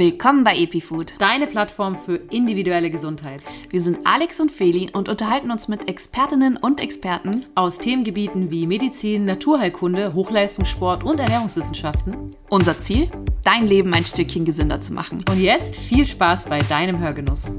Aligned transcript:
Willkommen 0.00 0.44
bei 0.44 0.56
EpiFood, 0.56 1.12
deine 1.18 1.46
Plattform 1.46 1.94
für 1.94 2.16
individuelle 2.30 2.90
Gesundheit. 2.90 3.44
Wir 3.68 3.82
sind 3.82 3.98
Alex 4.04 4.40
und 4.40 4.50
Feli 4.50 4.88
und 4.94 5.10
unterhalten 5.10 5.50
uns 5.50 5.68
mit 5.68 5.90
Expertinnen 5.90 6.56
und 6.56 6.80
Experten 6.80 7.44
aus 7.54 7.76
Themengebieten 7.76 8.50
wie 8.50 8.66
Medizin, 8.66 9.26
Naturheilkunde, 9.26 10.14
Hochleistungssport 10.14 11.04
und 11.04 11.20
Ernährungswissenschaften. 11.20 12.34
Unser 12.48 12.78
Ziel? 12.78 13.10
Dein 13.44 13.66
Leben 13.66 13.92
ein 13.92 14.06
Stückchen 14.06 14.46
gesünder 14.46 14.80
zu 14.80 14.94
machen. 14.94 15.22
Und 15.30 15.38
jetzt 15.38 15.76
viel 15.76 16.06
Spaß 16.06 16.48
bei 16.48 16.60
deinem 16.60 16.98
Hörgenuss. 16.98 17.50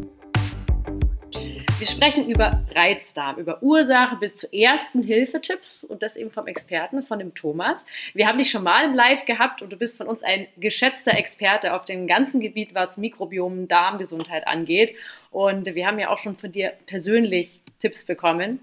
Wir 1.82 1.88
sprechen 1.88 2.29
über 2.29 2.63
Reizdarm, 2.75 3.39
über 3.39 3.63
Ursache 3.63 4.18
bis 4.18 4.36
zu 4.36 4.54
ersten 4.54 5.02
Hilfetipps 5.02 5.84
und 5.84 6.04
das 6.04 6.16
eben 6.16 6.30
vom 6.30 6.45
Experten, 6.45 7.02
von 7.02 7.18
dem 7.18 7.34
Thomas. 7.34 7.88
Wir 8.13 8.27
haben 8.27 8.38
dich 8.38 8.52
schon 8.52 8.61
mal 8.61 8.86
im 8.86 8.93
Live 8.93 9.25
gehabt 9.25 9.63
und 9.63 9.71
du 9.71 9.77
bist 9.77 9.98
von 9.98 10.05
uns 10.05 10.21
ein 10.21 10.45
geschätzter 10.57 11.17
Experte 11.17 11.73
auf 11.73 11.84
dem 11.86 12.05
ganzen 12.05 12.39
Gebiet, 12.39 12.75
was 12.75 12.98
Mikrobiom, 12.98 13.67
Darmgesundheit 13.67 14.45
angeht. 14.45 14.94
Und 15.31 15.73
wir 15.73 15.88
haben 15.88 15.98
ja 15.98 16.12
auch 16.12 16.20
schon 16.20 16.38
von 16.38 16.52
dir 16.52 16.73
persönlich 16.85 17.62
Tipps 17.80 18.05
bekommen, 18.05 18.59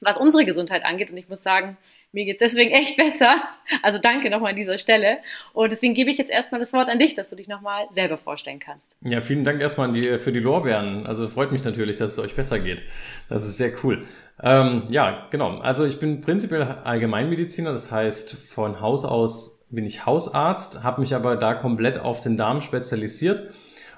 was 0.00 0.16
unsere 0.16 0.44
Gesundheit 0.44 0.84
angeht. 0.84 1.10
Und 1.10 1.16
ich 1.16 1.28
muss 1.28 1.42
sagen, 1.42 1.76
mir 2.12 2.24
geht 2.24 2.40
es 2.40 2.52
deswegen 2.52 2.72
echt 2.72 2.96
besser. 2.96 3.36
Also 3.82 3.98
danke 3.98 4.30
nochmal 4.30 4.50
an 4.50 4.56
dieser 4.56 4.78
Stelle. 4.78 5.18
Und 5.52 5.70
deswegen 5.70 5.94
gebe 5.94 6.10
ich 6.10 6.18
jetzt 6.18 6.30
erstmal 6.30 6.58
das 6.58 6.72
Wort 6.72 6.88
an 6.88 6.98
dich, 6.98 7.14
dass 7.14 7.28
du 7.28 7.36
dich 7.36 7.46
nochmal 7.46 7.86
selber 7.92 8.18
vorstellen 8.18 8.58
kannst. 8.58 8.96
Ja, 9.02 9.20
vielen 9.20 9.44
Dank 9.44 9.60
erstmal 9.60 9.92
die, 9.92 10.18
für 10.18 10.32
die 10.32 10.40
Lorbeeren. 10.40 11.06
Also 11.06 11.28
freut 11.28 11.52
mich 11.52 11.62
natürlich, 11.62 11.96
dass 11.96 12.12
es 12.12 12.18
euch 12.18 12.34
besser 12.34 12.58
geht. 12.58 12.82
Das 13.28 13.44
ist 13.44 13.56
sehr 13.58 13.72
cool. 13.84 14.06
Ähm, 14.42 14.84
ja, 14.88 15.28
genau. 15.30 15.58
Also 15.58 15.84
ich 15.84 16.00
bin 16.00 16.20
prinzipiell 16.20 16.62
Allgemeinmediziner. 16.62 17.72
Das 17.72 17.92
heißt, 17.92 18.32
von 18.32 18.80
Haus 18.80 19.04
aus 19.04 19.68
bin 19.70 19.86
ich 19.86 20.04
Hausarzt, 20.04 20.82
habe 20.82 21.00
mich 21.00 21.14
aber 21.14 21.36
da 21.36 21.54
komplett 21.54 21.98
auf 21.98 22.22
den 22.22 22.36
Darm 22.36 22.60
spezialisiert. 22.60 23.50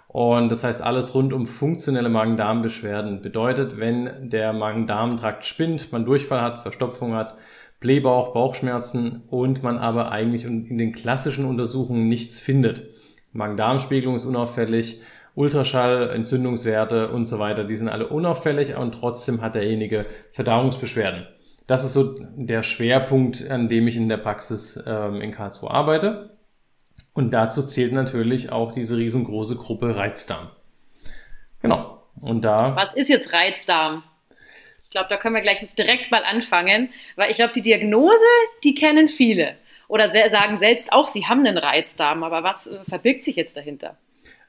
Und 0.08 0.50
das 0.50 0.62
heißt, 0.62 0.82
alles 0.82 1.14
rund 1.14 1.32
um 1.32 1.46
funktionelle 1.46 2.10
Magen-Darm-Beschwerden 2.10 3.22
bedeutet, 3.22 3.78
wenn 3.78 4.28
der 4.28 4.52
Magen-Darm-Trakt 4.52 5.46
spinnt, 5.46 5.90
man 5.90 6.04
Durchfall 6.04 6.42
hat, 6.42 6.58
Verstopfung 6.58 7.14
hat, 7.14 7.38
Blähbauch, 7.82 8.32
Bauchschmerzen 8.32 9.22
und 9.28 9.62
man 9.62 9.76
aber 9.76 10.10
eigentlich 10.10 10.46
in 10.46 10.78
den 10.78 10.92
klassischen 10.92 11.44
Untersuchungen 11.44 12.08
nichts 12.08 12.40
findet. 12.40 12.86
Magen-Darm-Spiegelung 13.32 14.16
ist 14.16 14.24
unauffällig, 14.24 15.02
Ultraschall, 15.34 16.10
Entzündungswerte 16.10 17.10
und 17.10 17.24
so 17.24 17.38
weiter, 17.38 17.64
die 17.64 17.74
sind 17.74 17.88
alle 17.88 18.08
unauffällig 18.08 18.76
und 18.76 18.92
trotzdem 18.92 19.40
hat 19.40 19.54
derjenige 19.54 20.04
Verdauungsbeschwerden. 20.32 21.26
Das 21.66 21.84
ist 21.84 21.94
so 21.94 22.18
der 22.36 22.62
Schwerpunkt, 22.62 23.48
an 23.48 23.68
dem 23.68 23.88
ich 23.88 23.96
in 23.96 24.08
der 24.08 24.18
Praxis 24.18 24.82
ähm, 24.86 25.20
in 25.20 25.30
Karlsruhe 25.30 25.70
arbeite. 25.70 26.36
Und 27.14 27.30
dazu 27.30 27.62
zählt 27.62 27.92
natürlich 27.92 28.52
auch 28.52 28.72
diese 28.72 28.96
riesengroße 28.96 29.56
Gruppe 29.56 29.96
Reizdarm. 29.96 30.48
Genau. 31.60 32.02
Und 32.20 32.42
da. 32.42 32.76
Was 32.76 32.94
ist 32.94 33.08
jetzt 33.08 33.32
Reizdarm? 33.32 34.02
Ich 34.92 34.94
glaube, 34.94 35.08
da 35.08 35.16
können 35.16 35.34
wir 35.34 35.40
gleich 35.40 35.66
direkt 35.78 36.10
mal 36.10 36.22
anfangen, 36.22 36.90
weil 37.16 37.30
ich 37.30 37.38
glaube, 37.38 37.54
die 37.54 37.62
Diagnose, 37.62 38.26
die 38.62 38.74
kennen 38.74 39.08
viele 39.08 39.54
oder 39.88 40.10
sagen 40.28 40.58
selbst 40.58 40.92
auch, 40.92 41.08
sie 41.08 41.24
haben 41.24 41.46
einen 41.46 41.56
Reizdarm, 41.56 42.22
aber 42.22 42.42
was 42.42 42.66
äh, 42.66 42.78
verbirgt 42.86 43.24
sich 43.24 43.36
jetzt 43.36 43.56
dahinter? 43.56 43.96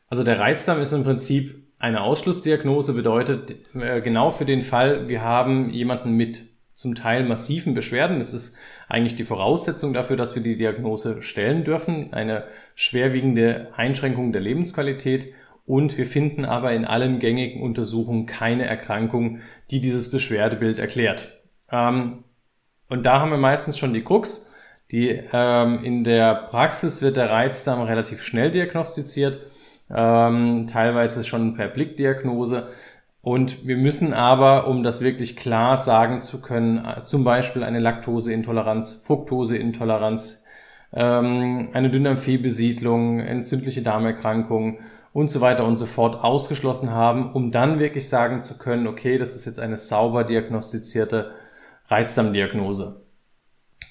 Also 0.09 0.25
der 0.25 0.39
Reizdarm 0.39 0.81
ist 0.81 0.91
im 0.91 1.05
Prinzip 1.05 1.63
eine 1.79 2.01
Ausschlussdiagnose, 2.01 2.91
bedeutet 2.91 3.55
äh, 3.73 4.01
genau 4.01 4.31
für 4.31 4.43
den 4.43 4.61
Fall, 4.61 5.07
wir 5.07 5.21
haben 5.21 5.69
jemanden 5.69 6.11
mit 6.17 6.41
zum 6.73 6.95
Teil 6.95 7.23
massiven 7.23 7.73
Beschwerden. 7.73 8.19
Das 8.19 8.33
ist 8.33 8.57
eigentlich 8.89 9.15
die 9.15 9.23
Voraussetzung 9.23 9.93
dafür, 9.93 10.17
dass 10.17 10.35
wir 10.35 10.43
die 10.43 10.57
Diagnose 10.57 11.21
stellen 11.21 11.63
dürfen. 11.63 12.11
Eine 12.11 12.43
schwerwiegende 12.75 13.69
Einschränkung 13.77 14.33
der 14.33 14.41
Lebensqualität 14.41 15.33
und 15.65 15.97
wir 15.97 16.05
finden 16.05 16.45
aber 16.45 16.73
in 16.73 16.85
allen 16.85 17.19
gängigen 17.19 17.61
Untersuchungen 17.61 18.25
keine 18.25 18.65
Erkrankung, 18.65 19.39
die 19.71 19.79
dieses 19.79 20.11
Beschwerdebild 20.11 20.79
erklärt. 20.79 21.41
Ähm, 21.71 22.23
und 22.89 23.05
da 23.05 23.19
haben 23.19 23.31
wir 23.31 23.37
meistens 23.37 23.77
schon 23.77 23.93
die 23.93 24.03
Krux. 24.03 24.53
Die, 24.91 25.19
ähm, 25.31 25.83
in 25.83 26.03
der 26.03 26.35
Praxis 26.35 27.01
wird 27.01 27.17
der 27.17 27.31
Reizdarm 27.31 27.81
relativ 27.81 28.21
schnell 28.21 28.51
diagnostiziert, 28.51 29.39
ähm, 29.89 30.67
teilweise 30.71 31.23
schon 31.23 31.55
per 31.55 31.69
Blickdiagnose. 31.69 32.67
Und 33.21 33.65
wir 33.65 33.77
müssen 33.77 34.13
aber, 34.13 34.67
um 34.67 34.83
das 34.83 35.01
wirklich 35.01 35.37
klar 35.37 35.77
sagen 35.77 36.19
zu 36.19 36.41
können, 36.41 36.83
äh, 36.85 37.03
zum 37.03 37.23
Beispiel 37.23 37.63
eine 37.63 37.79
Laktoseintoleranz, 37.79 39.01
Fructoseintoleranz, 39.07 40.43
ähm, 40.93 41.69
eine 41.71 41.89
Dünndarmfehlbesiedlung, 41.89 43.21
entzündliche 43.21 43.81
Darmerkrankungen 43.81 44.79
und 45.13 45.29
so 45.29 45.41
weiter 45.41 45.63
und 45.65 45.75
so 45.75 45.85
fort 45.85 46.23
ausgeschlossen 46.23 46.91
haben, 46.91 47.31
um 47.31 47.51
dann 47.51 47.79
wirklich 47.79 48.09
sagen 48.09 48.41
zu 48.41 48.57
können, 48.57 48.87
okay, 48.87 49.17
das 49.17 49.35
ist 49.35 49.45
jetzt 49.45 49.59
eine 49.59 49.77
sauber 49.77 50.23
diagnostizierte 50.23 51.31
Reizdarmdiagnose. 51.85 53.05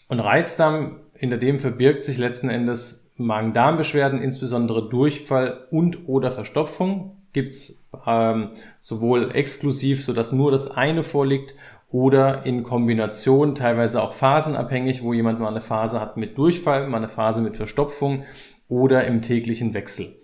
Und 0.09 0.21
Reizdarm, 0.21 1.01
hinter 1.17 1.39
dem 1.39 1.61
verbirgt 1.61 2.03
sich 2.03 2.19
letzten 2.19 2.51
Endes 2.51 3.13
Magen-Darm-Beschwerden, 3.17 4.21
insbesondere 4.21 4.89
Durchfall 4.89 5.67
und 5.71 6.09
oder 6.09 6.31
Verstopfung. 6.33 7.17
Gibt's 7.33 7.89
ähm, 8.07 8.51
sowohl 8.81 9.35
exklusiv, 9.35 10.05
so 10.05 10.13
dass 10.13 10.33
nur 10.33 10.51
das 10.51 10.71
eine 10.71 11.03
vorliegt, 11.03 11.55
oder 11.93 12.47
in 12.47 12.63
Kombination, 12.63 13.55
teilweise 13.55 14.03
auch 14.03 14.15
phasenabhängig, 14.15 15.03
wo 15.03 15.13
jemand 15.13 15.41
mal 15.41 15.49
eine 15.49 15.61
Phase 15.61 16.01
hat 16.01 16.17
mit 16.17 16.39
Durchfall, 16.39 16.89
mal 16.89 16.97
eine 16.97 17.09
Phase 17.09 17.43
mit 17.43 17.59
Verstopfung 17.59 18.25
oder 18.69 19.07
im 19.07 19.21
täglichen 19.21 19.75
Wechsel. 19.75 20.17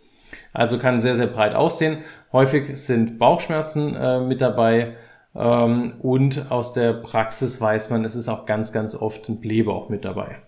Also 0.53 0.79
kann 0.79 1.01
sehr, 1.01 1.17
sehr 1.17 1.27
breit 1.27 1.55
aussehen. 1.55 1.99
Häufig 2.33 2.77
sind 2.77 3.19
Bauchschmerzen 3.19 3.95
äh, 3.95 4.21
mit 4.21 4.41
dabei. 4.41 4.97
Ähm, 5.35 5.99
und 6.03 6.51
aus 6.51 6.73
der 6.73 6.95
Praxis 6.95 7.61
weiß 7.61 7.91
man, 7.91 8.05
es 8.05 8.17
ist 8.17 8.29
auch 8.29 8.47
ganz, 8.47 8.73
ganz 8.73 8.95
oft 8.95 9.29
ein 9.29 9.41
Blähbauch 9.41 9.89
mit 9.89 10.05
dabei. 10.05 10.39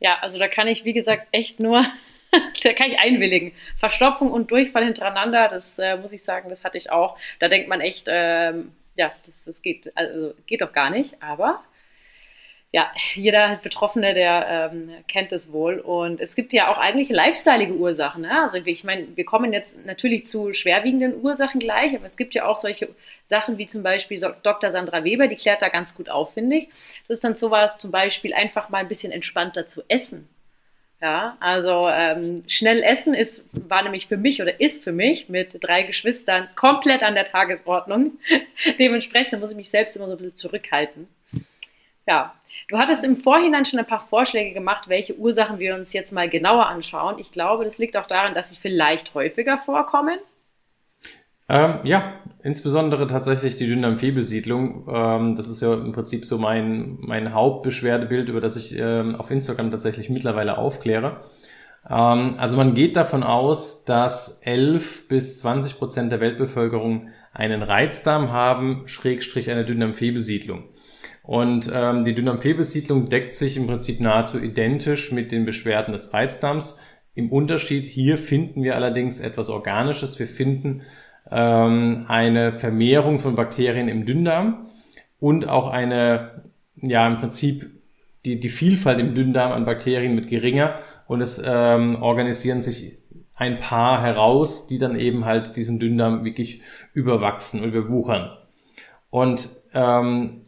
Ja, 0.00 0.18
also 0.20 0.38
da 0.38 0.48
kann 0.48 0.68
ich, 0.68 0.84
wie 0.84 0.92
gesagt, 0.92 1.28
echt 1.32 1.60
nur, 1.60 1.84
da 2.62 2.72
kann 2.72 2.90
ich 2.90 2.98
einwilligen. 2.98 3.52
Verstopfung 3.76 4.30
und 4.30 4.50
Durchfall 4.50 4.84
hintereinander, 4.84 5.48
das 5.48 5.78
äh, 5.78 5.96
muss 5.96 6.12
ich 6.12 6.22
sagen, 6.22 6.48
das 6.50 6.62
hatte 6.64 6.78
ich 6.78 6.90
auch. 6.90 7.16
Da 7.40 7.48
denkt 7.48 7.68
man 7.68 7.80
echt, 7.80 8.06
ähm, 8.08 8.72
ja, 8.96 9.12
das, 9.26 9.44
das 9.44 9.62
geht, 9.62 9.92
also 9.96 10.34
geht 10.46 10.60
doch 10.60 10.72
gar 10.72 10.90
nicht, 10.90 11.22
aber 11.22 11.62
ja, 12.70 12.90
jeder 13.14 13.56
Betroffene, 13.62 14.12
der 14.12 14.70
ähm, 14.72 14.90
kennt 15.08 15.32
es 15.32 15.50
wohl. 15.52 15.80
Und 15.80 16.20
es 16.20 16.34
gibt 16.34 16.52
ja 16.52 16.70
auch 16.70 16.76
eigentlich 16.76 17.08
lifestyleige 17.08 17.74
Ursachen. 17.74 18.22
Ne? 18.22 18.42
Also 18.42 18.58
ich 18.58 18.84
meine, 18.84 19.06
wir 19.16 19.24
kommen 19.24 19.54
jetzt 19.54 19.86
natürlich 19.86 20.26
zu 20.26 20.52
schwerwiegenden 20.52 21.22
Ursachen 21.22 21.60
gleich, 21.60 21.94
aber 21.94 22.04
es 22.04 22.18
gibt 22.18 22.34
ja 22.34 22.44
auch 22.46 22.58
solche 22.58 22.90
Sachen 23.24 23.56
wie 23.56 23.66
zum 23.66 23.82
Beispiel 23.82 24.20
Dr. 24.42 24.70
Sandra 24.70 25.02
Weber, 25.02 25.28
die 25.28 25.36
klärt 25.36 25.62
da 25.62 25.68
ganz 25.70 25.94
gut 25.94 26.10
auf, 26.10 26.34
finde 26.34 26.56
ich. 26.56 26.68
Das 27.06 27.16
ist 27.16 27.24
dann 27.24 27.36
sowas 27.36 27.78
zum 27.78 27.90
Beispiel 27.90 28.34
einfach 28.34 28.68
mal 28.68 28.78
ein 28.78 28.88
bisschen 28.88 29.12
entspannter 29.12 29.66
zu 29.66 29.82
essen. 29.88 30.28
Ja, 31.00 31.36
also 31.38 31.88
ähm, 31.88 32.42
schnell 32.48 32.82
essen 32.82 33.14
ist, 33.14 33.44
war 33.52 33.82
nämlich 33.82 34.08
für 34.08 34.16
mich 34.16 34.42
oder 34.42 34.60
ist 34.60 34.82
für 34.82 34.90
mich 34.92 35.28
mit 35.28 35.56
drei 35.60 35.84
Geschwistern 35.84 36.48
komplett 36.56 37.04
an 37.04 37.14
der 37.14 37.24
Tagesordnung. 37.24 38.18
Dementsprechend 38.80 39.40
muss 39.40 39.52
ich 39.52 39.56
mich 39.56 39.70
selbst 39.70 39.94
immer 39.94 40.06
so 40.06 40.12
ein 40.12 40.18
bisschen 40.18 40.36
zurückhalten. 40.36 41.06
Ja, 42.08 42.34
Du 42.68 42.76
hattest 42.76 43.02
im 43.02 43.16
Vorhinein 43.16 43.64
schon 43.64 43.78
ein 43.78 43.86
paar 43.86 44.06
Vorschläge 44.08 44.52
gemacht, 44.52 44.88
welche 44.88 45.16
Ursachen 45.16 45.58
wir 45.58 45.74
uns 45.74 45.94
jetzt 45.94 46.12
mal 46.12 46.28
genauer 46.28 46.66
anschauen. 46.66 47.16
Ich 47.18 47.32
glaube, 47.32 47.64
das 47.64 47.78
liegt 47.78 47.96
auch 47.96 48.06
daran, 48.06 48.34
dass 48.34 48.50
sie 48.50 48.56
vielleicht 48.56 49.14
häufiger 49.14 49.56
vorkommen. 49.56 50.18
Ähm, 51.48 51.78
ja, 51.84 52.12
insbesondere 52.42 53.06
tatsächlich 53.06 53.56
die 53.56 53.66
Dünndarmfehlbesiedlung. 53.66 54.86
Ähm, 54.92 55.34
das 55.34 55.48
ist 55.48 55.62
ja 55.62 55.72
im 55.72 55.92
Prinzip 55.92 56.26
so 56.26 56.36
mein, 56.36 56.98
mein 57.00 57.32
Hauptbeschwerdebild, 57.32 58.28
über 58.28 58.42
das 58.42 58.56
ich 58.56 58.76
ähm, 58.76 59.16
auf 59.16 59.30
Instagram 59.30 59.70
tatsächlich 59.70 60.10
mittlerweile 60.10 60.58
aufkläre. 60.58 61.22
Ähm, 61.88 62.34
also 62.36 62.58
man 62.58 62.74
geht 62.74 62.96
davon 62.96 63.22
aus, 63.22 63.86
dass 63.86 64.42
11 64.42 65.08
bis 65.08 65.40
20 65.40 65.78
Prozent 65.78 66.12
der 66.12 66.20
Weltbevölkerung 66.20 67.08
einen 67.32 67.62
Reizdarm 67.62 68.30
haben, 68.30 68.82
Schrägstrich 68.86 69.50
eine 69.50 69.64
Dünndarmfehlbesiedlung. 69.64 70.64
Und 71.28 71.70
ähm, 71.74 72.06
die 72.06 72.14
Dünndarmfehlbesiedlung 72.14 73.10
deckt 73.10 73.34
sich 73.34 73.58
im 73.58 73.66
Prinzip 73.66 74.00
nahezu 74.00 74.38
identisch 74.38 75.12
mit 75.12 75.30
den 75.30 75.44
Beschwerden 75.44 75.92
des 75.92 76.14
Reizdarms. 76.14 76.80
Im 77.14 77.30
Unterschied 77.30 77.84
hier 77.84 78.16
finden 78.16 78.62
wir 78.62 78.76
allerdings 78.76 79.20
etwas 79.20 79.50
Organisches. 79.50 80.18
Wir 80.18 80.26
finden 80.26 80.80
ähm, 81.30 82.06
eine 82.08 82.50
Vermehrung 82.50 83.18
von 83.18 83.34
Bakterien 83.34 83.88
im 83.88 84.06
Dünndarm 84.06 84.68
und 85.20 85.46
auch 85.50 85.68
eine, 85.68 86.44
ja 86.76 87.06
im 87.06 87.16
Prinzip 87.16 87.72
die, 88.24 88.40
die 88.40 88.48
Vielfalt 88.48 88.98
im 88.98 89.14
Dünndarm 89.14 89.52
an 89.52 89.66
Bakterien 89.66 90.14
mit 90.14 90.28
geringer 90.28 90.76
und 91.08 91.20
es 91.20 91.42
ähm, 91.44 92.02
organisieren 92.02 92.62
sich 92.62 92.96
ein 93.36 93.58
paar 93.58 94.00
heraus, 94.00 94.66
die 94.66 94.78
dann 94.78 94.98
eben 94.98 95.26
halt 95.26 95.58
diesen 95.58 95.78
Dünndarm 95.78 96.24
wirklich 96.24 96.62
überwachsen 96.94 97.60
und 97.60 97.68
überwuchern. 97.68 98.30
Und 99.10 99.48
ähm, 99.74 100.40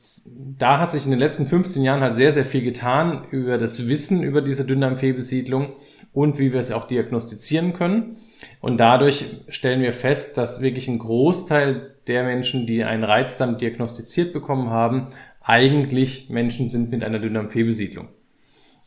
da 0.57 0.79
hat 0.79 0.91
sich 0.91 1.05
in 1.05 1.11
den 1.11 1.21
letzten 1.21 1.47
15 1.47 1.83
Jahren 1.83 2.01
halt 2.01 2.15
sehr, 2.15 2.33
sehr 2.33 2.45
viel 2.45 2.63
getan 2.63 3.25
über 3.31 3.59
das 3.59 3.89
Wissen 3.89 4.23
über 4.23 4.41
diese 4.41 4.65
Dünndarmfehlbesiedlung 4.65 5.73
und 6.13 6.39
wie 6.39 6.53
wir 6.53 6.61
es 6.61 6.73
auch 6.73 6.87
diagnostizieren 6.87 7.75
können. 7.75 8.17
Und 8.61 8.79
dadurch 8.79 9.25
stellen 9.49 9.83
wir 9.83 9.93
fest, 9.93 10.39
dass 10.39 10.63
wirklich 10.63 10.89
ein 10.89 10.99
Großteil 10.99 11.95
der 12.07 12.25
Menschen, 12.25 12.67
die 12.67 12.85
einen 12.85 13.05
Reizdarm 13.05 13.59
diagnostiziert 13.59 14.33
bekommen 14.33 14.71
haben, 14.71 15.09
eigentlich 15.43 16.31
Menschen 16.31 16.69
sind 16.69 16.91
mit 16.91 17.05
einer 17.05 17.19
Dünndarmfehlbesiedlung. 17.19 18.09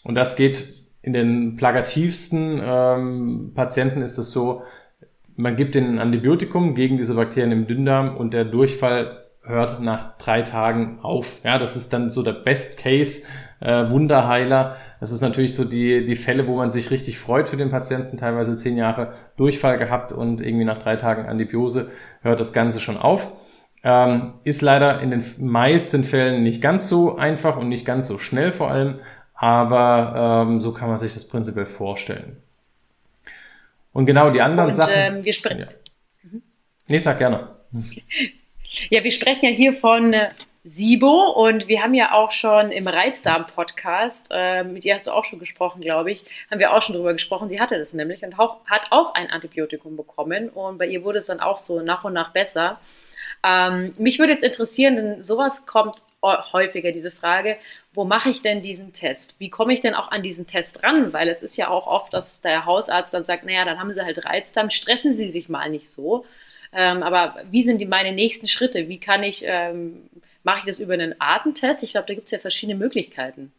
Und 0.04 0.16
das 0.16 0.36
geht 0.36 0.64
in 1.02 1.14
den 1.14 1.58
plagativsten 1.58 2.62
ähm, 2.64 3.52
Patienten 3.54 4.02
ist 4.02 4.18
es 4.18 4.32
so, 4.32 4.64
man 5.36 5.56
gibt 5.56 5.76
den 5.76 6.00
Antibiotikum 6.00 6.76
gegen 6.76 6.98
diese 6.98 7.16
Bakterien 7.16 7.52
im 7.52 7.68
Dünndarm 7.68 8.16
und 8.16 8.34
der 8.34 8.46
Durchfall 8.46 9.23
hört 9.44 9.82
nach 9.82 10.18
drei 10.18 10.42
Tagen 10.42 11.00
auf. 11.02 11.44
Ja, 11.44 11.60
das 11.60 11.76
ist 11.76 11.92
dann 11.94 12.10
so 12.10 12.24
der 12.24 12.34
Best 12.34 12.78
Case 12.78 13.24
äh, 13.60 13.90
Wunderheiler. 13.90 14.78
Das 15.00 15.12
ist 15.12 15.22
natürlich 15.22 15.56
so 15.56 15.66
die, 15.66 16.06
die 16.06 16.16
Fälle, 16.16 16.48
wo 16.48 16.56
man 16.56 16.72
sich 16.72 16.92
richtig 16.92 17.20
freut 17.20 17.50
für 17.50 17.58
den 17.58 17.70
Patienten. 17.70 18.18
Teilweise 18.18 18.56
zehn 18.58 18.78
Jahre 18.78 19.14
Durchfall 19.38 19.78
gehabt 19.78 20.14
und 20.14 20.42
irgendwie 20.42 20.66
nach 20.66 20.80
drei 20.80 20.96
Tagen 20.96 21.28
Antibiose 21.28 21.92
hört 22.22 22.40
das 22.40 22.54
Ganze 22.54 22.80
schon 22.80 22.98
auf. 22.98 23.32
Ähm, 23.84 24.36
ist 24.46 24.62
leider 24.62 25.02
in 25.02 25.12
den 25.12 25.24
meisten 25.40 26.06
Fällen 26.06 26.44
nicht 26.44 26.62
ganz 26.62 26.88
so 26.88 27.18
einfach 27.18 27.58
und 27.58 27.68
nicht 27.68 27.86
ganz 27.86 28.08
so 28.08 28.18
schnell 28.18 28.54
vor 28.54 28.72
allem, 28.72 29.00
aber 29.34 30.46
ähm, 30.48 30.62
so 30.62 30.74
kann 30.74 30.88
man 30.88 30.98
sich 30.98 31.14
das 31.14 31.28
prinzipiell 31.28 31.66
vorstellen. 31.66 32.38
Und 33.92 34.06
genau 34.06 34.30
die 34.30 34.42
anderen 34.42 34.70
und, 34.70 34.76
Sachen. 34.76 34.94
Ähm, 34.96 35.26
wir 35.26 35.34
sprechen. 35.34 35.60
Ja. 35.60 35.68
Nee, 36.88 37.00
sag 37.00 37.18
gerne. 37.20 37.50
Ja, 38.90 39.04
wir 39.04 39.12
sprechen 39.12 39.46
ja 39.46 39.52
hier 39.52 39.74
von 39.74 40.14
äh, 40.14 40.30
Sibo 40.64 41.32
und 41.32 41.68
wir 41.68 41.84
haben 41.84 41.94
ja 41.94 42.14
auch 42.14 42.32
schon 42.32 42.72
im 42.72 42.88
Reizdarm-Podcast, 42.88 44.30
äh, 44.32 44.64
mit 44.64 44.86
ihr 44.86 44.96
hast 44.96 45.08
du 45.08 45.12
auch 45.12 45.26
schon 45.26 45.40
gesprochen, 45.40 45.82
glaube 45.82 46.12
ich, 46.12 46.24
haben 46.50 46.60
wir 46.60 46.74
auch 46.74 46.82
schon 46.82 46.96
drüber 46.96 47.14
gesprochen. 47.14 47.50
Sie 47.50 47.60
hatte 47.60 47.78
das 47.78 47.94
nämlich 47.94 48.24
und 48.24 48.40
auch, 48.40 48.66
hat 48.66 48.88
auch 48.92 49.14
ein 49.14 49.30
Antibiotikum 49.30 49.98
bekommen 49.98 50.50
und 50.50 50.78
bei 50.78 50.88
ihr 50.88 51.04
wurde 51.04 51.20
es 51.20 51.26
dann 51.26 51.42
auch 51.42 51.60
so 51.60 51.82
nach 51.82 52.04
und 52.06 52.14
nach 52.14 52.32
besser. 52.32 52.80
Ähm, 53.46 53.94
mich 53.98 54.20
würde 54.20 54.34
jetzt 54.34 54.44
interessieren, 54.44 54.96
denn 54.96 55.24
sowas 55.24 55.66
kommt 55.66 56.02
häufiger, 56.24 56.94
diese 56.94 57.12
Frage, 57.12 57.58
wo 57.94 58.06
mache 58.06 58.30
ich 58.30 58.42
denn 58.42 58.62
diesen 58.62 58.94
Test? 58.94 59.36
Wie 59.40 59.50
komme 59.50 59.74
ich 59.74 59.82
denn 59.82 59.94
auch 59.94 60.12
an 60.12 60.24
diesen 60.24 60.48
Test 60.48 60.82
ran? 60.82 61.12
Weil 61.12 61.28
es 61.28 61.42
ist 61.42 61.58
ja 61.58 61.68
auch 61.68 61.86
oft, 61.86 62.14
dass 62.14 62.40
der 62.40 62.66
Hausarzt 62.66 63.14
dann 63.14 63.26
sagt, 63.26 63.46
naja, 63.46 63.66
dann 63.66 63.80
haben 63.80 63.94
Sie 63.94 64.02
halt 64.02 64.26
Reizdarm, 64.26 64.70
stressen 64.70 65.18
Sie 65.18 65.30
sich 65.30 65.50
mal 65.50 65.70
nicht 65.70 65.90
so. 65.90 66.26
Ähm, 66.76 67.04
aber 67.04 67.36
wie 67.52 67.64
sind 67.64 67.80
die 67.80 67.86
meine 67.86 68.14
nächsten 68.14 68.48
Schritte? 68.48 68.90
Wie 68.90 69.00
kann 69.00 69.24
ich, 69.24 69.44
ähm, 69.46 70.10
mache 70.44 70.60
ich 70.60 70.66
das 70.66 70.80
über 70.80 70.94
einen 70.94 71.20
Artentest? 71.20 71.84
Ich 71.84 71.92
glaube, 71.92 72.08
da 72.08 72.14
gibt 72.14 72.26
es 72.26 72.32
ja 72.32 72.40
verschiedene 72.40 72.78
Möglichkeiten. 72.78 73.52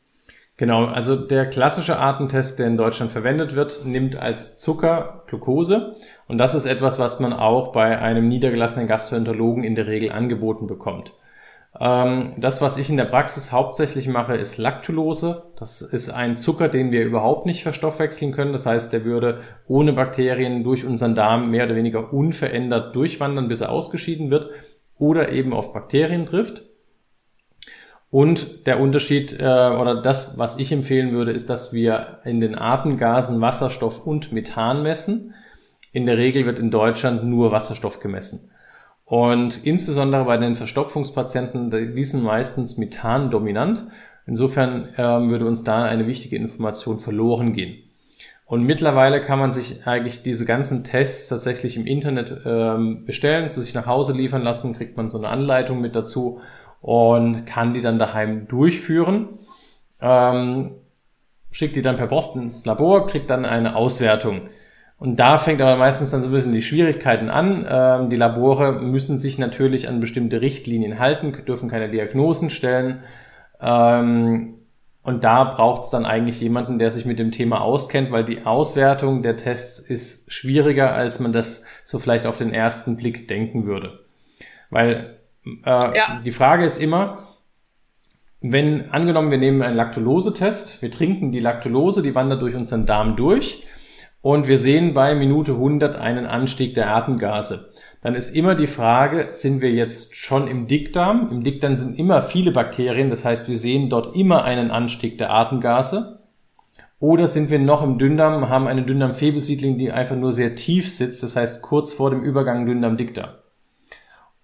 Genau, 0.56 0.84
also 0.84 1.16
der 1.16 1.46
klassische 1.46 1.99
Artentest, 1.99 2.61
der 2.61 2.69
in 2.69 2.76
Deutschland 2.76 3.11
verwendet 3.11 3.56
wird, 3.56 3.84
nimmt 3.84 4.16
als 4.16 4.58
Zucker 4.58 5.25
Glucose. 5.26 5.94
Und 6.28 6.38
das 6.38 6.55
ist 6.55 6.64
etwas, 6.64 7.00
was 7.00 7.19
man 7.19 7.32
auch 7.32 7.72
bei 7.72 7.99
einem 7.99 8.28
niedergelassenen 8.28 8.87
Gastroenterologen 8.87 9.64
in 9.64 9.75
der 9.75 9.88
Regel 9.88 10.12
angeboten 10.12 10.69
bekommt. 10.69 11.12
Ähm, 11.81 12.32
das, 12.37 12.61
was 12.61 12.76
ich 12.76 12.88
in 12.88 12.97
der 12.97 13.05
Praxis 13.05 13.50
hauptsächlich 13.50 14.06
mache, 14.06 14.37
ist 14.37 14.59
Lactulose. 14.59 15.53
Das 15.59 15.82
ist 15.82 16.11
ein 16.11 16.37
Zucker, 16.37 16.69
den 16.69 16.93
wir 16.93 17.05
überhaupt 17.05 17.47
nicht 17.47 17.62
verstoffwechseln 17.62 18.32
können. 18.32 18.53
Das 18.53 18.67
heißt, 18.67 18.93
der 18.93 19.05
würde 19.05 19.41
ohne 19.67 19.93
Bakterien 19.93 20.62
durch 20.62 20.85
unseren 20.85 21.15
Darm 21.15 21.50
mehr 21.50 21.67
oder 21.67 21.75
weniger 21.75 22.12
unverändert 22.12 22.94
durchwandern, 22.94 23.49
bis 23.49 23.61
er 23.61 23.71
ausgeschieden 23.71 24.31
wird 24.31 24.50
oder 24.99 25.31
eben 25.31 25.53
auf 25.53 25.73
Bakterien 25.73 26.26
trifft. 26.26 26.62
Und 28.11 28.69
der 28.69 28.79
Unterschied 28.79 29.32
äh, 29.41 29.43
oder 29.43 30.00
das, 30.00 30.38
was 30.38 30.61
ich 30.61 30.70
empfehlen 30.70 31.11
würde, 31.11 31.32
ist, 31.32 31.50
dass 31.50 31.73
wir 31.73 32.20
in 32.25 32.41
den 32.41 32.56
Atemgasen 32.56 33.41
Wasserstoff 33.41 34.06
und 34.06 34.31
Methan 34.31 34.85
messen. 34.85 35.35
In 35.91 36.06
der 36.06 36.17
Regel 36.17 36.47
wird 36.47 36.61
in 36.61 36.70
Deutschland 36.70 37.25
nur 37.25 37.50
Wasserstoff 37.50 37.99
gemessen. 37.99 38.53
Und 39.05 39.65
insbesondere 39.65 40.25
bei 40.25 40.39
den 40.39 40.55
Verstopfungspatienten, 40.55 41.71
die 41.71 42.05
sind 42.05 42.23
meistens 42.23 42.79
Methan 42.79 43.31
dominant. 43.31 43.87
Insofern 44.27 44.89
ähm, 44.97 45.31
würde 45.31 45.47
uns 45.47 45.65
da 45.65 45.85
eine 45.85 46.06
wichtige 46.06 46.37
Information 46.37 46.99
verloren 46.99 47.53
gehen. 47.53 47.83
Und 48.47 48.62
mittlerweile 48.62 49.21
kann 49.21 49.39
man 49.39 49.53
sich 49.53 49.87
eigentlich 49.87 50.23
diese 50.23 50.45
ganzen 50.45 50.85
Tests 50.85 51.29
tatsächlich 51.29 51.77
im 51.77 51.87
Internet 51.87 52.43
ähm, 52.45 53.05
bestellen, 53.05 53.49
zu 53.49 53.61
sich 53.61 53.75
nach 53.75 53.87
Hause 53.87 54.12
liefern 54.12 54.43
lassen, 54.43 54.75
kriegt 54.75 54.97
man 54.97 55.09
so 55.09 55.19
eine 55.19 55.29
Anleitung 55.29 55.81
mit 55.81 55.97
dazu 55.97 56.41
und 56.81 57.47
kann 57.47 57.73
die 57.73 57.81
dann 57.81 57.99
daheim 57.99 58.47
durchführen. 58.47 59.29
Ähm, 60.01 60.73
schickt 61.51 61.77
die 61.77 61.83
dann 61.83 61.97
per 61.97 62.09
Post 62.09 62.37
ins 62.37 62.67
Labor, 62.67 63.06
kriegt 63.06 63.31
dann 63.31 63.45
eine 63.45 63.77
Auswertung. 63.77 64.43
Und 65.05 65.17
da 65.17 65.37
fängt 65.37 65.61
aber 65.61 65.77
meistens 65.77 66.12
dann 66.12 66.23
so 66.23 66.29
ein 66.29 66.33
bisschen 66.33 66.55
die 66.55 66.62
Schwierigkeiten 66.62 67.29
an. 67.29 67.67
Ähm, 67.69 68.09
die 68.09 68.17
Labore 68.17 68.73
müssen 68.81 69.19
sich 69.19 69.39
natürlich 69.39 69.87
an 69.87 70.01
bestimmte 70.01 70.41
Richtlinien 70.41 70.99
halten, 70.99 71.45
dürfen 71.47 71.69
keine 71.69 71.91
Diagnosen 71.91 72.49
stellen. 72.49 73.01
Ähm, 73.61 74.55
und 75.03 75.23
da 75.23 75.45
braucht 75.45 75.83
es 75.83 75.91
dann 75.91 76.06
eigentlich 76.06 76.41
jemanden, 76.41 76.79
der 76.79 76.91
sich 76.91 77.05
mit 77.05 77.19
dem 77.19 77.33
Thema 77.33 77.61
auskennt, 77.61 78.12
weil 78.12 78.25
die 78.25 78.47
Auswertung 78.47 79.23
der 79.23 79.37
Tests 79.37 79.79
ist 79.79 80.33
schwieriger, 80.33 80.95
als 80.95 81.21
man 81.21 81.35
das 81.35 81.67
so 81.85 81.99
vielleicht 81.99 82.25
auf 82.25 82.39
den 82.39 82.55
ersten 82.55 82.97
Blick 82.97 83.29
denken 83.29 83.67
würde. 83.67 84.01
Weil 84.71 85.19
äh, 85.45 85.97
ja. 85.99 86.23
die 86.25 86.31
Frage 86.31 86.65
ist 86.65 86.81
immer, 86.81 87.19
wenn 88.41 88.89
angenommen, 88.89 89.31
wir 89.31 89.37
nehmen 89.37 89.61
einen 89.61 89.77
Laktulose-Test, 89.77 90.81
wir 90.81 90.91
trinken 90.91 91.31
die 91.31 91.41
Laktulose, 91.41 92.01
die 92.01 92.15
wandert 92.15 92.41
durch 92.41 92.55
unseren 92.55 92.87
Darm 92.87 93.17
durch 93.17 93.67
und 94.25 94.49
wir 94.49 94.56
sehen 94.56 94.94
bei 94.94 95.15
Minute 95.15 95.53
100 95.53 95.97
einen 95.97 96.25
Anstieg 96.25 96.73
der 96.73 96.97
Atemgase. 96.97 97.71
Dann 98.00 98.15
ist 98.15 98.35
immer 98.35 98.55
die 98.55 98.67
Frage, 98.67 99.29
sind 99.32 99.61
wir 99.61 99.71
jetzt 99.71 100.17
schon 100.17 100.49
im 100.49 100.67
Dickdarm? 100.67 101.29
Im 101.31 101.44
Dickdarm 101.44 101.76
sind 101.76 101.99
immer 101.99 102.23
viele 102.23 102.50
Bakterien, 102.50 103.11
das 103.11 103.26
heißt, 103.26 103.50
wir 103.50 103.59
sehen 103.59 103.91
dort 103.91 104.17
immer 104.17 104.43
einen 104.44 104.71
Anstieg 104.71 105.19
der 105.19 105.31
Atemgase. 105.31 106.21
Oder 107.00 107.29
sind 107.29 107.50
wir 107.50 107.59
noch 107.59 107.82
im 107.82 107.99
Dünndarm, 107.99 108.49
haben 108.49 108.67
eine 108.67 108.85
Dünndarmfehlbesiedlung, 108.85 109.76
die 109.76 109.93
einfach 109.93 110.17
nur 110.17 110.32
sehr 110.32 110.55
tief 110.55 110.91
sitzt, 110.91 111.23
das 111.23 111.37
heißt 111.37 111.61
kurz 111.61 111.93
vor 111.93 112.09
dem 112.09 112.23
Übergang 112.23 112.65
Dünndarm-Dickdarm. 112.65 113.35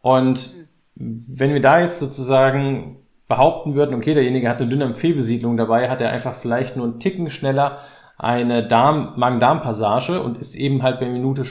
Und 0.02 0.50
wenn 0.94 1.54
wir 1.54 1.62
da 1.62 1.80
jetzt 1.80 2.00
sozusagen 2.00 2.98
behaupten 3.28 3.74
würden, 3.76 3.94
okay, 3.94 4.12
derjenige 4.12 4.50
hat 4.50 4.60
eine 4.60 4.68
Dünndarmfehlbesiedlung 4.68 5.56
dabei, 5.56 5.88
hat 5.88 6.02
er 6.02 6.10
einfach 6.10 6.34
vielleicht 6.34 6.76
nur 6.76 6.84
einen 6.84 7.00
Ticken 7.00 7.30
schneller 7.30 7.78
eine 8.20 8.66
Darm, 8.66 9.14
Magen-Darm-Passage 9.16 10.20
und 10.20 10.36
ist 10.36 10.54
eben 10.54 10.82
halt 10.82 11.00
bei 11.00 11.08
Minute 11.08 11.44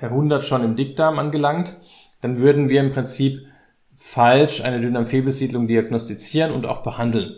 100 0.00 0.44
schon 0.44 0.64
im 0.64 0.74
Dickdarm 0.74 1.18
angelangt, 1.18 1.76
dann 2.20 2.38
würden 2.38 2.68
wir 2.68 2.80
im 2.80 2.90
Prinzip 2.90 3.46
falsch 3.96 4.64
eine 4.64 4.80
Dünndarmfehlbesiedlung 4.80 5.68
diagnostizieren 5.68 6.52
und 6.52 6.66
auch 6.66 6.82
behandeln. 6.82 7.36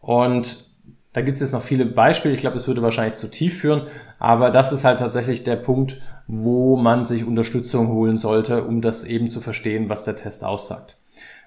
Und 0.00 0.64
da 1.12 1.20
gibt 1.20 1.34
es 1.36 1.40
jetzt 1.40 1.52
noch 1.52 1.62
viele 1.62 1.84
Beispiele. 1.84 2.34
Ich 2.34 2.40
glaube, 2.40 2.56
das 2.56 2.66
würde 2.66 2.82
wahrscheinlich 2.82 3.16
zu 3.16 3.30
tief 3.30 3.60
führen, 3.60 3.82
aber 4.18 4.50
das 4.50 4.72
ist 4.72 4.84
halt 4.84 4.98
tatsächlich 4.98 5.44
der 5.44 5.56
Punkt, 5.56 5.98
wo 6.26 6.76
man 6.76 7.04
sich 7.04 7.26
Unterstützung 7.26 7.88
holen 7.88 8.16
sollte, 8.16 8.64
um 8.64 8.80
das 8.80 9.04
eben 9.04 9.28
zu 9.28 9.40
verstehen, 9.40 9.90
was 9.90 10.04
der 10.04 10.16
Test 10.16 10.42
aussagt. 10.42 10.96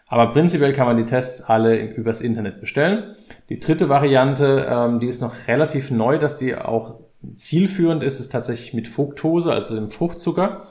Aber 0.09 0.31
prinzipiell 0.31 0.73
kann 0.73 0.87
man 0.87 0.97
die 0.97 1.05
Tests 1.05 1.43
alle 1.43 1.77
übers 1.77 2.19
Internet 2.19 2.59
bestellen. 2.59 3.15
Die 3.49 3.59
dritte 3.59 3.89
Variante, 3.89 4.67
ähm, 4.69 4.99
die 4.99 5.07
ist 5.07 5.21
noch 5.21 5.47
relativ 5.47 5.91
neu, 5.91 6.17
dass 6.17 6.37
die 6.37 6.55
auch 6.55 6.95
zielführend 7.35 8.01
ist, 8.01 8.19
ist 8.19 8.29
tatsächlich 8.29 8.73
mit 8.73 8.87
Fructose, 8.87 9.53
also 9.53 9.75
dem 9.75 9.91
Fruchtzucker. 9.91 10.63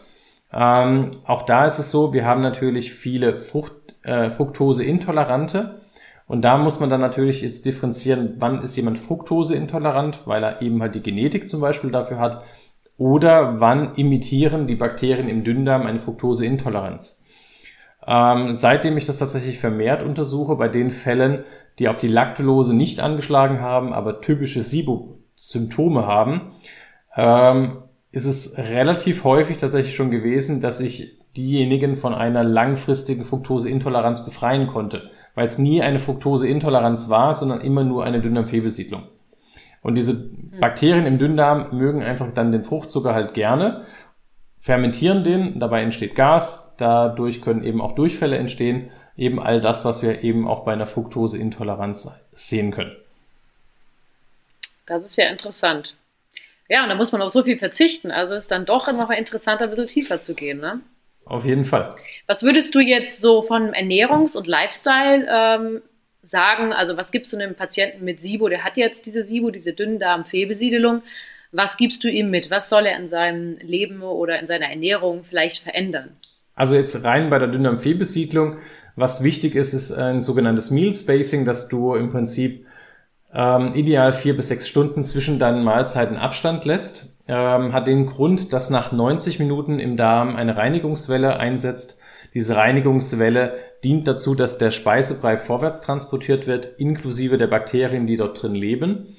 Ähm, 0.52 1.12
auch 1.24 1.42
da 1.42 1.66
ist 1.66 1.78
es 1.78 1.90
so, 1.90 2.12
wir 2.12 2.24
haben 2.24 2.42
natürlich 2.42 2.92
viele 2.92 3.36
Frucht, 3.36 3.72
äh, 4.02 4.30
Fructose-Intolerante. 4.30 5.80
Und 6.26 6.42
da 6.42 6.58
muss 6.58 6.80
man 6.80 6.90
dann 6.90 7.00
natürlich 7.00 7.42
jetzt 7.42 7.64
differenzieren, 7.64 8.34
wann 8.38 8.62
ist 8.62 8.76
jemand 8.76 8.98
Fructose-intolerant, 8.98 10.26
weil 10.26 10.42
er 10.42 10.62
eben 10.62 10.82
halt 10.82 10.94
die 10.94 11.02
Genetik 11.02 11.48
zum 11.48 11.60
Beispiel 11.60 11.90
dafür 11.90 12.18
hat, 12.18 12.44
oder 12.96 13.60
wann 13.60 13.94
imitieren 13.94 14.66
die 14.66 14.74
Bakterien 14.74 15.28
im 15.28 15.44
Dünndarm 15.44 15.86
eine 15.86 15.98
Fructose-Intoleranz. 15.98 17.24
Ähm, 18.10 18.54
seitdem 18.54 18.96
ich 18.96 19.04
das 19.04 19.18
tatsächlich 19.18 19.58
vermehrt 19.58 20.02
untersuche, 20.02 20.56
bei 20.56 20.68
den 20.68 20.90
Fällen, 20.90 21.44
die 21.78 21.88
auf 21.88 22.00
die 22.00 22.08
Laktulose 22.08 22.74
nicht 22.74 23.00
angeschlagen 23.00 23.60
haben, 23.60 23.92
aber 23.92 24.22
typische 24.22 24.62
SIBO-Symptome 24.62 26.06
haben, 26.06 26.52
ähm, 27.14 27.82
ist 28.10 28.24
es 28.24 28.56
relativ 28.56 29.24
häufig 29.24 29.58
tatsächlich 29.58 29.94
schon 29.94 30.10
gewesen, 30.10 30.62
dass 30.62 30.80
ich 30.80 31.18
diejenigen 31.36 31.96
von 31.96 32.14
einer 32.14 32.44
langfristigen 32.44 33.24
Fructoseintoleranz 33.24 34.24
befreien 34.24 34.68
konnte, 34.68 35.10
weil 35.34 35.44
es 35.44 35.58
nie 35.58 35.82
eine 35.82 35.98
Fructoseintoleranz 35.98 37.10
war, 37.10 37.34
sondern 37.34 37.60
immer 37.60 37.84
nur 37.84 38.04
eine 38.04 38.22
Dünndarmfehlbesiedlung. 38.22 39.02
Und 39.82 39.96
diese 39.96 40.12
hm. 40.12 40.60
Bakterien 40.60 41.04
im 41.04 41.18
Dünndarm 41.18 41.76
mögen 41.76 42.02
einfach 42.02 42.28
dann 42.32 42.52
den 42.52 42.62
Fruchtzucker 42.62 43.14
halt 43.14 43.34
gerne 43.34 43.82
fermentieren 44.60 45.24
den, 45.24 45.60
dabei 45.60 45.82
entsteht 45.82 46.14
Gas, 46.14 46.76
dadurch 46.78 47.40
können 47.40 47.64
eben 47.64 47.80
auch 47.80 47.94
Durchfälle 47.94 48.36
entstehen, 48.36 48.90
eben 49.16 49.40
all 49.40 49.60
das, 49.60 49.84
was 49.84 50.02
wir 50.02 50.22
eben 50.22 50.46
auch 50.46 50.64
bei 50.64 50.72
einer 50.72 50.86
Fructoseintoleranz 50.86 52.24
sehen 52.32 52.70
können. 52.70 52.96
Das 54.86 55.04
ist 55.04 55.16
ja 55.16 55.28
interessant. 55.28 55.94
Ja, 56.68 56.82
und 56.82 56.88
da 56.88 56.94
muss 56.94 57.12
man 57.12 57.22
auf 57.22 57.32
so 57.32 57.42
viel 57.42 57.58
verzichten. 57.58 58.10
Also 58.10 58.34
ist 58.34 58.50
dann 58.50 58.66
doch 58.66 58.88
immer 58.88 59.16
interessanter, 59.16 59.64
ein 59.64 59.70
bisschen 59.70 59.88
tiefer 59.88 60.20
zu 60.20 60.34
gehen. 60.34 60.60
Ne? 60.60 60.80
Auf 61.24 61.44
jeden 61.44 61.64
Fall. 61.64 61.94
Was 62.26 62.42
würdest 62.42 62.74
du 62.74 62.80
jetzt 62.80 63.20
so 63.20 63.42
von 63.42 63.72
Ernährungs- 63.72 64.36
und 64.36 64.46
Lifestyle 64.46 65.26
ähm, 65.30 65.82
sagen? 66.22 66.72
Also 66.72 66.96
was 66.96 67.10
gibst 67.10 67.32
du 67.32 67.36
einem 67.36 67.54
Patienten 67.54 68.04
mit 68.04 68.20
SIBO? 68.20 68.48
Der 68.48 68.64
hat 68.64 68.76
jetzt 68.76 69.06
diese 69.06 69.24
SIBO, 69.24 69.50
diese 69.50 69.72
Dünndarm-Fehlbesiedelung. 69.72 71.02
Was 71.52 71.76
gibst 71.76 72.04
du 72.04 72.08
ihm 72.08 72.30
mit? 72.30 72.50
Was 72.50 72.68
soll 72.68 72.86
er 72.86 72.98
in 72.98 73.08
seinem 73.08 73.56
Leben 73.58 74.02
oder 74.02 74.38
in 74.38 74.46
seiner 74.46 74.66
Ernährung 74.66 75.24
vielleicht 75.24 75.62
verändern? 75.62 76.16
Also 76.54 76.74
jetzt 76.74 77.04
rein 77.04 77.30
bei 77.30 77.38
der 77.38 77.48
Dünndarm-Fehlbesiedlung, 77.48 78.56
was 78.96 79.22
wichtig 79.22 79.54
ist, 79.54 79.74
ist 79.74 79.92
ein 79.92 80.20
sogenanntes 80.20 80.70
Meal 80.72 80.92
Spacing, 80.92 81.44
dass 81.44 81.68
du 81.68 81.94
im 81.94 82.08
Prinzip 82.10 82.66
ähm, 83.32 83.74
ideal 83.74 84.12
vier 84.12 84.36
bis 84.36 84.48
sechs 84.48 84.68
Stunden 84.68 85.04
zwischen 85.04 85.38
deinen 85.38 85.62
Mahlzeiten 85.62 86.16
Abstand 86.16 86.64
lässt. 86.64 87.16
Ähm, 87.28 87.72
hat 87.72 87.86
den 87.86 88.06
Grund, 88.06 88.52
dass 88.52 88.70
nach 88.70 88.90
90 88.90 89.38
Minuten 89.38 89.78
im 89.78 89.96
Darm 89.96 90.34
eine 90.34 90.56
Reinigungswelle 90.56 91.38
einsetzt. 91.38 92.02
Diese 92.34 92.56
Reinigungswelle 92.56 93.54
dient 93.84 94.08
dazu, 94.08 94.34
dass 94.34 94.58
der 94.58 94.70
Speisebrei 94.70 95.36
vorwärts 95.36 95.82
transportiert 95.82 96.46
wird, 96.46 96.78
inklusive 96.78 97.38
der 97.38 97.46
Bakterien, 97.46 98.06
die 98.06 98.16
dort 98.16 98.42
drin 98.42 98.54
leben. 98.54 99.14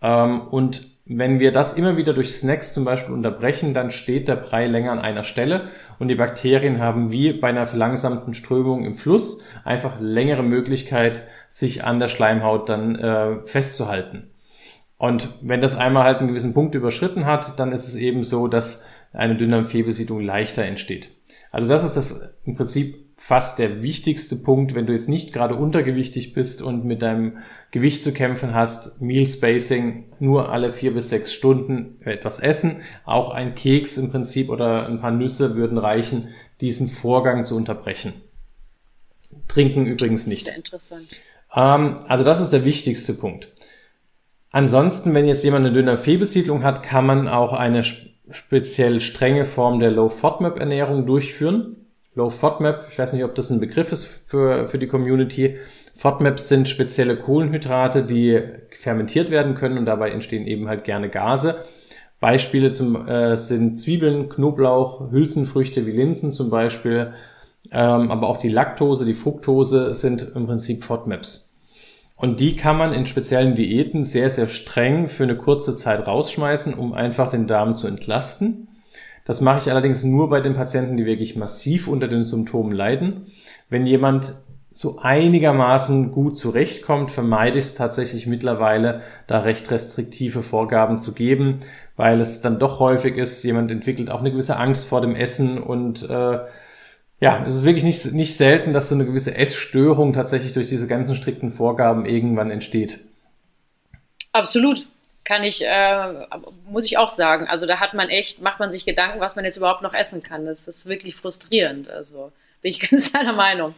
Ähm, 0.00 0.42
und 0.48 0.93
wenn 1.06 1.38
wir 1.38 1.52
das 1.52 1.74
immer 1.74 1.96
wieder 1.98 2.14
durch 2.14 2.32
Snacks 2.34 2.72
zum 2.72 2.84
Beispiel 2.84 3.14
unterbrechen, 3.14 3.74
dann 3.74 3.90
steht 3.90 4.26
der 4.26 4.36
Brei 4.36 4.66
länger 4.66 4.92
an 4.92 4.98
einer 4.98 5.24
Stelle 5.24 5.68
und 5.98 6.08
die 6.08 6.14
Bakterien 6.14 6.80
haben 6.80 7.12
wie 7.12 7.34
bei 7.34 7.48
einer 7.48 7.66
verlangsamten 7.66 8.32
Strömung 8.32 8.84
im 8.84 8.94
Fluss 8.94 9.44
einfach 9.64 10.00
längere 10.00 10.42
Möglichkeit, 10.42 11.22
sich 11.48 11.84
an 11.84 12.00
der 12.00 12.08
Schleimhaut 12.08 12.70
dann 12.70 12.96
äh, 12.96 13.44
festzuhalten. 13.44 14.30
Und 14.96 15.28
wenn 15.42 15.60
das 15.60 15.76
einmal 15.76 16.04
halt 16.04 16.18
einen 16.18 16.28
gewissen 16.28 16.54
Punkt 16.54 16.74
überschritten 16.74 17.26
hat, 17.26 17.58
dann 17.58 17.72
ist 17.72 17.86
es 17.86 17.96
eben 17.96 18.24
so, 18.24 18.48
dass 18.48 18.86
eine 19.12 19.36
Dünndarmfehlbesiedlung 19.36 20.20
leichter 20.20 20.64
entsteht. 20.64 21.10
Also 21.50 21.68
das 21.68 21.84
ist 21.84 21.96
das 21.96 22.38
im 22.44 22.56
Prinzip 22.56 23.03
fast 23.16 23.58
der 23.58 23.82
wichtigste 23.82 24.36
Punkt, 24.36 24.74
wenn 24.74 24.86
du 24.86 24.92
jetzt 24.92 25.08
nicht 25.08 25.32
gerade 25.32 25.54
untergewichtig 25.54 26.32
bist 26.32 26.62
und 26.62 26.84
mit 26.84 27.02
deinem 27.02 27.38
Gewicht 27.70 28.02
zu 28.02 28.12
kämpfen 28.12 28.54
hast. 28.54 29.00
Meal 29.00 29.28
Spacing 29.28 30.06
nur 30.18 30.50
alle 30.50 30.72
vier 30.72 30.92
bis 30.94 31.08
sechs 31.08 31.32
Stunden 31.32 32.00
etwas 32.04 32.40
essen. 32.40 32.82
Auch 33.04 33.30
ein 33.30 33.54
Keks 33.54 33.96
im 33.98 34.10
Prinzip 34.10 34.50
oder 34.50 34.86
ein 34.86 35.00
paar 35.00 35.12
Nüsse 35.12 35.56
würden 35.56 35.78
reichen, 35.78 36.28
diesen 36.60 36.88
Vorgang 36.88 37.44
zu 37.44 37.56
unterbrechen. 37.56 38.14
Trinken 39.48 39.86
übrigens 39.86 40.26
nicht. 40.26 40.46
Sehr 40.46 40.56
interessant. 40.56 41.08
Ähm, 41.54 41.96
also 42.08 42.24
das 42.24 42.40
ist 42.40 42.52
der 42.52 42.64
wichtigste 42.64 43.14
Punkt. 43.14 43.52
Ansonsten, 44.50 45.14
wenn 45.14 45.26
jetzt 45.26 45.42
jemand 45.42 45.66
eine 45.66 45.74
dünne 45.74 45.98
Fehlbesiedlung 45.98 46.62
hat, 46.62 46.82
kann 46.82 47.06
man 47.06 47.26
auch 47.26 47.52
eine 47.52 47.82
speziell 48.30 49.00
strenge 49.00 49.44
Form 49.44 49.80
der 49.80 49.90
Low 49.90 50.08
FODMAP 50.08 50.60
Ernährung 50.60 51.06
durchführen. 51.06 51.83
Low 52.14 52.30
FODMAP, 52.30 52.86
ich 52.90 52.98
weiß 52.98 53.12
nicht, 53.12 53.24
ob 53.24 53.34
das 53.34 53.50
ein 53.50 53.60
Begriff 53.60 53.90
ist 53.90 54.04
für, 54.04 54.66
für 54.66 54.78
die 54.78 54.86
Community. 54.86 55.56
FODMAPs 55.96 56.48
sind 56.48 56.68
spezielle 56.68 57.16
Kohlenhydrate, 57.16 58.04
die 58.04 58.40
fermentiert 58.70 59.30
werden 59.30 59.54
können 59.54 59.78
und 59.78 59.86
dabei 59.86 60.10
entstehen 60.10 60.46
eben 60.46 60.68
halt 60.68 60.84
gerne 60.84 61.08
Gase. 61.08 61.56
Beispiele 62.20 62.70
zum, 62.70 63.06
äh, 63.08 63.36
sind 63.36 63.78
Zwiebeln, 63.78 64.28
Knoblauch, 64.28 65.10
Hülsenfrüchte 65.10 65.86
wie 65.86 65.90
Linsen 65.90 66.30
zum 66.30 66.50
Beispiel, 66.50 67.12
ähm, 67.72 68.10
aber 68.10 68.28
auch 68.28 68.36
die 68.36 68.48
Laktose, 68.48 69.04
die 69.04 69.12
Fructose 69.12 69.94
sind 69.94 70.32
im 70.34 70.46
Prinzip 70.46 70.84
FODMAPs. 70.84 71.54
Und 72.16 72.38
die 72.38 72.52
kann 72.52 72.78
man 72.78 72.92
in 72.92 73.06
speziellen 73.06 73.56
Diäten 73.56 74.04
sehr, 74.04 74.30
sehr 74.30 74.46
streng 74.46 75.08
für 75.08 75.24
eine 75.24 75.36
kurze 75.36 75.74
Zeit 75.74 76.06
rausschmeißen, 76.06 76.74
um 76.74 76.94
einfach 76.94 77.30
den 77.30 77.48
Darm 77.48 77.74
zu 77.74 77.88
entlasten. 77.88 78.68
Das 79.24 79.40
mache 79.40 79.58
ich 79.58 79.70
allerdings 79.70 80.04
nur 80.04 80.28
bei 80.28 80.40
den 80.40 80.54
Patienten, 80.54 80.96
die 80.96 81.06
wirklich 81.06 81.36
massiv 81.36 81.88
unter 81.88 82.08
den 82.08 82.24
Symptomen 82.24 82.72
leiden. 82.72 83.26
Wenn 83.70 83.86
jemand 83.86 84.34
so 84.70 84.98
einigermaßen 84.98 86.10
gut 86.10 86.36
zurechtkommt, 86.36 87.12
vermeide 87.12 87.58
ich 87.58 87.64
es 87.64 87.74
tatsächlich 87.76 88.26
mittlerweile, 88.26 89.02
da 89.28 89.38
recht 89.38 89.70
restriktive 89.70 90.42
Vorgaben 90.42 90.98
zu 90.98 91.14
geben, 91.14 91.60
weil 91.96 92.20
es 92.20 92.40
dann 92.40 92.58
doch 92.58 92.80
häufig 92.80 93.16
ist, 93.16 93.44
jemand 93.44 93.70
entwickelt 93.70 94.10
auch 94.10 94.18
eine 94.18 94.32
gewisse 94.32 94.56
Angst 94.58 94.86
vor 94.86 95.00
dem 95.00 95.14
Essen 95.14 95.58
und 95.62 96.02
äh, 96.02 96.38
ja, 97.20 97.44
es 97.46 97.54
ist 97.54 97.64
wirklich 97.64 97.84
nicht, 97.84 98.12
nicht 98.12 98.36
selten, 98.36 98.72
dass 98.72 98.88
so 98.88 98.96
eine 98.96 99.06
gewisse 99.06 99.36
Essstörung 99.36 100.12
tatsächlich 100.12 100.52
durch 100.52 100.68
diese 100.68 100.88
ganzen 100.88 101.14
strikten 101.14 101.50
Vorgaben 101.50 102.04
irgendwann 102.04 102.50
entsteht. 102.50 102.98
Absolut. 104.32 104.88
Kann 105.24 105.42
ich, 105.42 105.64
äh, 105.64 106.26
muss 106.66 106.84
ich 106.84 106.98
auch 106.98 107.10
sagen. 107.10 107.48
Also 107.48 107.66
da 107.66 107.80
hat 107.80 107.94
man 107.94 108.10
echt, 108.10 108.40
macht 108.40 108.60
man 108.60 108.70
sich 108.70 108.84
Gedanken, 108.84 109.20
was 109.20 109.36
man 109.36 109.44
jetzt 109.44 109.56
überhaupt 109.56 109.82
noch 109.82 109.94
essen 109.94 110.22
kann. 110.22 110.44
Das 110.44 110.68
ist 110.68 110.86
wirklich 110.86 111.16
frustrierend. 111.16 111.88
Also 111.88 112.30
bin 112.64 112.72
ich 112.72 112.80
ganz 112.90 113.12
deiner 113.12 113.32
Meinung. 113.32 113.74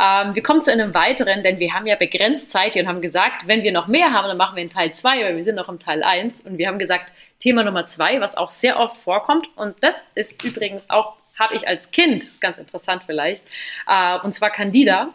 Ähm, 0.00 0.34
wir 0.34 0.42
kommen 0.42 0.62
zu 0.62 0.72
einem 0.72 0.94
weiteren, 0.94 1.44
denn 1.44 1.60
wir 1.60 1.72
haben 1.74 1.86
ja 1.86 1.94
begrenzt 1.94 2.50
Zeit 2.50 2.72
hier 2.72 2.82
und 2.82 2.88
haben 2.88 3.02
gesagt, 3.02 3.46
wenn 3.46 3.62
wir 3.62 3.70
noch 3.70 3.86
mehr 3.86 4.12
haben, 4.12 4.26
dann 4.26 4.36
machen 4.36 4.56
wir 4.56 4.62
in 4.62 4.70
Teil 4.70 4.92
2, 4.92 5.24
weil 5.24 5.36
wir 5.36 5.44
sind 5.44 5.54
noch 5.54 5.68
im 5.68 5.78
Teil 5.78 6.02
1 6.02 6.40
und 6.40 6.58
wir 6.58 6.66
haben 6.66 6.78
gesagt, 6.78 7.12
Thema 7.38 7.62
Nummer 7.62 7.86
2, 7.86 8.20
was 8.20 8.36
auch 8.36 8.50
sehr 8.50 8.80
oft 8.80 8.96
vorkommt 8.96 9.48
und 9.56 9.76
das 9.82 10.04
ist 10.14 10.42
übrigens 10.42 10.88
auch 10.88 11.16
habe 11.38 11.56
ich 11.56 11.66
als 11.66 11.90
Kind, 11.90 12.22
ist 12.22 12.40
ganz 12.40 12.58
interessant 12.58 13.02
vielleicht, 13.04 13.42
äh, 13.86 14.18
und 14.20 14.34
zwar 14.34 14.50
Candida. 14.50 15.12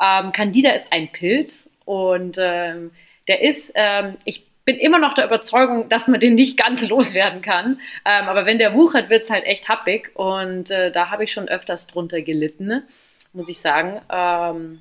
Ähm, 0.00 0.32
Candida 0.32 0.70
ist 0.70 0.90
ein 0.92 1.08
Pilz 1.12 1.68
und 1.84 2.38
ähm, 2.40 2.92
der 3.28 3.42
ist, 3.42 3.72
ähm, 3.74 4.16
ich 4.24 4.46
bin 4.64 4.76
immer 4.76 4.98
noch 4.98 5.14
der 5.14 5.26
Überzeugung, 5.26 5.88
dass 5.88 6.06
man 6.08 6.20
den 6.20 6.34
nicht 6.34 6.56
ganz 6.56 6.88
loswerden 6.88 7.42
kann. 7.42 7.80
Ähm, 8.04 8.28
aber 8.28 8.46
wenn 8.46 8.58
der 8.58 8.74
wuchert, 8.74 9.10
wird 9.10 9.24
es 9.24 9.30
halt 9.30 9.44
echt 9.44 9.68
happig 9.68 10.10
und 10.14 10.70
äh, 10.70 10.92
da 10.92 11.10
habe 11.10 11.24
ich 11.24 11.32
schon 11.32 11.48
öfters 11.48 11.86
drunter 11.86 12.22
gelitten, 12.22 12.82
muss 13.32 13.48
ich 13.48 13.60
sagen. 13.60 14.00
Ähm, 14.12 14.80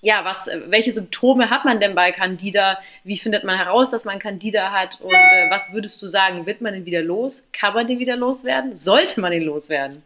ja, 0.00 0.24
was, 0.24 0.48
welche 0.68 0.92
Symptome 0.92 1.50
hat 1.50 1.64
man 1.64 1.80
denn 1.80 1.96
bei 1.96 2.12
Candida? 2.12 2.78
Wie 3.02 3.18
findet 3.18 3.42
man 3.42 3.56
heraus, 3.56 3.90
dass 3.90 4.04
man 4.04 4.20
Candida 4.20 4.70
hat? 4.70 5.00
Und 5.00 5.12
äh, 5.12 5.50
was 5.50 5.62
würdest 5.72 6.00
du 6.00 6.06
sagen? 6.06 6.46
Wird 6.46 6.60
man 6.60 6.72
den 6.72 6.86
wieder 6.86 7.02
los? 7.02 7.42
Kann 7.52 7.74
man 7.74 7.86
den 7.86 7.98
wieder 7.98 8.16
loswerden? 8.16 8.76
Sollte 8.76 9.20
man 9.20 9.32
den 9.32 9.42
loswerden? 9.42 10.02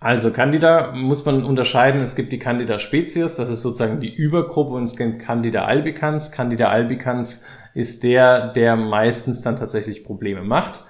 Also 0.00 0.30
Candida 0.30 0.92
muss 0.92 1.26
man 1.26 1.42
unterscheiden. 1.42 2.00
Es 2.00 2.14
gibt 2.14 2.30
die 2.32 2.38
Candida 2.38 2.78
species, 2.78 3.34
das 3.34 3.48
ist 3.48 3.62
sozusagen 3.62 3.98
die 3.98 4.14
Übergruppe 4.14 4.74
und 4.74 4.84
es 4.84 4.96
gibt 4.96 5.18
Candida 5.18 5.64
albicans. 5.64 6.30
Candida 6.30 6.68
albicans 6.68 7.44
ist 7.78 8.02
der, 8.02 8.48
der 8.48 8.74
meistens 8.74 9.42
dann 9.42 9.54
tatsächlich 9.54 10.02
Probleme 10.02 10.42
macht. 10.42 10.82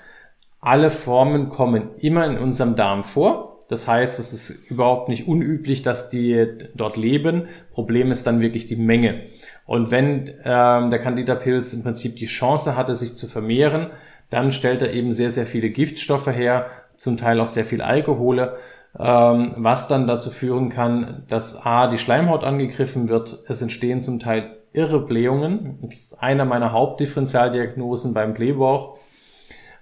Alle 0.58 0.90
Formen 0.90 1.50
kommen 1.50 1.90
immer 1.98 2.24
in 2.24 2.38
unserem 2.38 2.76
Darm 2.76 3.04
vor. 3.04 3.58
Das 3.68 3.86
heißt, 3.86 4.18
es 4.18 4.32
ist 4.32 4.70
überhaupt 4.70 5.10
nicht 5.10 5.28
unüblich, 5.28 5.82
dass 5.82 6.08
die 6.08 6.48
dort 6.74 6.96
leben. 6.96 7.48
Problem 7.72 8.10
ist 8.10 8.26
dann 8.26 8.40
wirklich 8.40 8.64
die 8.64 8.76
Menge. 8.76 9.24
Und 9.66 9.90
wenn 9.90 10.30
ähm, 10.44 10.88
der 10.88 10.98
Candida-Pilz 10.98 11.74
im 11.74 11.82
Prinzip 11.82 12.16
die 12.16 12.24
Chance 12.24 12.74
hatte, 12.74 12.96
sich 12.96 13.14
zu 13.14 13.26
vermehren, 13.26 13.88
dann 14.30 14.50
stellt 14.50 14.80
er 14.80 14.94
eben 14.94 15.12
sehr, 15.12 15.30
sehr 15.30 15.44
viele 15.44 15.68
Giftstoffe 15.68 16.28
her, 16.28 16.68
zum 16.96 17.18
Teil 17.18 17.38
auch 17.38 17.48
sehr 17.48 17.66
viel 17.66 17.82
Alkohole, 17.82 18.56
ähm, 18.98 19.52
was 19.58 19.88
dann 19.88 20.06
dazu 20.06 20.30
führen 20.30 20.70
kann, 20.70 21.24
dass 21.28 21.66
A, 21.66 21.88
die 21.88 21.98
Schleimhaut 21.98 22.44
angegriffen 22.44 23.10
wird. 23.10 23.40
Es 23.46 23.60
entstehen 23.60 24.00
zum 24.00 24.20
Teil 24.20 24.57
irre 24.72 25.00
Blähungen. 25.00 25.78
Das 25.82 25.94
ist 25.94 26.22
einer 26.22 26.44
meiner 26.44 26.72
Hauptdifferentialdiagnosen 26.72 28.14
beim 28.14 28.34
Blähbauch. 28.34 28.98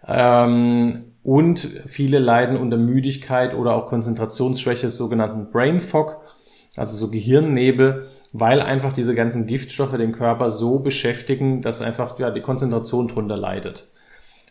Ähm, 0.06 1.12
und 1.22 1.58
viele 1.86 2.18
leiden 2.18 2.56
unter 2.56 2.76
Müdigkeit 2.76 3.54
oder 3.54 3.74
auch 3.74 3.86
Konzentrationsschwäche, 3.86 4.90
sogenannten 4.90 5.50
Brain 5.50 5.80
Fog, 5.80 6.20
also 6.76 6.96
so 6.96 7.10
Gehirnnebel, 7.10 8.06
weil 8.32 8.60
einfach 8.60 8.92
diese 8.92 9.14
ganzen 9.14 9.46
Giftstoffe 9.46 9.96
den 9.96 10.12
Körper 10.12 10.50
so 10.50 10.78
beschäftigen, 10.78 11.62
dass 11.62 11.82
einfach 11.82 12.18
ja, 12.20 12.30
die 12.30 12.42
Konzentration 12.42 13.08
drunter 13.08 13.36
leidet. 13.36 13.88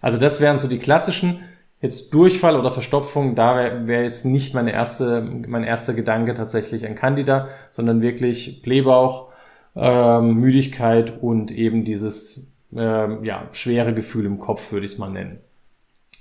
Also 0.01 0.17
das 0.17 0.41
wären 0.41 0.57
so 0.57 0.67
die 0.67 0.79
klassischen. 0.79 1.43
Jetzt 1.81 2.13
Durchfall 2.13 2.59
oder 2.59 2.71
Verstopfung, 2.71 3.35
da 3.35 3.55
wäre 3.57 3.87
wär 3.87 4.03
jetzt 4.03 4.25
nicht 4.25 4.53
meine 4.53 4.73
erste, 4.73 5.21
mein 5.21 5.63
erster 5.63 5.93
Gedanke 5.93 6.33
tatsächlich 6.33 6.85
ein 6.85 6.95
Candida, 6.95 7.47
sondern 7.69 8.01
wirklich 8.01 8.61
Blähbauch, 8.63 9.31
ähm, 9.75 10.35
Müdigkeit 10.35 11.21
und 11.21 11.51
eben 11.51 11.83
dieses 11.83 12.47
ähm, 12.75 13.23
ja, 13.23 13.49
schwere 13.51 13.93
Gefühl 13.93 14.25
im 14.25 14.39
Kopf, 14.39 14.71
würde 14.71 14.85
ich 14.85 14.93
es 14.93 14.97
mal 14.97 15.09
nennen. 15.09 15.39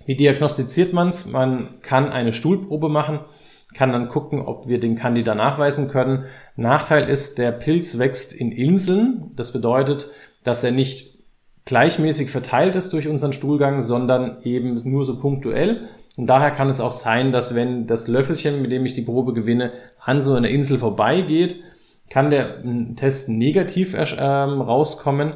Wie 0.06 0.16
diagnostiziert 0.16 0.92
man 0.92 1.08
es? 1.08 1.26
Man 1.26 1.80
kann 1.82 2.10
eine 2.10 2.32
Stuhlprobe 2.32 2.88
machen, 2.88 3.20
kann 3.74 3.92
dann 3.92 4.08
gucken, 4.08 4.40
ob 4.40 4.68
wir 4.68 4.78
den 4.78 4.96
Candida 4.96 5.34
nachweisen 5.34 5.88
können. 5.88 6.26
Nachteil 6.56 7.08
ist, 7.08 7.38
der 7.38 7.52
Pilz 7.52 7.98
wächst 7.98 8.32
in 8.32 8.52
Inseln. 8.52 9.30
Das 9.36 9.52
bedeutet, 9.52 10.10
dass 10.44 10.62
er 10.62 10.70
nicht 10.70 11.14
gleichmäßig 11.64 12.30
verteilt 12.30 12.76
ist 12.76 12.92
durch 12.92 13.08
unseren 13.08 13.32
Stuhlgang, 13.32 13.82
sondern 13.82 14.42
eben 14.42 14.78
nur 14.84 15.04
so 15.04 15.18
punktuell. 15.18 15.88
Und 16.16 16.26
daher 16.26 16.50
kann 16.50 16.68
es 16.68 16.80
auch 16.80 16.92
sein, 16.92 17.32
dass 17.32 17.54
wenn 17.54 17.86
das 17.86 18.06
Löffelchen, 18.06 18.62
mit 18.62 18.70
dem 18.70 18.84
ich 18.84 18.94
die 18.94 19.02
Probe 19.02 19.32
gewinne, 19.32 19.72
an 19.98 20.22
so 20.22 20.34
einer 20.34 20.48
Insel 20.48 20.78
vorbeigeht, 20.78 21.56
kann 22.10 22.30
der 22.30 22.62
Test 22.96 23.28
negativ 23.28 23.94
ähm, 23.96 24.60
rauskommen, 24.60 25.34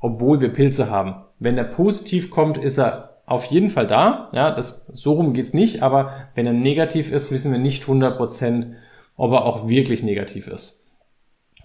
obwohl 0.00 0.40
wir 0.40 0.52
Pilze 0.52 0.90
haben. 0.90 1.16
Wenn 1.38 1.58
er 1.58 1.64
positiv 1.64 2.30
kommt, 2.30 2.58
ist 2.58 2.78
er 2.78 3.20
auf 3.26 3.44
jeden 3.46 3.70
Fall 3.70 3.86
da. 3.86 4.28
Ja, 4.32 4.50
das, 4.50 4.86
so 4.92 5.12
rum 5.12 5.32
geht's 5.32 5.54
nicht, 5.54 5.82
aber 5.82 6.12
wenn 6.34 6.46
er 6.46 6.52
negativ 6.52 7.12
ist, 7.12 7.30
wissen 7.30 7.52
wir 7.52 7.58
nicht 7.58 7.84
100%, 7.84 8.72
ob 9.16 9.32
er 9.32 9.44
auch 9.44 9.68
wirklich 9.68 10.02
negativ 10.02 10.48
ist. 10.48 10.86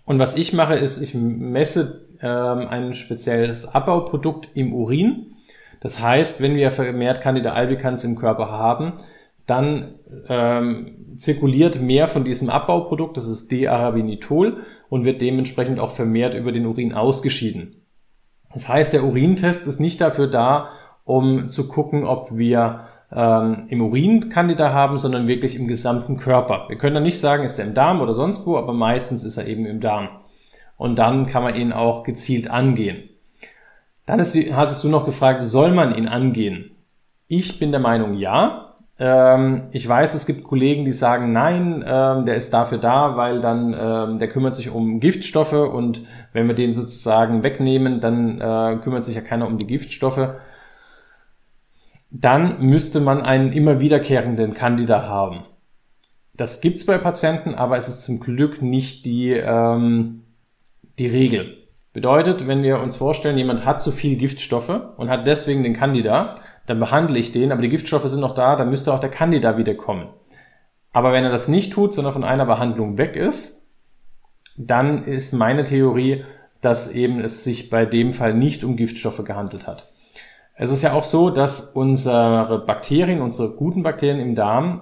Und 0.06 0.20
was 0.20 0.36
ich 0.36 0.54
mache, 0.54 0.76
ist, 0.76 1.02
ich 1.02 1.16
messe 1.16 2.08
ähm, 2.22 2.68
ein 2.68 2.94
spezielles 2.94 3.74
Abbauprodukt 3.74 4.50
im 4.54 4.74
Urin. 4.74 5.34
Das 5.82 6.00
heißt, 6.00 6.42
wenn 6.42 6.56
wir 6.56 6.72
vermehrt 6.72 7.22
Candida 7.22 7.54
albicans 7.54 8.04
im 8.04 8.16
Körper 8.16 8.50
haben, 8.50 8.94
dann 9.46 9.96
ähm, 10.28 11.16
zirkuliert 11.18 11.82
mehr 11.82 12.08
von 12.08 12.24
diesem 12.24 12.50
Abbauprodukt, 12.50 13.18
das 13.18 13.28
ist 13.28 13.52
D-Arabinitol, 13.52 14.64
und 14.90 15.06
wird 15.06 15.22
dementsprechend 15.22 15.80
auch 15.80 15.92
vermehrt 15.92 16.34
über 16.34 16.52
den 16.52 16.66
Urin 16.66 16.94
ausgeschieden. 16.94 17.82
Das 18.54 18.68
heißt, 18.68 18.94
der 18.94 19.04
Urintest 19.04 19.68
ist 19.68 19.80
nicht 19.80 20.02
dafür 20.02 20.28
da, 20.28 20.70
um 21.04 21.50
zu 21.50 21.68
gucken, 21.68 22.06
ob 22.06 22.36
wir 22.38 22.88
ähm, 23.12 23.66
im 23.70 23.82
Urin 23.82 24.30
Candida 24.30 24.74
haben, 24.74 24.98
sondern 24.98 25.28
wirklich 25.28 25.56
im 25.56 25.68
gesamten 25.68 26.18
Körper. 26.18 26.66
Wir 26.68 26.78
können 26.78 26.96
dann 26.96 27.04
nicht 27.04 27.20
sagen, 27.20 27.44
ist 27.44 27.60
er 27.60 27.66
im 27.66 27.74
Darm 27.74 28.02
oder 28.02 28.14
sonst 28.14 28.46
wo, 28.46 28.58
aber 28.58 28.74
meistens 28.74 29.24
ist 29.24 29.38
er 29.38 29.48
eben 29.48 29.66
im 29.66 29.80
Darm. 29.80 30.10
Und 30.78 30.98
dann 30.98 31.26
kann 31.26 31.44
man 31.44 31.56
ihn 31.56 31.72
auch 31.72 32.04
gezielt 32.04 32.50
angehen. 32.50 33.10
Dann 34.06 34.20
ist 34.20 34.34
die, 34.36 34.54
hattest 34.54 34.84
du 34.84 34.90
noch 34.90 35.06
gefragt, 35.06 35.46
soll 35.46 35.72
man 35.72 35.96
ihn 35.96 36.08
angehen? 36.08 36.72
Ich 37.28 37.60
bin 37.60 37.72
der 37.72 37.80
Meinung, 37.80 38.16
ja. 38.16 38.75
Ähm, 38.98 39.64
ich 39.72 39.88
weiß, 39.88 40.14
es 40.14 40.26
gibt 40.26 40.44
Kollegen, 40.44 40.86
die 40.86 40.92
sagen, 40.92 41.32
nein, 41.32 41.84
ähm, 41.86 42.26
der 42.26 42.36
ist 42.36 42.54
dafür 42.54 42.78
da, 42.78 43.18
weil 43.18 43.42
dann 43.42 43.76
ähm, 43.78 44.20
der 44.20 44.30
kümmert 44.30 44.56
sich 44.56 44.70
um 44.70 45.00
Giftstoffe 45.02 45.54
und 45.54 46.06
wenn 46.32 46.48
wir 46.48 46.56
den 46.56 46.74
sozusagen 46.74 47.44
wegnehmen, 47.44 48.00
dann 48.00 48.40
äh, 48.40 48.78
kümmert 48.82 49.04
sich 49.04 49.16
ja 49.16 49.22
keiner 49.22 49.48
um 49.48 49.58
die 49.58 49.68
Giftstoffe. 49.68 50.30
Dann 52.10 52.62
müsste 52.62 53.02
man 53.02 53.22
einen 53.22 53.52
immer 53.52 53.82
wiederkehrenden 53.82 54.54
Candida 54.54 55.04
haben. 55.04 55.44
Das 56.34 56.62
gibt's 56.62 56.86
bei 56.86 56.98
Patienten, 56.98 57.54
aber 57.56 57.78
es 57.78 57.90
ist 57.90 58.04
zum 58.04 58.22
Glück 58.22 58.62
nicht 58.62 59.06
die, 59.06 59.32
ähm, 59.32 60.24
die 61.00 61.08
Regel. 61.08 61.58
Bedeutet, 61.92 62.48
wenn 62.48 62.64
wir 62.64 62.80
uns 62.80 62.98
vorstellen, 62.98 63.38
jemand 63.38 63.66
hat 63.66 63.82
zu 63.82 63.92
viel 63.92 64.18
Giftstoffe 64.18 64.82
und 64.98 65.10
hat 65.10 65.28
deswegen 65.28 65.64
den 65.64 65.74
Candida, 65.74 66.36
dann 66.66 66.80
behandle 66.80 67.20
ich 67.20 67.32
den, 67.32 67.52
aber 67.52 67.62
die 67.62 67.70
Giftstoffe 67.70 68.10
sind 68.10 68.22
noch 68.22 68.34
da, 68.34 68.56
dann 68.56 68.70
müsste 68.70 68.94
auch 68.94 69.00
der 69.00 69.10
Candida 69.10 69.58
wiederkommen. 69.58 70.10
Aber 70.94 71.12
wenn 71.12 71.24
er 71.24 71.32
das 71.32 71.48
nicht 71.48 71.74
tut, 71.74 71.94
sondern 71.94 72.14
von 72.14 72.24
einer 72.24 72.46
Behandlung 72.46 72.98
weg 72.98 73.16
ist, 73.16 73.70
dann 74.58 75.04
ist 75.04 75.34
meine 75.34 75.64
Theorie, 75.64 76.24
dass 76.62 76.92
eben 76.92 77.20
es 77.20 77.44
sich 77.44 77.70
bei 77.70 77.86
dem 77.86 78.14
Fall 78.14 78.34
nicht 78.34 78.64
um 78.64 78.78
Giftstoffe 78.78 79.24
gehandelt 79.24 79.68
hat. 79.68 79.92
Es 80.56 80.72
ist 80.72 80.84
ja 80.84 80.94
auch 80.94 81.04
so, 81.04 81.30
dass 81.30 81.72
unsere 81.72 82.64
Bakterien, 82.66 83.22
unsere 83.22 83.56
guten 83.56 83.84
Bakterien 83.84 84.22
im 84.22 84.36
Darm 84.36 84.82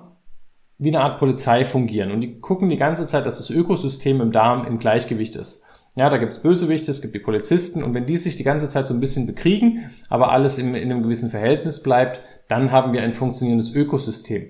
wie 0.77 0.89
eine 0.89 1.01
Art 1.01 1.17
Polizei 1.17 1.65
fungieren 1.65 2.11
und 2.11 2.21
die 2.21 2.39
gucken 2.39 2.69
die 2.69 2.77
ganze 2.77 3.07
Zeit, 3.07 3.25
dass 3.25 3.37
das 3.37 3.49
Ökosystem 3.49 4.21
im 4.21 4.31
Darm 4.31 4.65
im 4.65 4.77
Gleichgewicht 4.77 5.35
ist. 5.35 5.65
Ja, 5.95 6.09
da 6.09 6.17
gibt's 6.17 6.39
Bösewichte, 6.39 6.89
es 6.89 7.03
gibt 7.03 7.13
die 7.13 7.19
Polizisten 7.19 7.83
und 7.83 7.93
wenn 7.93 8.07
die 8.07 8.17
sich 8.17 8.35
die 8.35 8.43
ganze 8.43 8.67
Zeit 8.67 8.87
so 8.87 8.95
ein 8.95 8.99
bisschen 8.99 9.27
bekriegen, 9.27 9.91
aber 10.09 10.31
alles 10.31 10.57
in, 10.57 10.73
in 10.73 10.91
einem 10.91 11.03
gewissen 11.03 11.29
Verhältnis 11.29 11.83
bleibt, 11.83 12.21
dann 12.47 12.71
haben 12.71 12.93
wir 12.93 13.03
ein 13.03 13.13
funktionierendes 13.13 13.75
Ökosystem. 13.75 14.47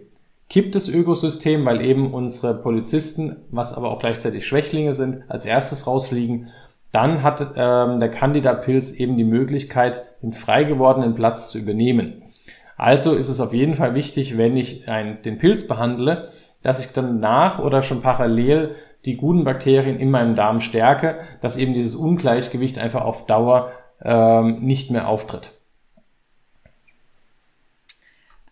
Kippt 0.49 0.73
das 0.75 0.87
Ökosystem, 0.87 1.65
weil 1.65 1.81
eben 1.81 2.13
unsere 2.13 2.61
Polizisten, 2.61 3.37
was 3.49 3.73
aber 3.73 3.91
auch 3.91 3.99
gleichzeitig 3.99 4.47
Schwächlinge 4.47 4.93
sind, 4.93 5.23
als 5.27 5.45
erstes 5.45 5.85
rausfliegen, 5.85 6.47
dann 6.93 7.23
hat 7.23 7.53
ähm, 7.57 7.99
der 7.99 8.11
Candida-Pilz 8.11 8.91
eben 8.91 9.17
die 9.17 9.23
Möglichkeit, 9.23 10.03
den 10.21 10.31
frei 10.31 10.63
gewordenen 10.63 11.15
Platz 11.15 11.49
zu 11.49 11.57
übernehmen. 11.57 12.21
Also 12.77 13.13
ist 13.15 13.29
es 13.29 13.41
auf 13.41 13.53
jeden 13.53 13.73
Fall 13.73 13.95
wichtig, 13.95 14.37
wenn 14.37 14.55
ich 14.55 14.87
ein, 14.87 15.21
den 15.23 15.39
Pilz 15.39 15.67
behandle, 15.67 16.29
dass 16.61 16.85
ich 16.85 16.93
dann 16.93 17.19
nach 17.19 17.59
oder 17.59 17.81
schon 17.81 18.01
parallel 18.01 18.75
die 19.05 19.17
guten 19.17 19.43
Bakterien 19.43 19.99
in 19.99 20.11
meinem 20.11 20.35
Darm 20.35 20.61
stärke, 20.61 21.19
dass 21.41 21.57
eben 21.57 21.73
dieses 21.73 21.95
Ungleichgewicht 21.95 22.79
einfach 22.79 23.03
auf 23.03 23.25
Dauer 23.25 23.71
ähm, 24.03 24.59
nicht 24.61 24.91
mehr 24.91 25.07
auftritt. 25.07 25.51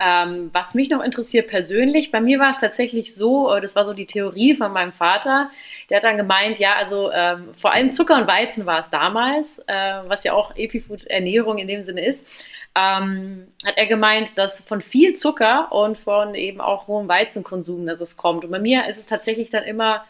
Ähm, 0.04 0.50
was 0.52 0.74
mich 0.74 0.90
noch 0.90 1.04
interessiert 1.04 1.48
persönlich, 1.48 2.10
bei 2.10 2.22
mir 2.22 2.40
war 2.40 2.50
es 2.50 2.58
tatsächlich 2.58 3.14
so, 3.14 3.54
äh, 3.54 3.62
das 3.62 3.76
war 3.76 3.86
so 3.86 3.94
die 3.94 4.08
Theorie 4.08 4.56
von 4.56 4.74
meinem 4.74 4.94
Vater, 4.94 5.52
der 5.90 5.98
hat 5.98 6.04
dann 6.04 6.18
gemeint, 6.18 6.58
ja, 6.58 6.74
also 6.74 7.12
ähm, 7.12 7.50
vor 7.54 7.72
allem 7.72 7.92
Zucker 7.94 8.18
und 8.18 8.26
Weizen 8.26 8.66
war 8.66 8.80
es 8.80 8.90
damals, 8.90 9.60
äh, 9.68 10.00
was 10.08 10.24
ja 10.24 10.34
auch 10.34 10.56
Epifood-Ernährung 10.56 11.60
in 11.60 11.68
dem 11.68 11.84
Sinne 11.84 12.04
ist, 12.04 12.26
ähm, 12.74 13.48
hat 13.64 13.78
er 13.78 13.86
gemeint, 13.86 14.40
dass 14.40 14.62
von 14.62 14.82
viel 14.82 15.14
Zucker 15.14 15.72
und 15.72 16.00
von 16.00 16.34
eben 16.34 16.62
auch 16.62 16.88
hohem 16.88 17.08
Weizenkonsum, 17.08 17.86
dass 17.86 18.02
es 18.02 18.18
kommt. 18.18 18.44
Und 18.44 18.50
bei 18.50 18.60
mir 18.60 18.88
ist 18.88 18.98
es 18.98 19.06
tatsächlich 19.06 19.52
dann 19.52 19.64
immer 19.64 20.06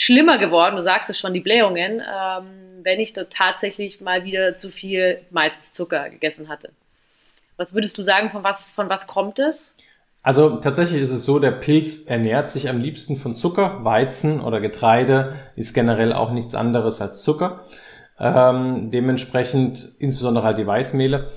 schlimmer 0.00 0.38
geworden, 0.38 0.76
du 0.76 0.82
sagst 0.82 1.10
es 1.10 1.18
schon, 1.18 1.34
die 1.34 1.40
Blähungen, 1.40 2.00
ähm, 2.00 2.44
wenn 2.82 3.00
ich 3.00 3.12
da 3.12 3.24
tatsächlich 3.24 4.00
mal 4.00 4.24
wieder 4.24 4.56
zu 4.56 4.70
viel 4.70 5.20
meist 5.30 5.74
Zucker 5.74 6.08
gegessen 6.08 6.48
hatte. 6.48 6.70
Was 7.56 7.74
würdest 7.74 7.98
du 7.98 8.02
sagen, 8.02 8.30
von 8.30 8.42
was, 8.42 8.70
von 8.70 8.88
was 8.88 9.06
kommt 9.06 9.38
es? 9.38 9.74
Also 10.22 10.56
tatsächlich 10.56 11.02
ist 11.02 11.12
es 11.12 11.24
so, 11.24 11.38
der 11.38 11.50
Pilz 11.50 12.06
ernährt 12.06 12.48
sich 12.48 12.68
am 12.68 12.80
liebsten 12.80 13.16
von 13.16 13.34
Zucker. 13.34 13.84
Weizen 13.84 14.40
oder 14.40 14.60
Getreide 14.60 15.36
ist 15.56 15.74
generell 15.74 16.12
auch 16.12 16.30
nichts 16.30 16.54
anderes 16.54 17.00
als 17.00 17.22
Zucker. 17.22 17.64
Ähm, 18.18 18.90
dementsprechend 18.90 19.92
insbesondere 19.98 20.44
halt 20.44 20.58
die 20.58 20.66
Weißmehle 20.66 21.30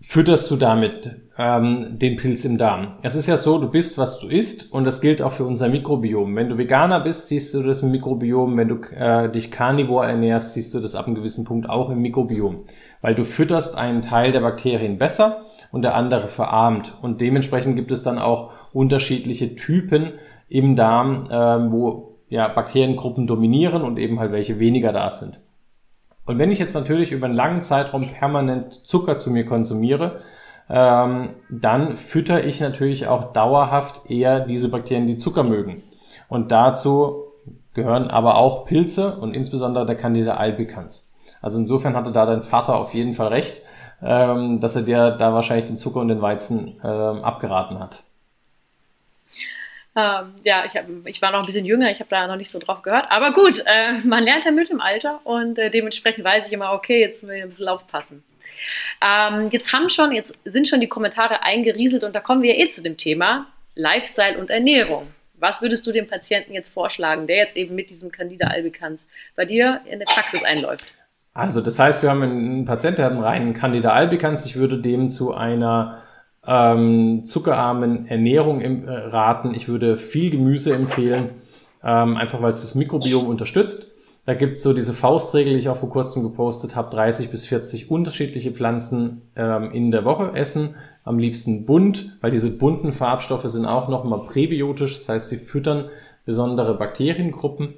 fütterst 0.00 0.50
du 0.50 0.56
damit 0.56 1.21
ähm, 1.38 1.98
den 1.98 2.16
Pilz 2.16 2.44
im 2.44 2.58
Darm. 2.58 2.98
Es 3.02 3.16
ist 3.16 3.26
ja 3.26 3.36
so, 3.36 3.58
du 3.58 3.70
bist, 3.70 3.96
was 3.96 4.18
du 4.18 4.28
isst 4.28 4.72
und 4.72 4.84
das 4.84 5.00
gilt 5.00 5.22
auch 5.22 5.32
für 5.32 5.44
unser 5.44 5.68
Mikrobiom. 5.68 6.36
Wenn 6.36 6.48
du 6.48 6.58
Veganer 6.58 7.00
bist, 7.00 7.28
siehst 7.28 7.54
du 7.54 7.62
das 7.62 7.82
im 7.82 7.90
Mikrobiom. 7.90 8.56
Wenn 8.56 8.68
du 8.68 8.76
äh, 8.94 9.30
dich 9.30 9.50
karnivor 9.50 10.06
ernährst, 10.06 10.52
siehst 10.52 10.74
du 10.74 10.80
das 10.80 10.94
ab 10.94 11.06
einem 11.06 11.14
gewissen 11.14 11.44
Punkt 11.44 11.68
auch 11.68 11.90
im 11.90 12.00
Mikrobiom. 12.02 12.64
Weil 13.00 13.14
du 13.14 13.24
fütterst 13.24 13.76
einen 13.76 14.02
Teil 14.02 14.32
der 14.32 14.40
Bakterien 14.40 14.98
besser 14.98 15.42
und 15.70 15.82
der 15.82 15.94
andere 15.94 16.28
verarmt. 16.28 16.98
Und 17.00 17.20
dementsprechend 17.20 17.76
gibt 17.76 17.92
es 17.92 18.02
dann 18.02 18.18
auch 18.18 18.52
unterschiedliche 18.72 19.56
Typen 19.56 20.12
im 20.48 20.76
Darm, 20.76 21.30
äh, 21.30 21.72
wo 21.72 22.18
ja, 22.28 22.48
Bakteriengruppen 22.48 23.26
dominieren 23.26 23.82
und 23.82 23.98
eben 23.98 24.20
halt 24.20 24.32
welche 24.32 24.58
weniger 24.58 24.92
da 24.92 25.10
sind. 25.10 25.40
Und 26.24 26.38
wenn 26.38 26.50
ich 26.50 26.58
jetzt 26.58 26.74
natürlich 26.74 27.10
über 27.10 27.26
einen 27.26 27.34
langen 27.34 27.62
Zeitraum 27.62 28.06
permanent 28.06 28.86
Zucker 28.86 29.16
zu 29.16 29.30
mir 29.30 29.44
konsumiere, 29.44 30.20
ähm, 30.74 31.34
dann 31.50 31.96
fütter 31.96 32.44
ich 32.44 32.60
natürlich 32.60 33.06
auch 33.06 33.34
dauerhaft 33.34 34.10
eher 34.10 34.40
diese 34.40 34.70
Bakterien, 34.70 35.06
die 35.06 35.18
Zucker 35.18 35.42
mögen. 35.42 35.82
Und 36.28 36.50
dazu 36.50 37.24
gehören 37.74 38.08
aber 38.08 38.36
auch 38.36 38.64
Pilze 38.64 39.18
und 39.18 39.36
insbesondere 39.36 39.84
der 39.84 39.96
Candida 39.96 40.34
albicans. 40.34 41.12
Also 41.42 41.58
insofern 41.58 41.94
hatte 41.94 42.10
da 42.10 42.24
dein 42.24 42.42
Vater 42.42 42.76
auf 42.76 42.94
jeden 42.94 43.12
Fall 43.12 43.28
recht, 43.28 43.60
ähm, 44.02 44.60
dass 44.60 44.74
er 44.74 44.82
dir 44.82 45.10
da 45.10 45.34
wahrscheinlich 45.34 45.66
den 45.66 45.76
Zucker 45.76 46.00
und 46.00 46.08
den 46.08 46.22
Weizen 46.22 46.80
ähm, 46.82 47.22
abgeraten 47.22 47.78
hat. 47.78 48.04
Ähm, 49.94 50.34
ja, 50.42 50.64
ich, 50.64 50.74
hab, 50.74 50.86
ich 51.04 51.20
war 51.20 51.32
noch 51.32 51.40
ein 51.40 51.46
bisschen 51.46 51.66
jünger, 51.66 51.90
ich 51.90 52.00
habe 52.00 52.08
da 52.08 52.26
noch 52.26 52.36
nicht 52.36 52.50
so 52.50 52.58
drauf 52.58 52.82
gehört. 52.82 53.06
Aber 53.10 53.32
gut, 53.32 53.62
äh, 53.66 53.98
man 54.04 54.24
lernt 54.24 54.44
ja 54.44 54.50
mit 54.50 54.70
im 54.70 54.80
Alter 54.80 55.20
und 55.24 55.58
äh, 55.58 55.70
dementsprechend 55.70 56.24
weiß 56.24 56.46
ich 56.46 56.52
immer, 56.52 56.72
okay, 56.72 57.00
jetzt 57.00 57.22
müssen 57.22 57.34
wir 57.34 57.42
ein 57.42 57.50
bisschen 57.50 57.68
aufpassen. 57.68 58.24
Ähm, 59.00 59.48
jetzt 59.50 59.72
haben 59.72 59.90
schon, 59.90 60.12
jetzt 60.12 60.32
sind 60.44 60.68
schon 60.68 60.80
die 60.80 60.88
Kommentare 60.88 61.42
eingerieselt 61.42 62.04
und 62.04 62.14
da 62.14 62.20
kommen 62.20 62.42
wir 62.42 62.58
eh 62.58 62.68
zu 62.68 62.82
dem 62.82 62.96
Thema 62.96 63.46
Lifestyle 63.74 64.38
und 64.38 64.50
Ernährung. 64.50 65.08
Was 65.34 65.60
würdest 65.60 65.86
du 65.86 65.92
dem 65.92 66.06
Patienten 66.06 66.52
jetzt 66.52 66.72
vorschlagen, 66.72 67.26
der 67.26 67.36
jetzt 67.36 67.56
eben 67.56 67.74
mit 67.74 67.90
diesem 67.90 68.12
Candida 68.12 68.46
albicans 68.46 69.08
bei 69.34 69.44
dir 69.44 69.80
in 69.90 69.98
der 69.98 70.06
Praxis 70.06 70.42
einläuft? 70.42 70.92
Also 71.34 71.60
das 71.60 71.78
heißt, 71.78 72.02
wir 72.02 72.10
haben 72.10 72.22
einen 72.22 72.64
Patienten, 72.64 72.96
der 72.96 73.06
hat 73.06 73.12
einen 73.12 73.22
reinen 73.22 73.54
Candida 73.54 73.92
albicans. 73.92 74.46
Ich 74.46 74.56
würde 74.56 74.78
dem 74.78 75.08
zu 75.08 75.34
einer 75.34 76.02
ähm, 76.46 77.24
zuckerarmen 77.24 78.06
Ernährung 78.06 78.60
äh, 78.60 78.92
raten. 78.92 79.54
Ich 79.54 79.68
würde 79.68 79.96
viel 79.96 80.30
Gemüse 80.30 80.74
empfehlen, 80.74 81.30
ähm, 81.84 82.16
einfach 82.16 82.42
weil 82.42 82.50
es 82.50 82.62
das 82.62 82.74
Mikrobiom 82.74 83.26
unterstützt. 83.26 83.92
Da 84.24 84.34
gibt's 84.34 84.62
so 84.62 84.72
diese 84.72 84.92
Faustregel, 84.92 85.54
die 85.54 85.58
ich 85.58 85.68
auch 85.68 85.76
vor 85.76 85.88
kurzem 85.88 86.22
gepostet 86.22 86.76
habe, 86.76 86.90
30 86.90 87.30
bis 87.30 87.44
40 87.44 87.90
unterschiedliche 87.90 88.52
Pflanzen 88.52 89.22
ähm, 89.34 89.72
in 89.72 89.90
der 89.90 90.04
Woche 90.04 90.32
essen. 90.34 90.76
Am 91.04 91.18
liebsten 91.18 91.66
bunt, 91.66 92.16
weil 92.20 92.30
diese 92.30 92.50
bunten 92.50 92.92
Farbstoffe 92.92 93.44
sind 93.46 93.66
auch 93.66 93.88
nochmal 93.88 94.20
präbiotisch, 94.20 94.98
das 94.98 95.08
heißt, 95.08 95.28
sie 95.30 95.36
füttern 95.36 95.90
besondere 96.24 96.74
Bakteriengruppen. 96.74 97.74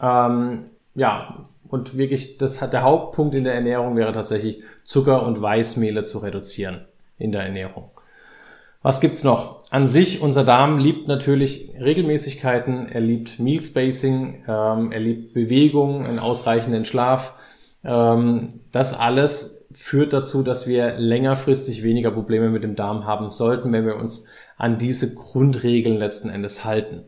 Ähm, 0.00 0.64
ja, 0.94 1.46
und 1.68 1.98
wirklich, 1.98 2.38
das 2.38 2.62
hat 2.62 2.72
der 2.72 2.82
Hauptpunkt 2.82 3.34
in 3.34 3.44
der 3.44 3.54
Ernährung 3.54 3.96
wäre 3.96 4.12
tatsächlich 4.12 4.62
Zucker 4.84 5.26
und 5.26 5.42
Weißmehle 5.42 6.04
zu 6.04 6.18
reduzieren 6.18 6.86
in 7.24 7.32
der 7.32 7.42
Ernährung. 7.42 7.90
Was 8.82 9.00
gibt's 9.00 9.24
noch? 9.24 9.62
An 9.70 9.86
sich, 9.86 10.20
unser 10.20 10.44
Darm 10.44 10.78
liebt 10.78 11.08
natürlich 11.08 11.72
Regelmäßigkeiten, 11.80 12.86
er 12.86 13.00
liebt 13.00 13.40
Meal 13.40 13.62
Spacing, 13.62 14.44
ähm, 14.46 14.92
er 14.92 15.00
liebt 15.00 15.32
Bewegung, 15.32 16.04
einen 16.04 16.18
ausreichenden 16.18 16.84
Schlaf. 16.84 17.32
Ähm, 17.82 18.60
das 18.72 18.92
alles 18.92 19.66
führt 19.72 20.12
dazu, 20.12 20.42
dass 20.42 20.66
wir 20.66 20.98
längerfristig 20.98 21.82
weniger 21.82 22.10
Probleme 22.10 22.50
mit 22.50 22.62
dem 22.62 22.76
Darm 22.76 23.06
haben 23.06 23.30
sollten, 23.30 23.72
wenn 23.72 23.86
wir 23.86 23.96
uns 23.96 24.26
an 24.58 24.78
diese 24.78 25.14
Grundregeln 25.14 25.96
letzten 25.96 26.28
Endes 26.28 26.64
halten. 26.64 27.04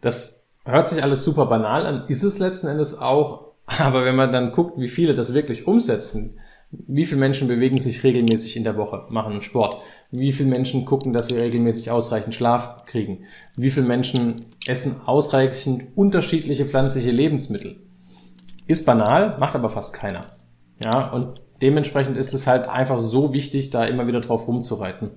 Das 0.00 0.48
hört 0.64 0.88
sich 0.88 1.04
alles 1.04 1.24
super 1.24 1.46
banal 1.46 1.86
an, 1.86 2.04
ist 2.08 2.24
es 2.24 2.40
letzten 2.40 2.66
Endes 2.66 2.98
auch, 2.98 3.52
aber 3.66 4.04
wenn 4.04 4.16
man 4.16 4.32
dann 4.32 4.50
guckt, 4.50 4.78
wie 4.78 4.88
viele 4.88 5.14
das 5.14 5.34
wirklich 5.34 5.68
umsetzen, 5.68 6.40
wie 6.70 7.04
viele 7.04 7.20
Menschen 7.20 7.48
bewegen 7.48 7.78
sich 7.78 8.02
regelmäßig 8.02 8.56
in 8.56 8.64
der 8.64 8.76
Woche, 8.76 9.06
machen 9.08 9.40
Sport? 9.40 9.82
Wie 10.10 10.32
viele 10.32 10.48
Menschen 10.48 10.84
gucken, 10.84 11.12
dass 11.12 11.28
sie 11.28 11.36
regelmäßig 11.36 11.90
ausreichend 11.90 12.34
Schlaf 12.34 12.86
kriegen? 12.86 13.24
Wie 13.56 13.70
viele 13.70 13.86
Menschen 13.86 14.46
essen 14.66 15.00
ausreichend 15.06 15.84
unterschiedliche 15.96 16.66
pflanzliche 16.66 17.12
Lebensmittel? 17.12 17.80
Ist 18.66 18.84
banal, 18.84 19.38
macht 19.38 19.54
aber 19.54 19.70
fast 19.70 19.94
keiner. 19.94 20.36
Ja, 20.82 21.10
und 21.12 21.40
dementsprechend 21.62 22.16
ist 22.16 22.34
es 22.34 22.46
halt 22.46 22.68
einfach 22.68 22.98
so 22.98 23.32
wichtig, 23.32 23.70
da 23.70 23.84
immer 23.84 24.08
wieder 24.08 24.20
drauf 24.20 24.48
rumzureiten. 24.48 25.10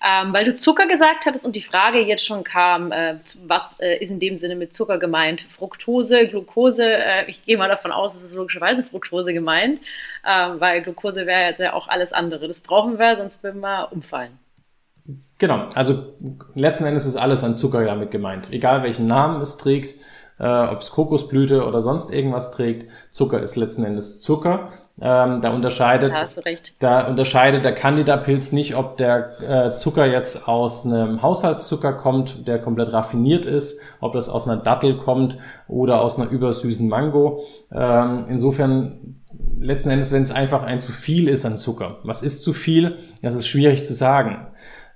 Ähm, 0.00 0.32
weil 0.32 0.44
du 0.44 0.56
Zucker 0.56 0.86
gesagt 0.86 1.26
hattest 1.26 1.44
und 1.44 1.56
die 1.56 1.62
Frage 1.62 1.98
jetzt 2.00 2.24
schon 2.24 2.44
kam, 2.44 2.92
äh, 2.92 3.16
was 3.46 3.78
äh, 3.80 3.98
ist 3.98 4.10
in 4.10 4.20
dem 4.20 4.36
Sinne 4.36 4.54
mit 4.54 4.72
Zucker 4.72 4.98
gemeint? 4.98 5.40
Fructose, 5.40 6.28
Glucose, 6.28 6.84
äh, 6.84 7.28
ich 7.28 7.44
gehe 7.44 7.58
mal 7.58 7.68
davon 7.68 7.90
aus, 7.90 8.14
es 8.14 8.22
ist 8.22 8.34
logischerweise 8.34 8.84
Fructose 8.84 9.34
gemeint, 9.34 9.80
ähm, 10.24 10.60
weil 10.60 10.82
Glucose 10.82 11.26
wäre 11.26 11.54
ja 11.58 11.72
auch 11.72 11.88
alles 11.88 12.12
andere. 12.12 12.46
Das 12.46 12.60
brauchen 12.60 12.98
wir, 12.98 13.16
sonst 13.16 13.42
würden 13.42 13.60
wir 13.60 13.88
umfallen. 13.90 14.38
Genau, 15.38 15.66
also 15.74 16.14
letzten 16.54 16.84
Endes 16.84 17.06
ist 17.06 17.16
alles 17.16 17.42
an 17.42 17.56
Zucker 17.56 17.84
damit 17.84 18.10
gemeint. 18.10 18.52
Egal 18.52 18.82
welchen 18.82 19.06
Namen 19.06 19.40
es 19.40 19.56
trägt, 19.56 19.96
äh, 20.38 20.46
ob 20.46 20.80
es 20.80 20.90
Kokosblüte 20.90 21.64
oder 21.64 21.82
sonst 21.82 22.12
irgendwas 22.12 22.52
trägt. 22.52 22.90
Zucker 23.10 23.40
ist 23.40 23.56
letzten 23.56 23.84
Endes 23.84 24.20
Zucker. 24.20 24.72
Ähm, 25.00 25.40
da 25.40 25.50
unterscheidet, 25.50 26.12
da 26.80 27.06
unterscheidet 27.06 27.64
der 27.64 27.72
Candida-Pilz 27.72 28.50
nicht, 28.50 28.74
ob 28.74 28.96
der 28.96 29.30
äh, 29.48 29.74
Zucker 29.74 30.06
jetzt 30.06 30.48
aus 30.48 30.84
einem 30.84 31.22
Haushaltszucker 31.22 31.92
kommt, 31.92 32.48
der 32.48 32.60
komplett 32.60 32.92
raffiniert 32.92 33.46
ist, 33.46 33.80
ob 34.00 34.14
das 34.14 34.28
aus 34.28 34.48
einer 34.48 34.60
Dattel 34.60 34.96
kommt 34.96 35.38
oder 35.68 36.00
aus 36.00 36.18
einer 36.18 36.30
übersüßen 36.30 36.88
Mango. 36.88 37.42
Ähm, 37.72 38.24
insofern 38.28 39.18
letzten 39.60 39.90
Endes, 39.90 40.10
wenn 40.12 40.22
es 40.22 40.32
einfach 40.32 40.64
ein 40.64 40.80
zu 40.80 40.90
viel 40.90 41.28
ist 41.28 41.46
an 41.46 41.58
Zucker. 41.58 41.98
Was 42.02 42.22
ist 42.22 42.42
zu 42.42 42.52
viel? 42.52 42.98
Das 43.22 43.36
ist 43.36 43.46
schwierig 43.46 43.84
zu 43.84 43.94
sagen. 43.94 44.48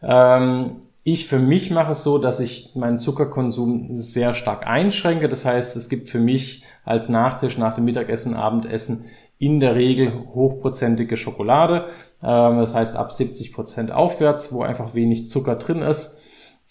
Ähm, 0.02 0.80
ich 1.04 1.26
für 1.26 1.38
mich 1.38 1.70
mache 1.70 1.92
es 1.92 2.04
so, 2.04 2.18
dass 2.18 2.38
ich 2.38 2.72
meinen 2.74 2.96
Zuckerkonsum 2.96 3.88
sehr 3.92 4.34
stark 4.34 4.66
einschränke. 4.66 5.28
Das 5.28 5.44
heißt, 5.44 5.76
es 5.76 5.88
gibt 5.88 6.08
für 6.08 6.20
mich 6.20 6.64
als 6.84 7.08
Nachtisch 7.08 7.58
nach 7.58 7.74
dem 7.74 7.84
Mittagessen, 7.84 8.34
Abendessen 8.34 9.06
in 9.42 9.58
der 9.58 9.74
Regel 9.74 10.12
hochprozentige 10.32 11.16
Schokolade. 11.16 11.86
Ähm, 12.22 12.58
das 12.58 12.74
heißt 12.74 12.96
ab 12.96 13.10
70 13.10 13.52
Prozent 13.52 13.90
aufwärts, 13.90 14.52
wo 14.52 14.62
einfach 14.62 14.94
wenig 14.94 15.28
Zucker 15.28 15.56
drin 15.56 15.82
ist. 15.82 16.22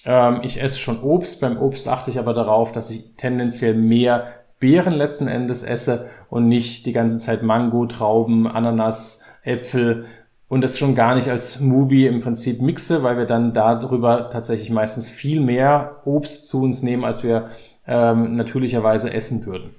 Ähm, 0.06 0.40
ich 0.44 0.62
esse 0.62 0.80
schon 0.80 1.02
Obst. 1.02 1.42
Beim 1.42 1.62
Obst 1.62 1.90
achte 1.90 2.10
ich 2.10 2.18
aber 2.18 2.34
darauf, 2.34 2.72
dass 2.72 2.90
ich 2.90 3.16
tendenziell 3.18 3.74
mehr 3.74 4.28
Beeren 4.60 4.94
letzten 4.94 5.28
Endes 5.28 5.64
esse 5.64 6.10
und 6.30 6.48
nicht 6.48 6.86
die 6.86 6.94
ganze 6.94 7.18
Zeit 7.18 7.44
Mango, 7.44 7.88
Trauben, 7.88 8.48
Ananas, 8.48 9.26
Äpfel 9.44 10.06
und 10.48 10.62
das 10.62 10.78
schon 10.78 10.96
gar 10.96 11.16
nicht 11.16 11.30
als 11.30 11.56
Smoothie 11.56 12.08
im 12.08 12.22
Prinzip 12.22 12.62
mixe, 12.62 13.04
weil 13.04 13.18
wir 13.18 13.26
dann 13.26 13.54
darüber 13.54 14.30
tatsächlich 14.30 14.70
meistens 14.70 15.10
viel 15.10 15.42
mehr 15.42 16.02
Obst 16.06 16.48
zu 16.48 16.62
uns 16.62 16.84
nehmen, 16.84 17.04
als 17.04 17.24
wir 17.24 17.50
ähm, 17.86 18.38
natürlicherweise 18.38 19.12
essen 19.12 19.46
würden. 19.46 19.76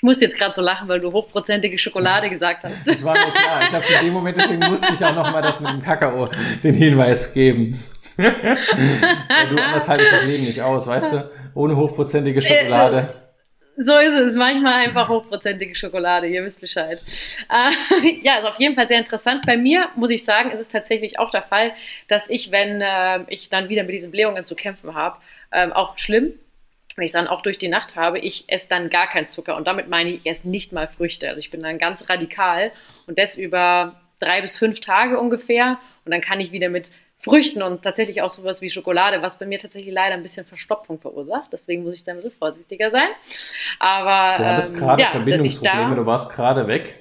Ich 0.00 0.02
musste 0.02 0.24
jetzt 0.24 0.38
gerade 0.38 0.54
so 0.54 0.62
lachen, 0.62 0.88
weil 0.88 0.98
du 0.98 1.12
hochprozentige 1.12 1.78
Schokolade 1.78 2.30
gesagt 2.30 2.64
hast. 2.64 2.74
Das 2.86 3.04
war 3.04 3.12
mir 3.12 3.32
klar. 3.32 3.60
Ich 3.68 3.74
habe 3.74 3.84
es 3.84 3.90
in 3.90 4.06
dem 4.06 4.14
Moment, 4.14 4.38
deswegen 4.38 4.60
musste 4.60 4.94
ich 4.94 5.04
auch 5.04 5.14
nochmal 5.14 5.42
das 5.42 5.60
mit 5.60 5.70
dem 5.70 5.82
Kakao 5.82 6.30
den 6.64 6.74
Hinweis 6.74 7.34
geben. 7.34 7.78
ja, 8.16 8.32
du, 9.50 9.62
anders 9.62 9.86
halte 9.90 10.04
ich 10.04 10.10
das 10.10 10.24
Leben 10.24 10.44
nicht 10.44 10.62
aus, 10.62 10.86
weißt 10.86 11.12
du? 11.12 11.30
Ohne 11.54 11.76
hochprozentige 11.76 12.40
Schokolade. 12.40 13.12
So 13.76 13.94
ist 13.98 14.14
es. 14.14 14.34
Manchmal 14.34 14.86
einfach 14.86 15.10
hochprozentige 15.10 15.74
Schokolade. 15.74 16.28
Ihr 16.28 16.46
wisst 16.46 16.62
Bescheid. 16.62 16.98
Äh, 17.50 18.20
ja, 18.22 18.38
ist 18.38 18.46
auf 18.46 18.58
jeden 18.58 18.76
Fall 18.76 18.88
sehr 18.88 19.00
interessant. 19.00 19.44
Bei 19.44 19.58
mir, 19.58 19.90
muss 19.96 20.08
ich 20.08 20.24
sagen, 20.24 20.50
ist 20.50 20.60
es 20.60 20.68
tatsächlich 20.68 21.18
auch 21.18 21.30
der 21.30 21.42
Fall, 21.42 21.72
dass 22.08 22.24
ich, 22.30 22.50
wenn 22.50 22.80
äh, 22.80 23.20
ich 23.28 23.50
dann 23.50 23.68
wieder 23.68 23.82
mit 23.82 23.92
diesen 23.92 24.10
Blähungen 24.10 24.46
zu 24.46 24.54
kämpfen 24.54 24.94
habe, 24.94 25.18
äh, 25.50 25.70
auch 25.70 25.98
schlimm, 25.98 26.32
wenn 26.96 27.04
ich 27.04 27.12
dann 27.12 27.28
auch 27.28 27.42
durch 27.42 27.58
die 27.58 27.68
Nacht 27.68 27.96
habe, 27.96 28.18
ich 28.18 28.44
esse 28.48 28.68
dann 28.68 28.90
gar 28.90 29.06
keinen 29.08 29.28
Zucker. 29.28 29.56
Und 29.56 29.66
damit 29.66 29.88
meine 29.88 30.10
ich, 30.10 30.16
ich 30.16 30.26
esse 30.26 30.48
nicht 30.48 30.72
mal 30.72 30.88
Früchte. 30.88 31.28
Also 31.28 31.38
ich 31.38 31.50
bin 31.50 31.62
dann 31.62 31.78
ganz 31.78 32.08
radikal 32.08 32.72
und 33.06 33.18
das 33.18 33.36
über 33.36 34.00
drei 34.18 34.40
bis 34.40 34.56
fünf 34.56 34.80
Tage 34.80 35.18
ungefähr. 35.18 35.78
Und 36.04 36.12
dann 36.12 36.20
kann 36.20 36.40
ich 36.40 36.52
wieder 36.52 36.68
mit 36.68 36.90
Früchten 37.18 37.62
und 37.62 37.82
tatsächlich 37.82 38.22
auch 38.22 38.30
sowas 38.30 38.62
wie 38.62 38.70
Schokolade, 38.70 39.20
was 39.20 39.38
bei 39.38 39.44
mir 39.44 39.58
tatsächlich 39.58 39.92
leider 39.92 40.14
ein 40.14 40.22
bisschen 40.22 40.46
Verstopfung 40.46 40.98
verursacht. 40.98 41.52
Deswegen 41.52 41.82
muss 41.82 41.94
ich 41.94 42.02
da 42.02 42.12
ein 42.12 42.16
bisschen 42.16 42.32
vorsichtiger 42.32 42.90
sein. 42.90 43.08
Aber 43.78 44.38
du 44.38 44.48
hattest 44.48 44.74
ähm, 44.74 44.80
gerade 44.80 45.02
ja, 45.02 45.10
Verbindungsprobleme, 45.10 45.94
du 45.96 46.06
warst 46.06 46.32
gerade 46.32 46.66
weg. 46.66 46.99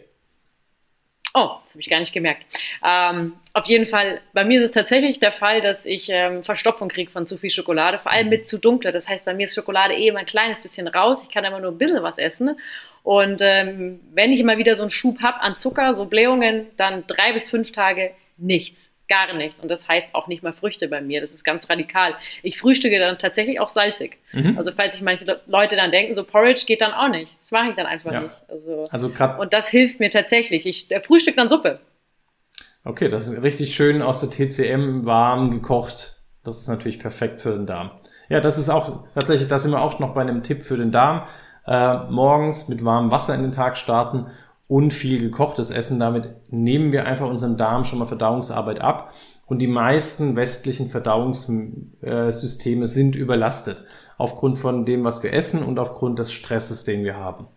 Oh, 1.34 1.58
das 1.63 1.72
habe 1.72 1.82
ich 1.82 1.89
gar 1.89 2.00
nicht 2.00 2.13
gemerkt. 2.13 2.44
Ähm, 2.84 3.34
auf 3.54 3.65
jeden 3.65 3.86
Fall, 3.86 4.20
bei 4.34 4.44
mir 4.44 4.60
ist 4.60 4.65
es 4.65 4.72
tatsächlich 4.72 5.20
der 5.20 5.32
Fall, 5.32 5.62
dass 5.62 5.86
ich 5.86 6.10
ähm, 6.10 6.44
Verstopfung 6.44 6.89
kriege 6.89 7.12
von 7.12 7.28
zu 7.28 7.38
viel 7.38 7.52
Schokolade, 7.52 8.00
vor 8.00 8.12
allem 8.12 8.30
mit 8.30 8.48
zu 8.48 8.58
dunkler. 8.58 8.92
Das 8.92 9.08
heißt, 9.08 9.26
bei 9.26 9.34
mir 9.36 9.44
ist 9.44 9.54
Schokolade 9.54 9.94
eh 9.94 10.08
immer 10.08 10.20
ein 10.20 10.26
kleines 10.26 10.60
bisschen 10.60 10.88
raus. 10.88 11.24
Ich 11.24 11.30
kann 11.30 11.46
immer 11.46 11.60
nur 11.60 11.72
ein 11.72 11.78
bisschen 11.78 12.02
was 12.02 12.18
essen. 12.18 12.60
Und 13.04 13.42
ähm, 13.42 14.00
wenn 14.12 14.34
ich 14.34 14.39
immer 14.39 14.58
wieder 14.58 14.76
so 14.76 14.82
einen 14.82 14.92
Schub 14.92 15.22
habe 15.22 15.42
an 15.42 15.58
Zucker, 15.58 15.94
so 15.94 16.06
Blähungen, 16.06 16.65
dann 16.78 17.06
drei 17.06 17.34
bis 17.34 17.50
fünf 17.50 17.72
Tage 17.72 18.12
nichts 18.38 18.92
gar 19.10 19.34
nichts. 19.34 19.60
Und 19.60 19.69
das 19.69 19.88
heißt 19.88 20.15
auch 20.15 20.28
nicht 20.28 20.43
mal 20.43 20.54
Früchte 20.54 20.88
bei 20.88 21.02
mir. 21.02 21.19
Das 21.19 21.34
ist 21.34 21.43
ganz 21.43 21.69
radikal. 21.69 22.15
Ich 22.43 22.60
frühstücke 22.60 23.00
dann 23.00 23.17
tatsächlich 23.17 23.60
auch 23.60 23.69
salzig. 23.69 24.17
Mhm. 24.32 24.58
Also 24.58 24.72
falls 24.72 24.93
sich 24.93 25.02
manche 25.02 25.41
Leute 25.48 25.76
dann 25.76 25.91
denken, 25.91 26.13
so 26.13 26.24
Porridge 26.24 26.63
geht 26.65 26.82
dann 26.82 26.93
auch 26.93 27.10
nicht. 27.10 27.32
Das 27.39 27.52
mache 27.52 27.69
ich 27.69 27.76
dann 27.76 27.86
einfach 27.86 28.13
ja. 28.13 28.22
nicht. 28.22 28.36
Also, 28.48 28.88
also 28.89 29.12
und 29.39 29.54
das 29.54 29.67
hilft 29.69 30.00
mir 30.00 30.10
tatsächlich. 30.10 30.65
Ich 30.65 30.88
frühstück 31.06 31.36
dann 31.36 31.50
Suppe. 31.50 31.80
Okay, 32.86 33.10
das 33.10 33.28
ist 33.28 33.41
richtig 33.43 33.76
schön 33.76 34.02
aus 34.02 34.22
der 34.22 34.30
TCM 34.30 35.06
warm 35.06 35.52
gekocht. 35.52 36.15
Das 36.43 36.60
ist 36.60 36.67
natürlich 36.67 37.00
perfekt 37.00 37.41
für 37.41 37.52
den 37.52 37.65
Darm. 37.65 37.91
Ja, 38.30 38.39
das 38.39 38.58
ist 38.58 38.69
auch 38.69 39.04
tatsächlich, 39.13 39.50
da 39.50 39.60
sind 39.60 39.72
wir 39.72 39.82
auch 39.82 40.00
noch 40.00 40.13
bei 40.13 40.22
einem 40.22 40.43
Tipp 40.43 40.63
für 40.63 40.78
den 40.78 40.91
Darm. 40.91 41.24
Äh, 41.67 41.98
morgens 42.10 42.67
mit 42.67 42.86
warmem 42.86 43.12
Wasser 43.12 43.36
in 43.36 43.41
den 43.41 43.52
Tag 43.52 43.78
starten 43.78 44.28
und 44.69 44.93
viel 44.93 45.19
gekochtes 45.19 45.71
Essen. 45.71 45.99
Damit 45.99 46.29
nehmen 46.49 46.93
wir 46.93 47.05
einfach 47.05 47.27
unserem 47.27 47.58
Darm 47.58 47.84
schon 47.84 47.99
mal 47.99 48.05
Verdauungsarbeit 48.05 48.79
ab. 48.79 49.13
Und 49.47 49.60
die 49.60 49.67
meisten 49.67 50.36
westlichen 50.36 50.89
Verdauungssysteme 50.89 52.88
sind 52.88 53.15
überlastet. 53.15 53.84
Aufgrund 54.19 54.60
von 54.60 54.86
dem, 54.86 55.03
was 55.03 55.23
wir 55.23 55.34
essen 55.34 55.63
und 55.63 55.79
aufgrund 55.79 56.19
des 56.19 56.32
Stresses, 56.32 56.84
den 56.84 57.03
wir 57.03 57.17
haben. 57.17 57.47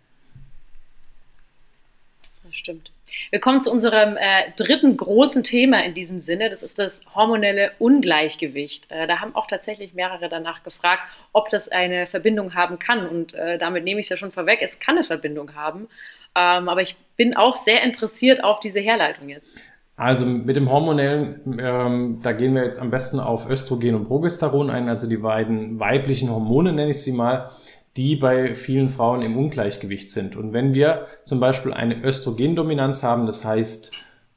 Das 2.44 2.54
stimmt. 2.54 2.90
Wir 3.30 3.40
kommen 3.40 3.60
zu 3.60 3.70
unserem 3.70 4.16
äh, 4.16 4.50
dritten 4.56 4.96
großen 4.96 5.44
Thema 5.44 5.84
in 5.84 5.92
diesem 5.92 6.18
Sinne. 6.18 6.48
Das 6.48 6.62
ist 6.62 6.78
das 6.78 7.02
hormonelle 7.14 7.72
Ungleichgewicht. 7.78 8.90
Äh, 8.90 9.06
da 9.06 9.20
haben 9.20 9.34
auch 9.34 9.46
tatsächlich 9.46 9.92
mehrere 9.92 10.30
danach 10.30 10.62
gefragt, 10.62 11.02
ob 11.32 11.50
das 11.50 11.68
eine 11.68 12.06
Verbindung 12.06 12.54
haben 12.54 12.78
kann. 12.78 13.06
Und 13.06 13.34
äh, 13.34 13.58
damit 13.58 13.84
nehme 13.84 14.00
ich 14.00 14.06
es 14.06 14.10
ja 14.10 14.16
schon 14.16 14.32
vorweg. 14.32 14.60
Es 14.62 14.80
kann 14.80 14.96
eine 14.96 15.04
Verbindung 15.04 15.54
haben. 15.54 15.88
Ähm, 16.34 16.68
aber 16.68 16.82
ich 16.82 16.96
bin 17.16 17.36
auch 17.36 17.56
sehr 17.56 17.82
interessiert 17.82 18.42
auf 18.42 18.60
diese 18.60 18.80
Herleitung 18.80 19.28
jetzt. 19.28 19.52
Also 19.96 20.24
mit 20.24 20.56
dem 20.56 20.70
hormonellen, 20.70 21.58
ähm, 21.60 22.20
da 22.22 22.32
gehen 22.32 22.54
wir 22.54 22.64
jetzt 22.64 22.80
am 22.80 22.90
besten 22.90 23.20
auf 23.20 23.48
Östrogen 23.48 23.94
und 23.94 24.06
Progesteron 24.06 24.70
ein, 24.70 24.88
also 24.88 25.08
die 25.08 25.18
beiden 25.18 25.78
weiblichen 25.78 26.30
Hormone 26.30 26.72
nenne 26.72 26.90
ich 26.90 27.02
sie 27.02 27.12
mal, 27.12 27.50
die 27.96 28.16
bei 28.16 28.54
vielen 28.54 28.88
Frauen 28.88 29.22
im 29.22 29.36
Ungleichgewicht 29.36 30.10
sind. 30.10 30.34
Und 30.34 30.54
wenn 30.54 30.72
wir 30.72 31.06
zum 31.24 31.40
Beispiel 31.40 31.74
eine 31.74 32.02
Östrogendominanz 32.02 33.02
haben, 33.02 33.26
das 33.26 33.44
heißt 33.44 33.92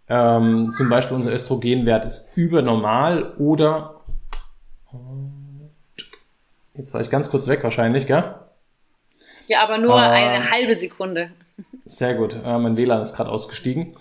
ähm, 0.08 0.72
zum 0.76 0.90
Beispiel 0.90 1.16
unser 1.16 1.34
Östrogenwert 1.34 2.06
ist 2.06 2.36
übernormal 2.36 3.34
oder 3.38 4.02
jetzt 6.76 6.94
war 6.94 7.02
ich 7.02 7.10
ganz 7.10 7.32
kurz 7.32 7.48
weg 7.48 7.64
wahrscheinlich, 7.64 8.06
gell? 8.08 8.36
Ja, 9.48 9.64
aber 9.64 9.78
nur 9.78 9.96
äh, 9.96 10.02
eine 10.02 10.52
halbe 10.52 10.76
Sekunde. 10.76 11.32
Sehr 11.86 12.16
gut. 12.16 12.38
Äh, 12.44 12.58
mein 12.58 12.78
WLAN 12.78 13.02
ist 13.02 13.16
gerade 13.16 13.30
ausgestiegen. 13.30 13.96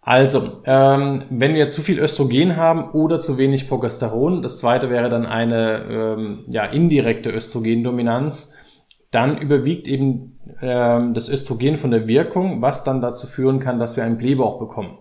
Also, 0.00 0.60
ähm, 0.64 1.24
wenn 1.30 1.54
wir 1.54 1.68
zu 1.68 1.82
viel 1.82 1.98
Östrogen 1.98 2.56
haben 2.56 2.90
oder 2.92 3.18
zu 3.18 3.38
wenig 3.38 3.68
Progesteron, 3.68 4.40
das 4.40 4.58
zweite 4.58 4.88
wäre 4.88 5.08
dann 5.08 5.26
eine 5.26 5.84
ähm, 5.90 6.44
ja, 6.46 6.64
indirekte 6.64 7.30
Östrogendominanz, 7.30 8.54
dann 9.10 9.36
überwiegt 9.36 9.88
eben 9.88 10.38
ähm, 10.62 11.12
das 11.12 11.28
Östrogen 11.28 11.76
von 11.76 11.90
der 11.90 12.06
Wirkung, 12.06 12.62
was 12.62 12.84
dann 12.84 13.00
dazu 13.00 13.26
führen 13.26 13.58
kann, 13.58 13.80
dass 13.80 13.96
wir 13.96 14.04
einen 14.04 14.16
Blähbauch 14.18 14.60
bekommen. 14.60 14.98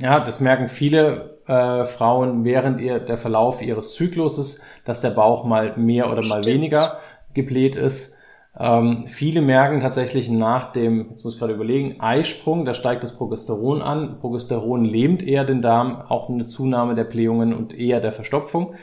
Ja, 0.00 0.20
das 0.20 0.38
merken 0.38 0.68
viele 0.68 1.40
äh, 1.48 1.84
Frauen 1.84 2.44
während 2.44 2.80
ihr, 2.80 3.00
der 3.00 3.16
Verlauf 3.16 3.62
ihres 3.62 3.94
Zykluses, 3.94 4.62
dass 4.84 5.00
der 5.00 5.10
Bauch 5.10 5.44
mal 5.44 5.76
mehr 5.76 6.12
oder 6.12 6.22
mal 6.22 6.44
weniger 6.44 6.98
gebläht 7.34 7.74
ist. 7.74 8.17
Ähm, 8.56 9.06
viele 9.06 9.40
merken 9.40 9.80
tatsächlich 9.80 10.30
nach 10.30 10.72
dem, 10.72 11.10
jetzt 11.10 11.24
muss 11.24 11.34
ich 11.34 11.38
gerade 11.38 11.54
überlegen, 11.54 12.00
Eisprung, 12.00 12.64
da 12.64 12.74
steigt 12.74 13.04
das 13.04 13.16
Progesteron 13.16 13.82
an. 13.82 14.18
Progesteron 14.18 14.84
lähmt 14.84 15.22
eher 15.22 15.44
den 15.44 15.62
Darm, 15.62 16.02
auch 16.08 16.28
eine 16.28 16.44
Zunahme 16.44 16.94
der 16.94 17.04
Blähungen 17.04 17.54
und 17.54 17.72
eher 17.72 18.00
der 18.00 18.12
Verstopfung. 18.12 18.74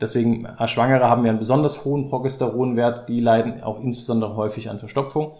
Deswegen, 0.00 0.46
Schwangere 0.66 1.08
haben 1.08 1.24
ja 1.24 1.30
einen 1.30 1.38
besonders 1.38 1.84
hohen 1.84 2.06
Progesteronwert, 2.06 3.08
die 3.08 3.20
leiden 3.20 3.62
auch 3.62 3.80
insbesondere 3.80 4.36
häufig 4.36 4.68
an 4.68 4.78
Verstopfung. 4.78 5.32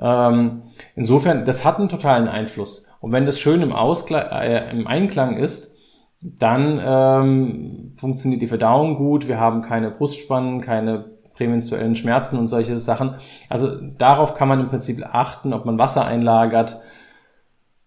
Ähm, 0.00 0.62
insofern, 0.96 1.44
das 1.44 1.64
hat 1.64 1.78
einen 1.78 1.88
totalen 1.88 2.28
Einfluss. 2.28 2.88
Und 3.00 3.12
wenn 3.12 3.26
das 3.26 3.38
schön 3.38 3.62
im, 3.62 3.72
Ausklang, 3.72 4.26
äh, 4.30 4.70
im 4.70 4.86
Einklang 4.86 5.36
ist, 5.36 5.76
dann 6.20 6.80
ähm, 6.84 7.92
funktioniert 7.96 8.42
die 8.42 8.46
Verdauung 8.46 8.96
gut, 8.96 9.28
wir 9.28 9.38
haben 9.38 9.62
keine 9.62 9.90
Brustspannen, 9.90 10.62
keine 10.62 11.13
prämenstruellen 11.34 11.94
Schmerzen 11.94 12.38
und 12.38 12.48
solche 12.48 12.78
Sachen. 12.80 13.16
Also 13.48 13.76
darauf 13.98 14.34
kann 14.34 14.48
man 14.48 14.60
im 14.60 14.68
Prinzip 14.68 15.04
achten, 15.04 15.52
ob 15.52 15.64
man 15.64 15.78
Wasser 15.78 16.06
einlagert. 16.06 16.80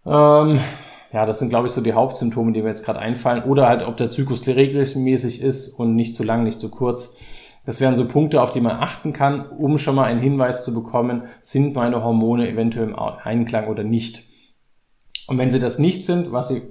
Ähm, 0.05 0.59
ja, 1.13 1.25
das 1.25 1.39
sind, 1.39 1.49
glaube 1.49 1.67
ich, 1.67 1.73
so 1.73 1.81
die 1.81 1.93
Hauptsymptome, 1.93 2.51
die 2.51 2.61
mir 2.61 2.69
jetzt 2.69 2.85
gerade 2.85 2.99
einfallen. 2.99 3.43
Oder 3.43 3.67
halt, 3.67 3.83
ob 3.83 3.97
der 3.97 4.09
Zyklus 4.09 4.45
regelmäßig 4.45 5.41
ist 5.41 5.69
und 5.79 5.95
nicht 5.95 6.15
zu 6.15 6.23
lang, 6.23 6.43
nicht 6.43 6.59
zu 6.59 6.69
kurz. 6.69 7.15
Das 7.65 7.81
wären 7.81 7.95
so 7.95 8.07
Punkte, 8.07 8.41
auf 8.41 8.51
die 8.51 8.61
man 8.61 8.77
achten 8.77 9.11
kann, 9.13 9.45
um 9.49 9.77
schon 9.77 9.95
mal 9.95 10.05
einen 10.05 10.21
Hinweis 10.21 10.63
zu 10.63 10.73
bekommen, 10.73 11.23
sind 11.41 11.75
meine 11.75 12.03
Hormone 12.03 12.49
eventuell 12.49 12.89
im 12.89 12.95
Einklang 12.95 13.67
oder 13.67 13.83
nicht. 13.83 14.23
Und 15.27 15.37
wenn 15.37 15.49
sie 15.49 15.59
das 15.59 15.77
nicht 15.77 16.05
sind, 16.05 16.31
was 16.31 16.47
sie 16.47 16.61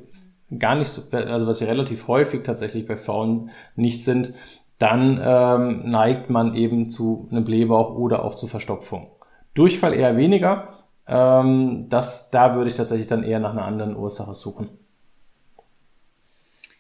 gar 0.59 0.75
nicht, 0.75 0.89
so, 0.89 1.03
also 1.15 1.47
was 1.47 1.59
sie 1.59 1.65
relativ 1.65 2.09
häufig 2.09 2.45
tatsächlich 2.45 2.87
bei 2.87 2.97
Frauen 2.97 3.51
nicht 3.75 4.05
sind, 4.05 4.33
dann 4.79 5.21
ähm, 5.23 5.91
neigt 5.91 6.29
man 6.29 6.55
eben 6.55 6.91
zu 6.91 7.29
einem 7.31 7.45
Blähbauch 7.45 7.95
oder 7.95 8.25
auch 8.25 8.35
zu 8.35 8.47
Verstopfung. 8.47 9.11
Durchfall 9.55 9.95
eher 9.95 10.17
weniger. 10.17 10.69
Ähm, 11.09 11.87
das, 11.89 12.31
da 12.31 12.55
würde 12.55 12.71
ich 12.71 12.77
tatsächlich 12.77 13.07
dann 13.07 13.23
eher 13.23 13.39
nach 13.39 13.53
einer 13.53 13.65
anderen 13.65 13.97
Ursache 13.97 14.35
suchen. 14.35 14.69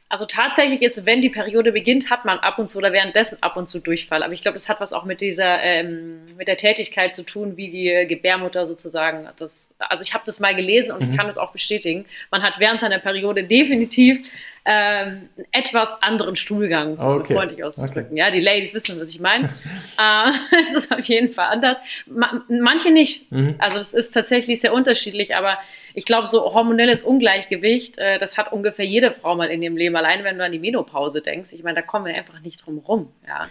Also 0.08 0.24
tatsächlich 0.24 0.82
ist, 0.82 1.04
wenn 1.04 1.20
die 1.20 1.30
Periode 1.30 1.72
beginnt, 1.72 2.10
hat 2.10 2.24
man 2.24 2.38
ab 2.38 2.58
und 2.58 2.68
zu 2.70 2.78
oder 2.78 2.92
währenddessen 2.92 3.38
ab 3.42 3.56
und 3.56 3.68
zu 3.68 3.80
Durchfall. 3.80 4.22
Aber 4.22 4.32
ich 4.32 4.40
glaube, 4.40 4.54
das 4.54 4.68
hat 4.68 4.80
was 4.80 4.92
auch 4.92 5.04
mit 5.04 5.20
dieser, 5.20 5.60
ähm, 5.62 6.20
mit 6.38 6.46
der 6.46 6.56
Tätigkeit 6.56 7.14
zu 7.14 7.24
tun, 7.24 7.56
wie 7.56 7.70
die 7.70 8.06
Gebärmutter 8.06 8.66
sozusagen. 8.66 9.28
Das, 9.36 9.74
also 9.78 10.02
ich 10.02 10.14
habe 10.14 10.22
das 10.24 10.38
mal 10.38 10.54
gelesen 10.54 10.92
und 10.92 11.02
mhm. 11.02 11.10
ich 11.10 11.16
kann 11.16 11.26
das 11.26 11.36
auch 11.36 11.52
bestätigen. 11.52 12.04
Man 12.30 12.42
hat 12.42 12.54
während 12.60 12.80
seiner 12.80 13.00
Periode 13.00 13.44
definitiv 13.44 14.28
ähm, 14.68 15.28
etwas 15.52 15.88
anderen 16.02 16.34
Stuhlgang, 16.34 16.98
um 16.98 17.20
okay. 17.20 17.34
freundlich 17.34 17.62
auszudrücken. 17.62 18.10
Okay. 18.10 18.18
Ja, 18.18 18.32
die 18.32 18.40
Ladies 18.40 18.74
wissen, 18.74 18.98
was 18.98 19.10
ich 19.10 19.20
meine. 19.20 19.44
äh, 19.98 20.32
es 20.68 20.74
ist 20.74 20.92
auf 20.92 21.04
jeden 21.04 21.32
Fall 21.32 21.46
anders. 21.46 21.78
Ma 22.06 22.42
manche 22.48 22.90
nicht. 22.90 23.30
Mhm. 23.30 23.54
Also 23.58 23.78
es 23.78 23.94
ist 23.94 24.10
tatsächlich 24.10 24.60
sehr 24.60 24.74
unterschiedlich, 24.74 25.36
aber 25.36 25.58
ich 25.94 26.04
glaube, 26.04 26.26
so 26.26 26.52
hormonelles 26.52 27.04
Ungleichgewicht, 27.04 27.96
äh, 27.98 28.18
das 28.18 28.36
hat 28.36 28.52
ungefähr 28.52 28.84
jede 28.84 29.12
Frau 29.12 29.36
mal 29.36 29.48
in 29.50 29.62
ihrem 29.62 29.76
Leben. 29.76 29.94
Allein 29.94 30.24
wenn 30.24 30.36
du 30.36 30.44
an 30.44 30.50
die 30.50 30.58
Menopause 30.58 31.22
denkst, 31.22 31.52
ich 31.52 31.62
meine, 31.62 31.76
da 31.76 31.82
kommen 31.82 32.06
wir 32.06 32.14
einfach 32.16 32.40
nicht 32.40 32.66
drum 32.66 32.78
rum. 32.78 33.12
Ja. 33.26 33.46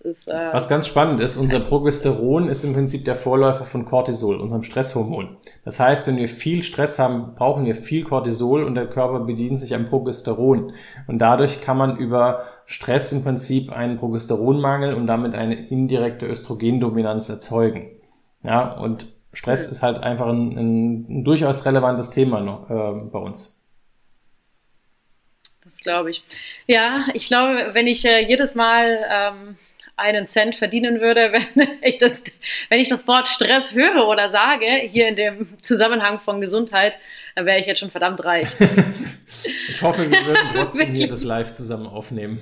Ist, 0.00 0.28
äh 0.28 0.52
Was 0.52 0.68
ganz 0.68 0.86
spannend 0.86 1.20
ist, 1.20 1.36
unser 1.36 1.58
Progesteron 1.58 2.48
ist 2.48 2.62
im 2.62 2.72
Prinzip 2.72 3.04
der 3.04 3.16
Vorläufer 3.16 3.64
von 3.64 3.84
Cortisol, 3.84 4.40
unserem 4.40 4.62
Stresshormon. 4.62 5.36
Das 5.64 5.80
heißt, 5.80 6.06
wenn 6.06 6.16
wir 6.16 6.28
viel 6.28 6.62
Stress 6.62 7.00
haben, 7.00 7.34
brauchen 7.34 7.64
wir 7.64 7.74
viel 7.74 8.04
Cortisol 8.04 8.62
und 8.62 8.76
der 8.76 8.86
Körper 8.86 9.20
bedient 9.20 9.58
sich 9.58 9.74
am 9.74 9.86
Progesteron. 9.86 10.72
Und 11.08 11.18
dadurch 11.18 11.60
kann 11.60 11.76
man 11.76 11.96
über 11.96 12.44
Stress 12.64 13.10
im 13.12 13.24
Prinzip 13.24 13.72
einen 13.72 13.96
Progesteronmangel 13.96 14.94
und 14.94 15.08
damit 15.08 15.34
eine 15.34 15.66
indirekte 15.68 16.26
Östrogendominanz 16.26 17.28
erzeugen. 17.28 17.90
Ja, 18.44 18.72
und 18.74 19.08
Stress 19.32 19.66
ist 19.70 19.82
halt 19.82 19.98
einfach 19.98 20.28
ein, 20.28 20.56
ein, 20.56 21.06
ein 21.08 21.24
durchaus 21.24 21.66
relevantes 21.66 22.10
Thema 22.10 22.40
noch, 22.40 22.70
äh, 22.70 23.10
bei 23.10 23.18
uns. 23.18 23.66
Das 25.64 25.76
glaube 25.78 26.10
ich. 26.10 26.22
Ja, 26.66 27.06
ich 27.14 27.26
glaube, 27.26 27.70
wenn 27.72 27.88
ich 27.88 28.04
äh, 28.04 28.24
jedes 28.24 28.54
Mal 28.54 29.04
ähm 29.10 29.56
einen 29.98 30.26
Cent 30.26 30.56
verdienen 30.56 31.00
würde, 31.00 31.32
wenn 31.54 31.68
ich 31.82 31.98
das, 31.98 32.22
wenn 32.68 32.80
ich 32.80 32.88
das 32.88 33.06
Wort 33.06 33.28
Stress 33.28 33.74
höre 33.74 34.08
oder 34.08 34.30
sage, 34.30 34.66
hier 34.66 35.08
in 35.08 35.16
dem 35.16 35.62
Zusammenhang 35.62 36.20
von 36.20 36.40
Gesundheit, 36.40 36.96
dann 37.34 37.46
wäre 37.46 37.60
ich 37.60 37.66
jetzt 37.66 37.80
schon 37.80 37.90
verdammt 37.90 38.24
reich. 38.24 38.48
ich 39.68 39.82
hoffe, 39.82 40.10
wir 40.10 40.26
würden 40.26 40.48
trotzdem 40.52 40.94
hier 40.94 41.08
das 41.08 41.22
live 41.22 41.52
zusammen 41.52 41.86
aufnehmen. 41.86 42.40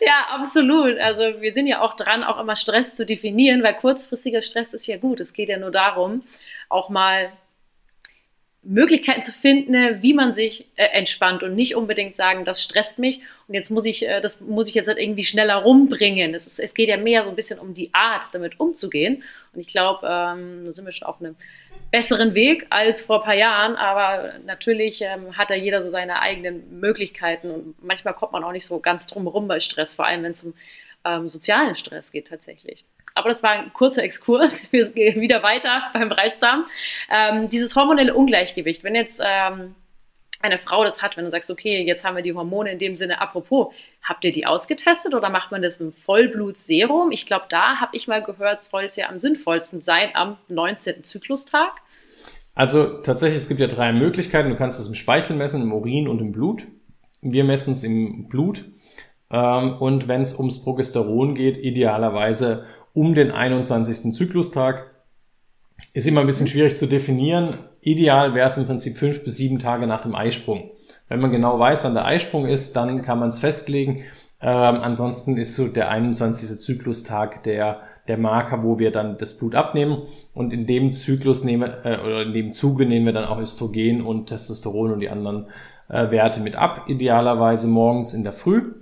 Ja, 0.00 0.28
absolut. 0.30 0.98
Also 0.98 1.40
wir 1.40 1.52
sind 1.52 1.66
ja 1.66 1.80
auch 1.80 1.94
dran, 1.94 2.22
auch 2.22 2.40
immer 2.40 2.56
Stress 2.56 2.94
zu 2.94 3.04
definieren, 3.04 3.62
weil 3.62 3.74
kurzfristiger 3.74 4.42
Stress 4.42 4.72
ist 4.74 4.86
ja 4.86 4.96
gut. 4.96 5.20
Es 5.20 5.32
geht 5.32 5.48
ja 5.48 5.58
nur 5.58 5.72
darum, 5.72 6.22
auch 6.68 6.88
mal 6.88 7.32
Möglichkeiten 8.68 9.22
zu 9.22 9.32
finden, 9.32 10.02
wie 10.02 10.12
man 10.12 10.34
sich 10.34 10.66
äh, 10.76 10.84
entspannt 10.92 11.42
und 11.42 11.54
nicht 11.54 11.74
unbedingt 11.74 12.16
sagen, 12.16 12.44
das 12.44 12.62
stresst 12.62 12.98
mich 12.98 13.20
und 13.46 13.54
jetzt 13.54 13.70
muss 13.70 13.86
ich, 13.86 14.06
äh, 14.06 14.20
das 14.20 14.42
muss 14.42 14.68
ich 14.68 14.74
jetzt 14.74 14.88
halt 14.88 14.98
irgendwie 14.98 15.24
schneller 15.24 15.56
rumbringen. 15.56 16.34
Es, 16.34 16.46
ist, 16.46 16.60
es 16.60 16.74
geht 16.74 16.90
ja 16.90 16.98
mehr 16.98 17.24
so 17.24 17.30
ein 17.30 17.36
bisschen 17.36 17.58
um 17.58 17.72
die 17.72 17.88
Art, 17.94 18.26
damit 18.32 18.60
umzugehen. 18.60 19.22
Und 19.54 19.60
ich 19.60 19.68
glaube, 19.68 20.06
ähm, 20.06 20.66
da 20.66 20.74
sind 20.74 20.84
wir 20.84 20.92
schon 20.92 21.08
auf 21.08 21.18
einem 21.18 21.34
besseren 21.90 22.34
Weg 22.34 22.66
als 22.68 23.00
vor 23.00 23.20
ein 23.20 23.24
paar 23.24 23.34
Jahren, 23.34 23.74
aber 23.74 24.34
natürlich 24.44 25.00
ähm, 25.00 25.38
hat 25.38 25.48
da 25.48 25.54
jeder 25.54 25.82
so 25.82 25.88
seine 25.88 26.20
eigenen 26.20 26.78
Möglichkeiten 26.78 27.50
und 27.50 27.82
manchmal 27.82 28.12
kommt 28.12 28.32
man 28.32 28.44
auch 28.44 28.52
nicht 28.52 28.66
so 28.66 28.80
ganz 28.80 29.06
drum 29.06 29.22
herum 29.22 29.48
bei 29.48 29.60
Stress, 29.60 29.94
vor 29.94 30.04
allem 30.04 30.22
wenn 30.24 30.32
es 30.32 30.44
um 30.44 30.52
ähm, 31.08 31.28
sozialen 31.28 31.74
Stress 31.74 32.12
geht 32.12 32.28
tatsächlich. 32.28 32.84
Aber 33.14 33.30
das 33.30 33.42
war 33.42 33.50
ein 33.50 33.72
kurzer 33.72 34.02
Exkurs. 34.02 34.66
Wir 34.70 34.88
gehen 34.90 35.20
wieder 35.20 35.42
weiter 35.42 35.82
beim 35.92 36.12
Reizdarm. 36.12 36.66
Ähm, 37.10 37.48
dieses 37.48 37.74
hormonelle 37.74 38.14
Ungleichgewicht, 38.14 38.84
wenn 38.84 38.94
jetzt 38.94 39.20
ähm, 39.24 39.74
eine 40.40 40.58
Frau 40.58 40.84
das 40.84 41.02
hat, 41.02 41.16
wenn 41.16 41.24
du 41.24 41.30
sagst, 41.30 41.50
okay, 41.50 41.82
jetzt 41.82 42.04
haben 42.04 42.14
wir 42.14 42.22
die 42.22 42.32
Hormone 42.32 42.70
in 42.70 42.78
dem 42.78 42.96
Sinne, 42.96 43.20
apropos, 43.20 43.74
habt 44.02 44.24
ihr 44.24 44.32
die 44.32 44.46
ausgetestet 44.46 45.14
oder 45.14 45.30
macht 45.30 45.50
man 45.50 45.62
das 45.62 45.80
mit 45.80 45.88
einem 45.88 46.02
Vollblutserum? 46.04 47.10
Ich 47.10 47.26
glaube, 47.26 47.46
da 47.48 47.80
habe 47.80 47.96
ich 47.96 48.06
mal 48.06 48.22
gehört, 48.22 48.62
soll 48.62 48.84
es 48.84 48.96
ja 48.96 49.08
am 49.08 49.18
sinnvollsten 49.18 49.82
sein 49.82 50.10
am 50.14 50.36
19. 50.48 51.02
Zyklustag. 51.02 51.72
Also 52.54 53.02
tatsächlich, 53.02 53.40
es 53.40 53.48
gibt 53.48 53.60
ja 53.60 53.66
drei 53.66 53.92
Möglichkeiten. 53.92 54.50
Du 54.50 54.56
kannst 54.56 54.80
es 54.80 54.86
im 54.86 54.94
Speichel 54.94 55.36
messen, 55.36 55.62
im 55.62 55.72
Urin 55.72 56.08
und 56.08 56.20
im 56.20 56.32
Blut. 56.32 56.66
Wir 57.20 57.44
messen 57.44 57.72
es 57.72 57.84
im 57.84 58.28
Blut. 58.28 58.64
Ähm, 59.30 59.74
und 59.78 60.08
wenn 60.08 60.22
es 60.22 60.38
ums 60.38 60.62
Progesteron 60.62 61.34
geht, 61.34 61.58
idealerweise 61.58 62.64
um 62.92 63.14
den 63.14 63.30
21. 63.30 64.12
Zyklustag. 64.12 64.90
Ist 65.92 66.06
immer 66.06 66.22
ein 66.22 66.26
bisschen 66.26 66.48
schwierig 66.48 66.76
zu 66.76 66.86
definieren. 66.86 67.54
Ideal 67.80 68.34
wäre 68.34 68.48
es 68.48 68.56
im 68.56 68.66
Prinzip 68.66 68.96
fünf 68.96 69.22
bis 69.22 69.36
sieben 69.36 69.60
Tage 69.60 69.86
nach 69.86 70.00
dem 70.00 70.14
Eisprung. 70.14 70.70
Wenn 71.08 71.20
man 71.20 71.30
genau 71.30 71.58
weiß, 71.58 71.84
wann 71.84 71.94
der 71.94 72.04
Eisprung 72.04 72.46
ist, 72.46 72.74
dann 72.74 73.02
kann 73.02 73.18
man 73.18 73.28
es 73.28 73.38
festlegen. 73.38 74.02
Ähm, 74.40 74.80
ansonsten 74.82 75.36
ist 75.36 75.54
so 75.54 75.68
der 75.68 75.90
21. 75.90 76.58
Zyklustag 76.60 77.42
der, 77.44 77.82
der 78.08 78.18
Marker, 78.18 78.62
wo 78.62 78.78
wir 78.78 78.90
dann 78.90 79.16
das 79.18 79.38
Blut 79.38 79.54
abnehmen. 79.54 80.02
Und 80.34 80.52
in 80.52 80.66
dem 80.66 80.90
Zyklus 80.90 81.44
nehmen, 81.44 81.70
äh, 81.84 81.98
oder 81.98 82.22
in 82.22 82.32
dem 82.32 82.52
Zuge 82.52 82.84
nehmen 82.86 83.06
wir 83.06 83.12
dann 83.12 83.24
auch 83.24 83.38
Östrogen 83.38 84.02
und 84.02 84.26
Testosteron 84.26 84.92
und 84.92 85.00
die 85.00 85.08
anderen 85.08 85.46
äh, 85.88 86.10
Werte 86.10 86.40
mit 86.40 86.56
ab. 86.56 86.84
Idealerweise 86.88 87.68
morgens 87.68 88.12
in 88.12 88.24
der 88.24 88.32
Früh. 88.32 88.74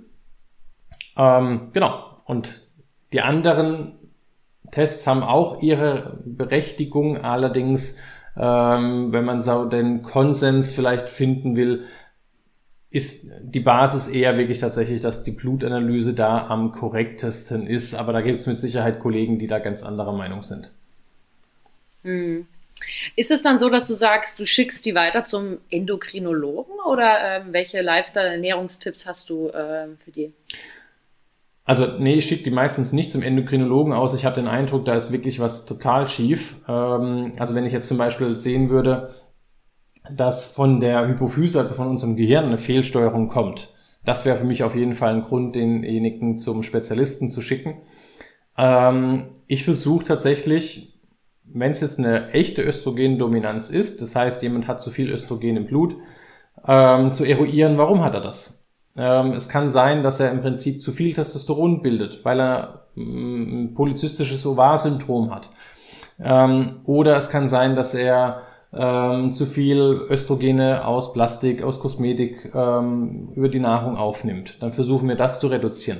Ähm, 1.17 1.69
genau. 1.73 2.17
Und 2.25 2.67
die 3.13 3.21
anderen 3.21 3.97
Tests 4.71 5.07
haben 5.07 5.23
auch 5.23 5.61
ihre 5.61 6.19
Berechtigung, 6.25 7.17
allerdings, 7.23 7.99
ähm, 8.35 9.11
wenn 9.11 9.25
man 9.25 9.41
so 9.41 9.65
den 9.65 10.01
Konsens 10.03 10.73
vielleicht 10.73 11.09
finden 11.09 11.55
will, 11.55 11.85
ist 12.89 13.31
die 13.41 13.59
Basis 13.59 14.07
eher 14.07 14.37
wirklich 14.37 14.59
tatsächlich, 14.59 15.01
dass 15.01 15.23
die 15.23 15.31
Blutanalyse 15.31 16.13
da 16.13 16.47
am 16.47 16.71
korrektesten 16.71 17.67
ist. 17.67 17.95
Aber 17.95 18.13
da 18.13 18.21
gibt 18.21 18.41
es 18.41 18.47
mit 18.47 18.59
Sicherheit 18.59 18.99
Kollegen, 18.99 19.39
die 19.39 19.47
da 19.47 19.59
ganz 19.59 19.83
anderer 19.83 20.13
Meinung 20.13 20.43
sind. 20.43 20.71
Hm. 22.03 22.47
Ist 23.15 23.31
es 23.31 23.41
dann 23.41 23.59
so, 23.59 23.69
dass 23.69 23.87
du 23.87 23.95
sagst, 23.95 24.39
du 24.39 24.45
schickst 24.45 24.85
die 24.85 24.95
weiter 24.95 25.25
zum 25.25 25.57
Endokrinologen 25.69 26.75
oder 26.87 27.17
ähm, 27.23 27.51
welche 27.51 27.81
Lifestyle-Ernährungstipps 27.81 29.05
hast 29.05 29.29
du 29.29 29.51
ähm, 29.53 29.97
für 30.03 30.11
die? 30.11 30.31
Also 31.67 31.85
nee, 31.99 32.13
ich 32.15 32.25
schicke 32.25 32.45
die 32.45 32.49
meistens 32.49 32.93
nicht 32.93 33.11
zum 33.11 33.21
Endokrinologen 33.21 33.91
aus. 33.91 34.13
Ich 34.13 34.23
habe 34.23 34.35
den 34.35 34.47
Eindruck, 34.47 34.85
da 34.85 34.95
ist 34.95 35.11
wirklich 35.11 35.41
was 35.41 35.65
total 35.65 36.07
schief. 36.07 36.55
Ähm, 36.65 37.33
also 37.37 37.55
wenn 37.55 37.65
ich 37.65 37.73
jetzt 37.73 37.89
zum 37.89 37.97
Beispiel 37.97 38.37
sehen 38.37 38.69
würde, 38.69 39.09
dass 40.09 40.45
von 40.45 40.79
der 40.79 41.05
Hypophyse, 41.05 41.59
also 41.59 41.75
von 41.75 41.87
unserem 41.87 42.15
Gehirn, 42.15 42.45
eine 42.45 42.57
Fehlsteuerung 42.57 43.27
kommt. 43.27 43.73
Das 44.05 44.23
wäre 44.23 44.37
für 44.37 44.45
mich 44.45 44.63
auf 44.63 44.75
jeden 44.75 44.93
Fall 44.93 45.13
ein 45.13 45.23
Grund, 45.23 45.55
denjenigen 45.55 46.37
zum 46.37 46.63
Spezialisten 46.63 47.27
zu 47.27 47.41
schicken. 47.41 47.81
Ähm, 48.57 49.31
ich 49.47 49.65
versuche 49.65 50.05
tatsächlich, 50.05 51.01
wenn 51.43 51.71
es 51.71 51.81
jetzt 51.81 51.99
eine 51.99 52.31
echte 52.31 52.61
Östrogendominanz 52.61 53.69
ist, 53.69 54.01
das 54.01 54.15
heißt, 54.15 54.41
jemand 54.41 54.69
hat 54.69 54.79
zu 54.79 54.89
viel 54.89 55.11
Östrogen 55.11 55.57
im 55.57 55.65
Blut, 55.65 55.97
ähm, 56.65 57.11
zu 57.11 57.25
eruieren, 57.25 57.77
warum 57.77 58.05
hat 58.05 58.13
er 58.13 58.21
das? 58.21 58.56
Ähm, 58.97 59.33
es 59.33 59.47
kann 59.47 59.69
sein, 59.69 60.01
dass 60.01 60.19
er 60.19 60.31
im 60.31 60.41
Prinzip 60.41 60.81
zu 60.81 60.91
viel 60.91 61.13
Testosteron 61.13 61.83
bildet, 61.83 62.25
weil 62.25 62.39
er 62.41 62.87
mm, 62.95 63.65
ein 63.65 63.73
polizistisches 63.75 64.45
Ovar-Syndrom 64.45 65.33
hat. 65.33 65.49
Ähm, 66.19 66.77
oder 66.85 67.15
es 67.15 67.29
kann 67.29 67.47
sein, 67.47 67.75
dass 67.75 67.93
er 67.93 68.41
ähm, 68.73 69.31
zu 69.31 69.45
viel 69.45 70.07
Östrogene 70.09 70.85
aus 70.85 71.13
Plastik, 71.13 71.61
aus 71.61 71.79
Kosmetik 71.79 72.45
über 72.45 73.49
die 73.49 73.59
Nahrung 73.59 73.95
aufnimmt. 73.95 74.57
Dann 74.61 74.73
versuchen 74.73 75.07
wir 75.07 75.15
das 75.15 75.39
zu 75.39 75.47
reduzieren. 75.47 75.99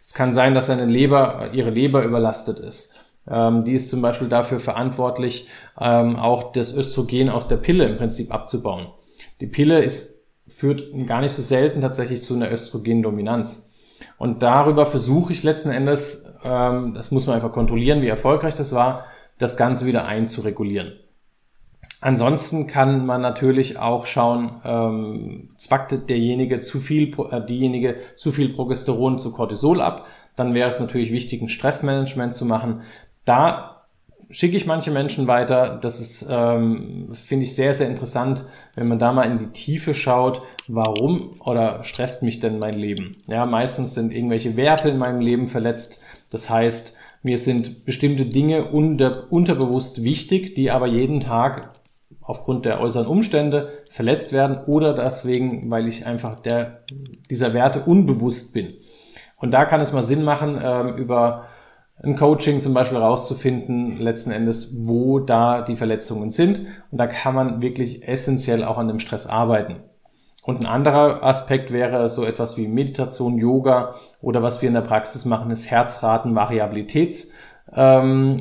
Es 0.00 0.14
kann 0.14 0.32
sein, 0.32 0.52
dass 0.52 0.66
seine 0.66 0.86
Leber, 0.86 1.50
ihre 1.52 1.70
Leber 1.70 2.02
überlastet 2.02 2.58
ist. 2.58 2.98
Die 3.26 3.72
ist 3.72 3.90
zum 3.90 4.02
Beispiel 4.02 4.28
dafür 4.28 4.58
verantwortlich, 4.58 5.48
auch 5.76 6.52
das 6.52 6.74
Östrogen 6.74 7.30
aus 7.30 7.46
der 7.46 7.58
Pille 7.58 7.84
im 7.84 7.98
Prinzip 7.98 8.34
abzubauen. 8.34 8.88
Die 9.40 9.46
Pille 9.46 9.80
ist, 9.80 10.17
führt 10.48 10.84
gar 11.06 11.20
nicht 11.20 11.32
so 11.32 11.42
selten 11.42 11.80
tatsächlich 11.80 12.22
zu 12.22 12.34
einer 12.34 12.50
Östrogendominanz. 12.50 13.72
Und 14.16 14.42
darüber 14.42 14.86
versuche 14.86 15.32
ich 15.32 15.42
letzten 15.42 15.70
Endes, 15.70 16.34
ähm, 16.44 16.94
das 16.94 17.10
muss 17.10 17.26
man 17.26 17.36
einfach 17.36 17.52
kontrollieren, 17.52 18.02
wie 18.02 18.08
erfolgreich 18.08 18.54
das 18.54 18.72
war, 18.72 19.04
das 19.38 19.56
Ganze 19.56 19.86
wieder 19.86 20.06
einzuregulieren. 20.06 20.92
Ansonsten 22.00 22.68
kann 22.68 23.06
man 23.06 23.20
natürlich 23.20 23.78
auch 23.78 24.06
schauen, 24.06 24.60
ähm, 24.64 25.50
zwackt 25.56 26.08
derjenige 26.08 26.60
zu 26.60 26.78
viel, 26.78 27.12
äh, 27.30 27.44
diejenige 27.44 27.96
zu 28.14 28.30
viel 28.30 28.50
Progesteron 28.50 29.18
zu 29.18 29.32
Cortisol 29.32 29.80
ab. 29.80 30.06
Dann 30.36 30.54
wäre 30.54 30.70
es 30.70 30.78
natürlich 30.78 31.10
wichtig, 31.10 31.42
ein 31.42 31.48
Stressmanagement 31.48 32.34
zu 32.34 32.44
machen. 32.44 32.82
Da 33.24 33.77
schicke 34.30 34.56
ich 34.56 34.66
manche 34.66 34.90
Menschen 34.90 35.26
weiter. 35.26 35.78
Das 35.80 36.00
ist, 36.00 36.26
ähm, 36.28 37.08
finde 37.12 37.44
ich, 37.44 37.54
sehr, 37.54 37.74
sehr 37.74 37.88
interessant, 37.88 38.44
wenn 38.74 38.88
man 38.88 38.98
da 38.98 39.12
mal 39.12 39.24
in 39.24 39.38
die 39.38 39.52
Tiefe 39.52 39.94
schaut, 39.94 40.42
warum 40.66 41.40
oder 41.40 41.84
stresst 41.84 42.22
mich 42.22 42.40
denn 42.40 42.58
mein 42.58 42.74
Leben? 42.74 43.16
Ja, 43.26 43.46
meistens 43.46 43.94
sind 43.94 44.12
irgendwelche 44.12 44.56
Werte 44.56 44.90
in 44.90 44.98
meinem 44.98 45.20
Leben 45.20 45.46
verletzt. 45.46 46.02
Das 46.30 46.50
heißt, 46.50 46.96
mir 47.22 47.38
sind 47.38 47.84
bestimmte 47.84 48.26
Dinge 48.26 48.66
unter, 48.66 49.32
unterbewusst 49.32 50.04
wichtig, 50.04 50.54
die 50.54 50.70
aber 50.70 50.86
jeden 50.86 51.20
Tag 51.20 51.74
aufgrund 52.20 52.66
der 52.66 52.80
äußeren 52.80 53.06
Umstände 53.06 53.72
verletzt 53.88 54.32
werden 54.32 54.58
oder 54.66 54.92
deswegen, 54.92 55.70
weil 55.70 55.88
ich 55.88 56.06
einfach 56.06 56.40
der, 56.40 56.84
dieser 57.30 57.54
Werte 57.54 57.80
unbewusst 57.80 58.52
bin. 58.52 58.74
Und 59.36 59.52
da 59.52 59.64
kann 59.64 59.80
es 59.80 59.92
mal 59.92 60.02
Sinn 60.02 60.22
machen, 60.22 60.60
ähm, 60.62 60.96
über 60.96 61.46
ein 62.02 62.16
Coaching 62.16 62.60
zum 62.60 62.74
Beispiel 62.74 62.98
rauszufinden, 62.98 63.98
letzten 63.98 64.30
Endes, 64.30 64.86
wo 64.86 65.18
da 65.18 65.62
die 65.62 65.76
Verletzungen 65.76 66.30
sind. 66.30 66.60
Und 66.90 66.98
da 66.98 67.06
kann 67.06 67.34
man 67.34 67.60
wirklich 67.60 68.06
essentiell 68.06 68.64
auch 68.64 68.78
an 68.78 68.88
dem 68.88 69.00
Stress 69.00 69.26
arbeiten. 69.26 69.76
Und 70.44 70.60
ein 70.60 70.66
anderer 70.66 71.22
Aspekt 71.22 71.72
wäre 71.72 72.08
so 72.08 72.24
etwas 72.24 72.56
wie 72.56 72.68
Meditation, 72.68 73.36
Yoga 73.36 73.96
oder 74.22 74.42
was 74.42 74.62
wir 74.62 74.68
in 74.68 74.74
der 74.74 74.80
Praxis 74.80 75.24
machen, 75.24 75.50
ist 75.50 75.70
Herzratenvariabilitäts. 75.70 77.32
Ähm. 77.74 78.36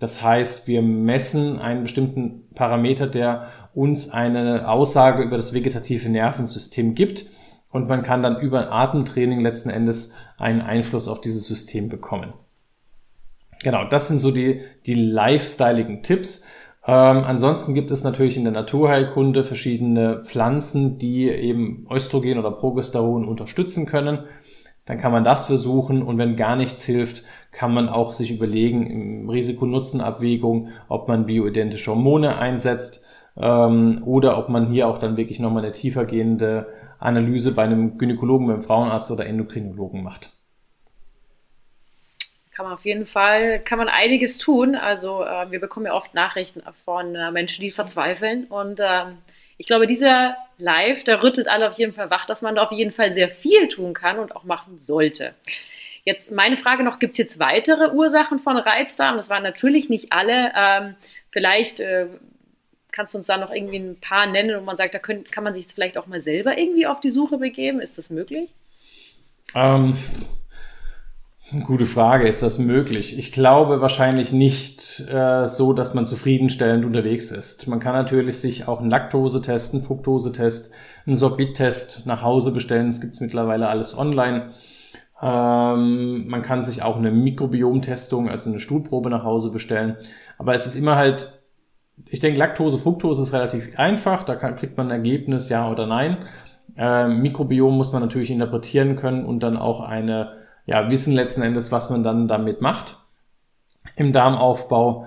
Das 0.00 0.22
heißt, 0.22 0.66
wir 0.66 0.82
messen 0.82 1.60
einen 1.60 1.84
bestimmten 1.84 2.48
Parameter, 2.54 3.06
der 3.06 3.46
uns 3.74 4.10
eine 4.10 4.68
Aussage 4.68 5.22
über 5.22 5.36
das 5.36 5.54
vegetative 5.54 6.08
Nervensystem 6.08 6.96
gibt. 6.96 7.26
Und 7.70 7.88
man 7.88 8.02
kann 8.02 8.22
dann 8.22 8.40
über 8.40 8.60
ein 8.60 8.68
Atemtraining 8.68 9.40
letzten 9.40 9.70
Endes 9.70 10.12
einen 10.38 10.60
Einfluss 10.60 11.08
auf 11.08 11.20
dieses 11.20 11.46
System 11.46 11.88
bekommen. 11.88 12.32
Genau, 13.62 13.84
das 13.84 14.08
sind 14.08 14.18
so 14.18 14.30
die, 14.30 14.62
die 14.86 14.94
lifestyleigen 14.94 16.02
Tipps. 16.02 16.46
Ähm, 16.86 17.24
ansonsten 17.24 17.74
gibt 17.74 17.90
es 17.90 18.02
natürlich 18.02 18.36
in 18.36 18.44
der 18.44 18.52
Naturheilkunde 18.52 19.42
verschiedene 19.42 20.24
Pflanzen, 20.24 20.98
die 20.98 21.28
eben 21.28 21.86
Östrogen 21.90 22.38
oder 22.38 22.50
Progesteron 22.50 23.28
unterstützen 23.28 23.86
können. 23.86 24.24
Dann 24.86 24.98
kann 24.98 25.12
man 25.12 25.22
das 25.22 25.46
versuchen 25.46 26.02
und 26.02 26.18
wenn 26.18 26.36
gar 26.36 26.56
nichts 26.56 26.82
hilft, 26.84 27.22
kann 27.52 27.72
man 27.74 27.88
auch 27.88 28.14
sich 28.14 28.30
überlegen 28.30 28.86
im 28.86 29.28
Risiko-Nutzen-Abwägung, 29.28 30.68
ob 30.88 31.06
man 31.06 31.26
bioidentische 31.26 31.90
Hormone 31.90 32.38
einsetzt 32.38 33.04
ähm, 33.40 34.02
oder 34.04 34.38
ob 34.38 34.48
man 34.48 34.70
hier 34.70 34.88
auch 34.88 34.98
dann 34.98 35.16
wirklich 35.16 35.40
nochmal 35.40 35.64
eine 35.64 35.72
tiefergehende 35.72 36.66
Analyse 36.98 37.52
bei 37.52 37.62
einem 37.64 37.98
Gynäkologen, 37.98 38.46
beim 38.46 38.62
Frauenarzt 38.62 39.10
oder 39.10 39.26
Endokrinologen 39.26 40.02
macht. 40.02 40.30
Kann 42.52 42.66
man 42.66 42.74
auf 42.74 42.84
jeden 42.84 43.06
Fall, 43.06 43.60
kann 43.60 43.78
man 43.78 43.88
einiges 43.88 44.38
tun. 44.38 44.74
Also 44.74 45.24
äh, 45.24 45.50
wir 45.50 45.60
bekommen 45.60 45.86
ja 45.86 45.94
oft 45.94 46.14
Nachrichten 46.14 46.62
von 46.84 47.14
äh, 47.14 47.30
Menschen, 47.30 47.62
die 47.62 47.70
verzweifeln 47.70 48.44
und 48.44 48.80
äh, 48.80 49.04
ich 49.60 49.66
glaube, 49.66 49.86
dieser 49.86 50.36
Live, 50.56 51.04
der 51.04 51.22
rüttelt 51.22 51.46
alle 51.46 51.68
auf 51.68 51.76
jeden 51.76 51.92
Fall 51.92 52.08
wach, 52.10 52.24
dass 52.24 52.40
man 52.40 52.54
da 52.54 52.62
auf 52.62 52.72
jeden 52.72 52.92
Fall 52.92 53.12
sehr 53.12 53.28
viel 53.28 53.68
tun 53.68 53.92
kann 53.92 54.18
und 54.18 54.34
auch 54.34 54.44
machen 54.44 54.80
sollte. 54.80 55.34
Jetzt 56.02 56.32
meine 56.32 56.56
Frage 56.56 56.82
noch, 56.82 56.98
gibt 56.98 57.12
es 57.12 57.18
jetzt 57.18 57.38
weitere 57.38 57.92
Ursachen 57.92 58.38
von 58.38 58.56
Reizdarm? 58.56 59.18
Das 59.18 59.28
waren 59.28 59.42
natürlich 59.42 59.90
nicht 59.90 60.12
alle. 60.14 60.52
Ähm, 60.56 60.94
vielleicht 61.30 61.80
äh, 61.80 62.06
kannst 62.92 63.14
du 63.14 63.18
uns 63.18 63.26
da 63.26 63.36
noch 63.36 63.52
irgendwie 63.52 63.78
ein 63.78 63.96
paar 64.00 64.26
nennen 64.26 64.56
und 64.56 64.64
man 64.64 64.76
sagt, 64.76 64.94
da 64.94 64.98
können, 64.98 65.24
kann 65.24 65.44
man 65.44 65.54
sich 65.54 65.66
vielleicht 65.66 65.98
auch 65.98 66.06
mal 66.06 66.20
selber 66.20 66.58
irgendwie 66.58 66.86
auf 66.86 67.00
die 67.00 67.10
Suche 67.10 67.38
begeben. 67.38 67.80
Ist 67.80 67.98
das 67.98 68.10
möglich? 68.10 68.50
Ähm, 69.54 69.96
gute 71.64 71.86
Frage, 71.86 72.28
ist 72.28 72.42
das 72.42 72.58
möglich? 72.58 73.18
Ich 73.18 73.32
glaube 73.32 73.80
wahrscheinlich 73.80 74.32
nicht 74.32 75.00
äh, 75.08 75.46
so, 75.46 75.72
dass 75.72 75.94
man 75.94 76.06
zufriedenstellend 76.06 76.84
unterwegs 76.84 77.30
ist. 77.30 77.66
Man 77.66 77.80
kann 77.80 77.94
natürlich 77.94 78.38
sich 78.38 78.68
auch 78.68 78.80
einen 78.80 78.90
Laktose-Test, 78.90 79.74
einen 79.74 79.82
Fructose-Test, 79.82 80.72
einen 81.06 81.16
Sorbit-Test 81.16 82.06
nach 82.06 82.22
Hause 82.22 82.52
bestellen. 82.52 82.86
Das 82.86 83.00
gibt 83.00 83.14
es 83.14 83.20
mittlerweile 83.20 83.68
alles 83.68 83.96
online. 83.96 84.50
Ähm, 85.22 86.28
man 86.28 86.42
kann 86.42 86.62
sich 86.62 86.82
auch 86.82 86.96
eine 86.96 87.10
Mikrobiomtestung, 87.10 88.30
also 88.30 88.50
eine 88.50 88.60
Stuhlprobe 88.60 89.10
nach 89.10 89.24
Hause 89.24 89.50
bestellen. 89.50 89.96
Aber 90.38 90.54
es 90.54 90.66
ist 90.66 90.76
immer 90.76 90.96
halt, 90.96 91.39
ich 92.06 92.20
denke, 92.20 92.38
Laktose, 92.38 92.78
Fructose 92.78 93.22
ist 93.22 93.32
relativ 93.32 93.78
einfach. 93.78 94.24
Da 94.24 94.36
kann, 94.36 94.56
kriegt 94.56 94.76
man 94.76 94.88
ein 94.88 94.92
Ergebnis, 94.92 95.48
ja 95.48 95.70
oder 95.70 95.86
nein. 95.86 96.18
Ähm, 96.76 97.20
Mikrobiom 97.22 97.76
muss 97.76 97.92
man 97.92 98.02
natürlich 98.02 98.30
interpretieren 98.30 98.96
können 98.96 99.24
und 99.24 99.42
dann 99.42 99.56
auch 99.56 99.80
eine, 99.80 100.34
ja, 100.66 100.90
wissen 100.90 101.14
letzten 101.14 101.42
Endes, 101.42 101.72
was 101.72 101.90
man 101.90 102.02
dann 102.02 102.28
damit 102.28 102.60
macht 102.60 102.96
im 103.96 104.12
Darmaufbau. 104.12 105.06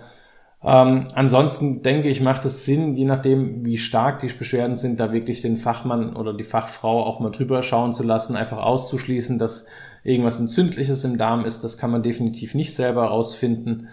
Ähm, 0.64 1.08
ansonsten 1.14 1.84
denke 1.84 2.08
ich, 2.08 2.22
macht 2.22 2.46
es 2.46 2.64
Sinn, 2.66 2.96
je 2.96 3.06
nachdem, 3.06 3.66
wie 3.66 3.78
stark 3.78 4.20
die 4.20 4.28
Beschwerden 4.28 4.78
sind, 4.78 5.00
da 5.00 5.12
wirklich 5.12 5.42
den 5.42 5.58
Fachmann 5.58 6.16
oder 6.16 6.34
die 6.34 6.46
Fachfrau 6.46 7.04
auch 7.04 7.20
mal 7.20 7.32
drüber 7.32 7.64
schauen 7.64 7.94
zu 7.94 8.04
lassen, 8.04 8.36
einfach 8.36 8.60
auszuschließen, 8.60 9.40
dass 9.40 9.68
irgendwas 10.04 10.40
Entzündliches 10.40 11.04
im 11.04 11.18
Darm 11.18 11.46
ist. 11.46 11.64
Das 11.64 11.78
kann 11.78 11.92
man 11.92 12.04
definitiv 12.04 12.56
nicht 12.56 12.74
selber 12.74 13.04
herausfinden. 13.04 13.90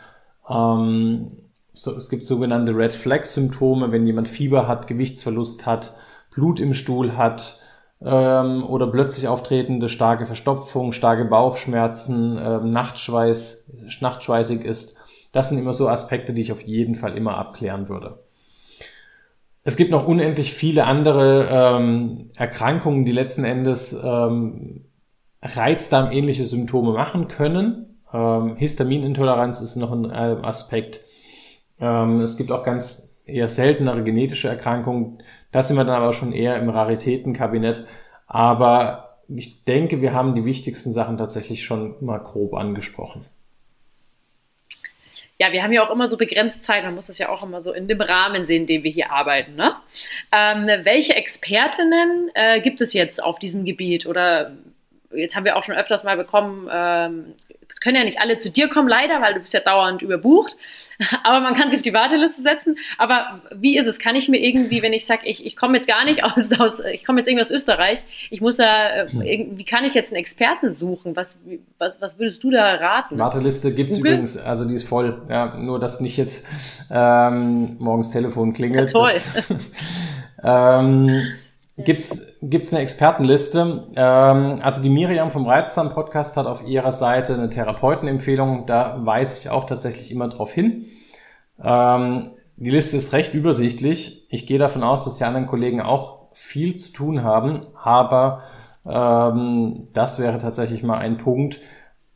Ähm, 0.49 1.33
so, 1.81 1.97
es 1.97 2.11
gibt 2.11 2.27
sogenannte 2.27 2.77
Red 2.77 2.93
Flag 2.93 3.25
Symptome, 3.25 3.91
wenn 3.91 4.07
jemand 4.07 4.29
Fieber 4.29 4.69
hat, 4.69 4.87
Gewichtsverlust 4.87 5.65
hat, 5.65 5.95
Blut 6.31 6.61
im 6.61 6.75
Stuhl 6.75 7.17
hat 7.17 7.59
ähm, 8.03 8.65
oder 8.67 8.87
plötzlich 8.87 9.29
auftretende 9.29 9.89
starke 9.89 10.27
Verstopfung, 10.27 10.93
starke 10.93 11.25
Bauchschmerzen, 11.25 12.39
ähm, 12.39 12.71
Nachtschweiß, 12.71 13.73
nachtschweißig 14.01 14.63
ist. 14.63 14.99
Das 15.33 15.49
sind 15.49 15.57
immer 15.57 15.73
so 15.73 15.89
Aspekte, 15.89 16.35
die 16.35 16.43
ich 16.43 16.53
auf 16.53 16.61
jeden 16.61 16.97
Fall 16.97 17.17
immer 17.17 17.39
abklären 17.39 17.89
würde. 17.89 18.19
Es 19.63 19.77
gibt 19.77 19.91
noch 19.91 20.07
unendlich 20.07 20.53
viele 20.53 20.85
andere 20.85 21.49
ähm, 21.51 22.31
Erkrankungen, 22.37 23.07
die 23.07 23.13
letzten 23.13 23.45
Endes 23.45 23.99
ähm, 24.05 24.85
Reizdarm-ähnliche 25.41 26.45
Symptome 26.45 26.93
machen 26.93 27.29
können. 27.29 28.01
Ähm, 28.13 28.57
Histaminintoleranz 28.57 29.63
ist 29.63 29.77
noch 29.77 29.93
ein 29.93 30.11
äh, 30.11 30.37
Aspekt. 30.43 31.05
Ähm, 31.81 32.21
es 32.21 32.37
gibt 32.37 32.53
auch 32.53 32.65
ganz 32.65 33.17
eher 33.27 33.49
seltenere 33.49 34.03
genetische 34.03 34.49
Erkrankungen. 34.49 35.23
Das 35.53 35.69
sind 35.69 35.77
wir 35.77 35.85
dann 35.85 36.03
aber 36.03 36.13
schon 36.13 36.33
eher 36.33 36.57
im 36.57 36.69
Raritätenkabinett. 36.69 37.87
Aber 38.27 39.19
ich 39.29 39.65
denke, 39.65 40.01
wir 40.01 40.13
haben 40.13 40.35
die 40.35 40.45
wichtigsten 40.45 40.93
Sachen 40.93 41.19
tatsächlich 41.19 41.65
schon 41.65 41.95
mal 42.05 42.19
grob 42.19 42.55
angesprochen. 42.55 43.25
Ja, 45.39 45.53
wir 45.53 45.63
haben 45.63 45.73
ja 45.73 45.83
auch 45.83 45.91
immer 45.91 46.07
so 46.07 46.19
begrenzt 46.19 46.63
Zeit. 46.63 46.85
Man 46.85 46.95
muss 46.95 47.07
das 47.07 47.17
ja 47.17 47.31
auch 47.31 47.43
immer 47.43 47.63
so 47.63 47.73
in 47.73 47.89
dem 47.89 48.01
Rahmen 48.01 48.45
sehen, 48.45 48.63
in 48.63 48.67
dem 48.67 48.83
wir 48.83 48.91
hier 48.91 49.11
arbeiten. 49.11 49.55
Ne? 49.55 49.75
Ähm, 50.33 50.67
welche 50.85 51.15
Expertinnen 51.15 52.31
äh, 52.35 52.61
gibt 52.61 52.83
es 52.83 52.93
jetzt 52.93 53.25
auf 53.25 53.39
diesem 53.39 53.65
Gebiet 53.65 54.07
oder 54.07 54.53
jetzt 55.15 55.37
haben 55.37 55.45
wir 55.45 55.57
auch 55.57 55.65
schon 55.65 55.75
öfters 55.75 56.05
mal 56.05 56.17
bekommen, 56.17 56.69
ähm, 56.73 57.35
es 57.73 57.81
können 57.81 57.97
ja 57.97 58.05
nicht 58.05 58.21
alle 58.21 58.39
zu 58.39 58.51
dir 58.51 58.69
kommen, 58.69 58.89
leider, 58.89 59.21
weil 59.23 59.35
du 59.35 59.41
bist 59.41 59.55
ja 59.55 59.61
dauernd 59.61 60.03
überbucht. 60.03 60.57
Aber 61.25 61.41
man 61.41 61.55
kann 61.55 61.71
sich 61.71 61.79
auf 61.79 61.83
die 61.83 61.95
Warteliste 61.95 62.43
setzen. 62.43 62.77
Aber 62.99 63.41
wie 63.55 63.79
ist 63.79 63.87
es? 63.87 63.99
Kann 63.99 64.17
ich 64.17 64.29
mir 64.29 64.39
irgendwie, 64.39 64.83
wenn 64.83 64.93
ich 64.93 65.07
sage, 65.07 65.23
ich, 65.25 65.47
ich 65.47 65.57
komme 65.57 65.77
jetzt 65.77 65.87
gar 65.87 66.05
nicht 66.05 66.23
aus, 66.25 66.53
aus 66.59 66.81
ich 66.81 67.05
komme 67.05 67.21
jetzt 67.21 67.29
irgendwie 67.29 67.45
aus 67.45 67.51
Österreich, 67.51 68.03
ich 68.31 68.41
muss 68.41 68.59
ja, 68.59 69.05
äh, 69.05 69.47
wie 69.53 69.65
kann 69.65 69.85
ich 69.85 69.95
jetzt 69.95 70.11
einen 70.11 70.19
Experten 70.19 70.73
suchen? 70.73 71.17
Was, 71.17 71.37
was, 71.79 72.01
was 72.01 72.19
würdest 72.19 72.43
du 72.43 72.51
da 72.51 72.75
raten? 72.75 73.19
Warteliste 73.19 73.73
gibt's 73.73 73.97
Google? 73.97 74.13
übrigens, 74.13 74.37
also 74.37 74.67
die 74.67 74.75
ist 74.75 74.89
voll. 74.89 75.23
Ja, 75.29 75.57
nur 75.57 75.79
dass 75.79 76.01
nicht 76.01 76.17
jetzt 76.17 76.87
ähm, 76.91 77.77
morgens 77.79 78.11
Telefon 78.11 78.53
klingelt. 78.53 78.93
Ja, 78.93 78.99
toll. 78.99 79.13
Das, 79.13 79.55
ähm, 80.43 81.33
Gibt's 81.85 82.39
gibt's 82.43 82.73
eine 82.73 82.83
Expertenliste? 82.83 83.89
Ähm, 83.95 84.59
also 84.63 84.83
die 84.83 84.89
Miriam 84.89 85.31
vom 85.31 85.47
Reizdarm 85.47 85.91
Podcast 85.91 86.37
hat 86.37 86.47
auf 86.47 86.67
ihrer 86.67 86.93
Seite 86.93 87.35
eine 87.35 87.51
Therapeutenempfehlung. 87.51 88.67
Da 88.67 89.05
weise 89.05 89.39
ich 89.39 89.51
auch 89.51 89.65
tatsächlich 89.65 90.11
immer 90.11 90.29
drauf 90.29 90.53
hin. 90.53 90.87
Ähm, 91.63 92.31
die 92.57 92.71
Liste 92.71 92.97
ist 92.97 93.13
recht 93.13 93.35
übersichtlich. 93.35 94.27
Ich 94.31 94.47
gehe 94.47 94.59
davon 94.59 94.83
aus, 94.83 95.05
dass 95.05 95.17
die 95.17 95.25
anderen 95.25 95.47
Kollegen 95.47 95.81
auch 95.81 96.29
viel 96.33 96.75
zu 96.77 96.93
tun 96.93 97.23
haben, 97.23 97.61
aber 97.83 98.43
ähm, 98.87 99.89
das 99.93 100.19
wäre 100.19 100.39
tatsächlich 100.39 100.83
mal 100.83 100.99
ein 100.99 101.17
Punkt. 101.17 101.61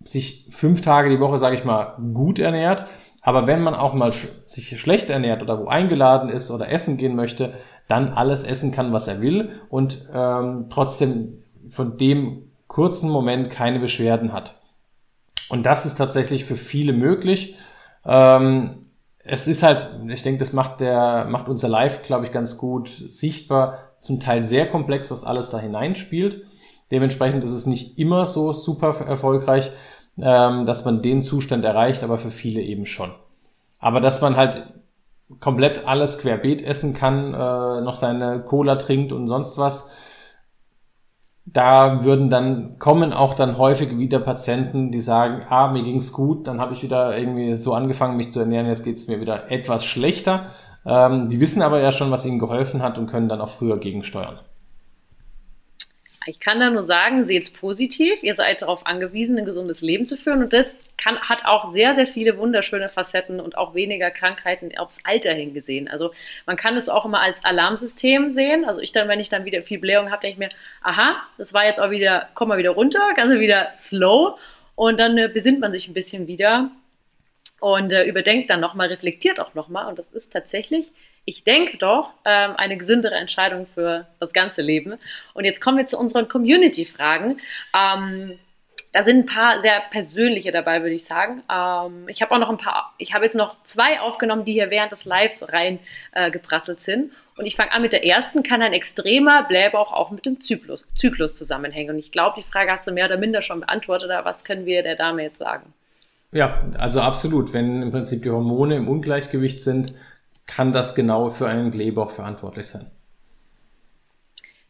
sich 0.04 0.48
fünf 0.50 0.82
Tage 0.82 1.12
die 1.12 1.20
Woche, 1.20 1.38
sage 1.38 1.56
ich 1.56 1.66
mal, 1.66 1.96
gut 2.16 2.40
ernährt. 2.40 2.88
Aber 3.22 3.46
wenn 3.46 3.62
man 3.62 3.76
auch 3.76 3.94
mal 3.94 4.14
sch 4.14 4.30
sich 4.48 4.80
schlecht 4.80 5.12
ernährt 5.12 5.44
oder 5.44 5.60
wo 5.60 5.68
eingeladen 5.68 6.28
ist 6.28 6.50
oder 6.50 6.72
essen 6.72 6.98
gehen 6.98 7.16
möchte, 7.16 7.54
dann 7.88 8.14
alles 8.14 8.44
essen 8.44 8.72
kann, 8.72 8.94
was 8.94 9.08
er 9.08 9.22
will 9.22 9.52
und 9.70 10.10
ähm, 10.12 10.70
trotzdem 10.72 11.38
von 11.70 12.00
dem 12.00 12.50
kurzen 12.74 13.08
Moment 13.08 13.52
keine 13.52 13.80
Beschwerden 13.80 14.34
hat. 14.34 14.56
Und 15.48 15.64
das 15.64 15.86
ist 15.86 15.96
tatsächlich 15.96 16.44
für 16.44 16.56
viele 16.56 16.92
möglich. 16.92 17.56
Ähm, 18.04 18.82
es 19.20 19.46
ist 19.46 19.62
halt, 19.62 19.92
ich 20.08 20.24
denke, 20.24 20.40
das 20.40 20.54
macht 20.54 20.80
der, 20.80 21.26
macht 21.30 21.50
unser 21.50 21.68
Live, 21.68 22.02
glaube 22.02 22.26
ich, 22.26 22.32
ganz 22.32 22.58
gut 22.58 22.90
sichtbar. 23.10 23.78
Zum 24.02 24.20
Teil 24.20 24.44
sehr 24.44 24.72
komplex, 24.72 25.12
was 25.12 25.24
alles 25.24 25.52
da 25.52 25.60
hineinspielt. 25.60 26.46
Dementsprechend 26.90 27.44
ist 27.44 27.52
es 27.54 27.68
nicht 27.68 28.00
immer 28.00 28.26
so 28.26 28.54
super 28.54 29.00
erfolgreich, 29.06 29.70
ähm, 30.18 30.66
dass 30.66 30.84
man 30.84 31.04
den 31.04 31.22
Zustand 31.22 31.64
erreicht, 31.64 32.02
aber 32.02 32.18
für 32.18 32.32
viele 32.32 32.62
eben 32.62 32.88
schon. 32.88 33.14
Aber 33.78 34.02
dass 34.02 34.20
man 34.20 34.36
halt 34.36 34.66
komplett 35.40 35.86
alles 35.86 36.18
querbeet 36.18 36.64
essen 36.64 36.96
kann, 36.96 37.36
äh, 37.36 37.82
noch 37.82 37.98
seine 37.98 38.40
Cola 38.40 38.78
trinkt 38.78 39.12
und 39.12 39.28
sonst 39.28 39.60
was, 39.60 39.92
da 41.46 42.04
würden 42.04 42.30
dann 42.30 42.80
kommen 42.80 43.12
auch 43.12 43.34
dann 43.34 43.58
häufig 43.58 44.00
wieder 44.00 44.20
Patienten, 44.20 44.92
die 44.92 45.02
sagen, 45.02 45.46
ah, 45.50 45.72
mir 45.72 45.84
ging's 45.84 46.14
gut, 46.14 46.48
dann 46.48 46.62
habe 46.62 46.74
ich 46.74 46.84
wieder 46.84 47.18
irgendwie 47.18 47.58
so 47.58 47.74
angefangen, 47.74 48.16
mich 48.16 48.32
zu 48.32 48.40
ernähren, 48.40 48.68
jetzt 48.68 48.84
geht's 48.84 49.08
mir 49.08 49.20
wieder 49.20 49.52
etwas 49.52 49.86
schlechter. 49.86 50.48
Ähm, 50.86 51.30
die 51.30 51.40
wissen 51.40 51.62
aber 51.62 51.80
ja 51.80 51.92
schon, 51.92 52.12
was 52.12 52.26
ihnen 52.26 52.40
geholfen 52.40 52.82
hat 52.82 52.98
und 52.98 53.08
können 53.08 53.30
dann 53.30 53.42
auch 53.42 53.50
früher 53.50 53.78
gegensteuern. 53.78 54.40
Ich 56.26 56.40
kann 56.40 56.60
da 56.60 56.70
nur 56.70 56.84
sagen, 56.84 57.26
seht 57.26 57.44
es 57.44 57.50
positiv. 57.50 58.22
Ihr 58.24 58.36
seid 58.36 58.62
darauf 58.62 58.86
angewiesen, 58.86 59.38
ein 59.38 59.46
gesundes 59.46 59.82
Leben 59.82 60.06
zu 60.06 60.16
führen. 60.16 60.44
Und 60.44 60.54
das 60.54 60.76
kann, 60.98 61.20
hat 61.20 61.46
auch 61.46 61.72
sehr, 61.74 61.96
sehr 61.96 62.08
viele 62.08 62.38
wunderschöne 62.38 62.90
Facetten 62.90 63.40
und 63.40 63.58
auch 63.58 63.74
weniger 63.74 64.10
Krankheiten 64.10 64.78
aufs 64.78 65.00
Alter 65.04 65.34
hingesehen. 65.34 65.88
Also 65.88 66.12
man 66.46 66.56
kann 66.56 66.78
es 66.78 66.88
auch 66.88 67.06
immer 67.06 67.20
als 67.20 67.44
Alarmsystem 67.44 68.34
sehen. 68.34 68.66
Also 68.66 68.80
ich 68.80 68.92
dann, 68.92 69.08
wenn 69.08 69.20
ich 69.20 69.30
dann 69.30 69.46
wieder 69.46 69.64
viel 69.64 69.80
Blähung 69.80 70.12
habe, 70.12 70.22
denke 70.22 70.34
ich 70.34 70.40
mir, 70.40 70.50
aha, 70.82 71.22
das 71.38 71.54
war 71.54 71.66
jetzt 71.66 71.80
auch 71.80 71.92
wieder, 71.92 72.30
komm 72.36 72.50
mal 72.50 72.58
wieder 72.58 72.72
runter, 72.72 73.02
also 73.18 73.40
wieder 73.40 73.72
slow. 73.74 74.38
Und 74.76 75.00
dann 75.00 75.18
äh, 75.18 75.28
besinnt 75.28 75.60
man 75.60 75.72
sich 75.72 75.88
ein 75.88 75.94
bisschen 75.94 76.28
wieder 76.28 76.72
und 77.60 77.92
äh, 77.92 78.06
überdenkt 78.06 78.50
dann 78.50 78.60
nochmal, 78.60 78.88
reflektiert 78.88 79.40
auch 79.40 79.54
nochmal. 79.54 79.88
Und 79.88 80.00
das 80.00 80.12
ist 80.12 80.32
tatsächlich 80.32 80.92
ich 81.26 81.44
denke 81.44 81.78
doch, 81.78 82.12
ähm, 82.26 82.56
eine 82.58 82.78
gesündere 82.78 83.16
Entscheidung 83.16 83.68
für 83.74 84.08
das 84.20 84.34
ganze 84.34 84.62
Leben. 84.62 84.96
Und 85.34 85.46
jetzt 85.46 85.62
kommen 85.62 85.78
wir 85.78 85.88
zu 85.88 85.98
unseren 85.98 86.28
Community-Fragen. 86.28 87.40
Ähm, 87.76 88.40
da 88.92 89.04
sind 89.04 89.20
ein 89.20 89.26
paar 89.26 89.60
sehr 89.62 89.82
persönliche 89.90 90.52
dabei, 90.52 90.82
würde 90.82 90.94
ich 90.94 91.06
sagen. 91.06 91.42
Ähm, 91.52 92.08
ich 92.08 92.22
habe 92.22 92.34
auch 92.34 92.40
noch 92.40 92.50
ein 92.50 92.58
paar, 92.58 92.94
ich 93.00 93.14
habe 93.14 93.26
jetzt 93.26 93.36
noch 93.36 93.56
zwei 93.64 94.00
aufgenommen, 94.00 94.46
die 94.46 94.54
hier 94.54 94.70
während 94.70 94.92
des 94.92 95.06
Lives 95.06 95.44
reingeprasselt 95.52 96.78
äh, 96.78 96.82
sind. 96.82 97.12
Und 97.36 97.46
ich 97.46 97.56
fange 97.56 97.72
an 97.72 97.82
mit 97.82 97.92
der 97.92 98.06
ersten. 98.06 98.44
Kann 98.44 98.62
ein 98.62 98.74
extremer 98.74 99.44
Blähbauch 99.44 99.92
auch 99.92 100.12
mit 100.12 100.26
dem 100.26 100.42
Zyklus, 100.42 100.86
Zyklus 100.94 101.34
zusammenhängen? 101.34 101.96
Und 101.96 102.00
ich 102.00 102.12
glaube, 102.12 102.36
die 102.40 102.48
Frage 102.48 102.72
hast 102.72 102.86
du 102.86 102.92
mehr 102.92 103.08
oder 103.08 103.18
minder 103.18 103.42
schon 103.42 103.62
beantwortet. 103.62 104.12
Aber 104.12 104.26
was 104.26 104.46
können 104.46 104.68
wir 104.68 104.84
der 104.84 104.96
Dame 104.96 105.24
jetzt 105.24 105.40
sagen? 105.40 105.74
Ja, 106.32 106.64
also 106.78 107.02
absolut. 107.02 107.54
Wenn 107.54 107.82
im 107.82 107.92
Prinzip 107.92 108.22
die 108.22 108.30
Hormone 108.30 108.76
im 108.76 108.88
Ungleichgewicht 108.88 109.62
sind, 109.62 109.94
kann 110.46 110.74
das 110.74 110.96
genau 110.96 111.30
für 111.30 111.48
einen 111.48 111.72
Blähbauch 111.72 112.12
verantwortlich 112.12 112.68
sein. 112.68 112.92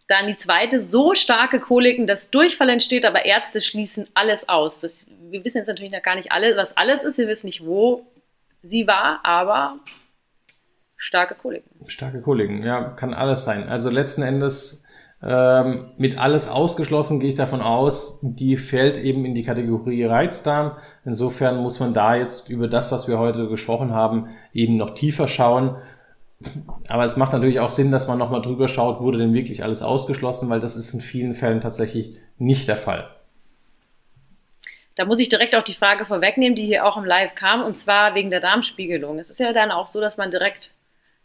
Dann 0.07 0.27
die 0.27 0.35
zweite, 0.35 0.81
so 0.81 1.15
starke 1.15 1.59
Koliken, 1.59 2.07
dass 2.07 2.29
Durchfall 2.29 2.69
entsteht, 2.69 3.05
aber 3.05 3.25
Ärzte 3.25 3.61
schließen 3.61 4.07
alles 4.13 4.47
aus. 4.49 4.81
Das, 4.81 5.05
wir 5.29 5.43
wissen 5.45 5.57
jetzt 5.57 5.67
natürlich 5.67 5.93
noch 5.93 6.01
gar 6.01 6.15
nicht 6.15 6.31
alle, 6.31 6.57
was 6.57 6.75
alles 6.75 7.03
ist. 7.03 7.17
Wir 7.17 7.27
wissen 7.27 7.47
nicht, 7.47 7.65
wo 7.65 8.05
sie 8.61 8.85
war, 8.85 9.21
aber 9.23 9.79
starke 10.97 11.35
Koliken. 11.35 11.87
Starke 11.87 12.21
Koliken, 12.21 12.63
ja, 12.63 12.81
kann 12.89 13.13
alles 13.13 13.45
sein. 13.45 13.67
Also 13.67 13.89
letzten 13.89 14.23
Endes 14.23 14.82
ähm, 15.25 15.91
mit 15.97 16.17
alles 16.17 16.49
ausgeschlossen 16.49 17.21
gehe 17.21 17.29
ich 17.29 17.35
davon 17.35 17.61
aus, 17.61 18.19
die 18.21 18.57
fällt 18.57 18.97
eben 18.97 19.23
in 19.23 19.33
die 19.33 19.43
Kategorie 19.43 20.03
Reizdarm. 20.03 20.73
Insofern 21.05 21.57
muss 21.57 21.79
man 21.79 21.93
da 21.93 22.15
jetzt 22.15 22.49
über 22.49 22.67
das, 22.67 22.91
was 22.91 23.07
wir 23.07 23.19
heute 23.19 23.47
gesprochen 23.47 23.93
haben, 23.93 24.29
eben 24.53 24.75
noch 24.75 24.95
tiefer 24.95 25.29
schauen. 25.29 25.77
Aber 26.89 27.05
es 27.05 27.15
macht 27.15 27.31
natürlich 27.31 27.61
auch 27.61 27.69
Sinn, 27.69 27.89
dass 27.89 28.09
man 28.09 28.17
nochmal 28.17 28.41
drüber 28.41 28.67
schaut, 28.67 28.99
wurde 28.99 29.17
denn 29.17 29.33
wirklich 29.33 29.63
alles 29.63 29.81
ausgeschlossen, 29.81 30.49
weil 30.49 30.59
das 30.59 30.75
ist 30.75 30.93
in 30.93 30.99
vielen 30.99 31.33
Fällen 31.33 31.61
tatsächlich 31.61 32.17
nicht 32.37 32.67
der 32.67 32.77
Fall. 32.77 33.09
Da 34.95 35.05
muss 35.05 35.19
ich 35.19 35.29
direkt 35.29 35.55
auch 35.55 35.63
die 35.63 35.73
Frage 35.73 36.03
vorwegnehmen, 36.05 36.55
die 36.55 36.65
hier 36.65 36.85
auch 36.85 36.97
im 36.97 37.05
Live 37.05 37.33
kam, 37.33 37.63
und 37.63 37.77
zwar 37.77 38.13
wegen 38.13 38.29
der 38.29 38.41
Darmspiegelung. 38.41 39.17
Es 39.19 39.29
ist 39.29 39.39
ja 39.39 39.53
dann 39.53 39.71
auch 39.71 39.87
so, 39.87 40.01
dass 40.01 40.17
man 40.17 40.31
direkt 40.31 40.71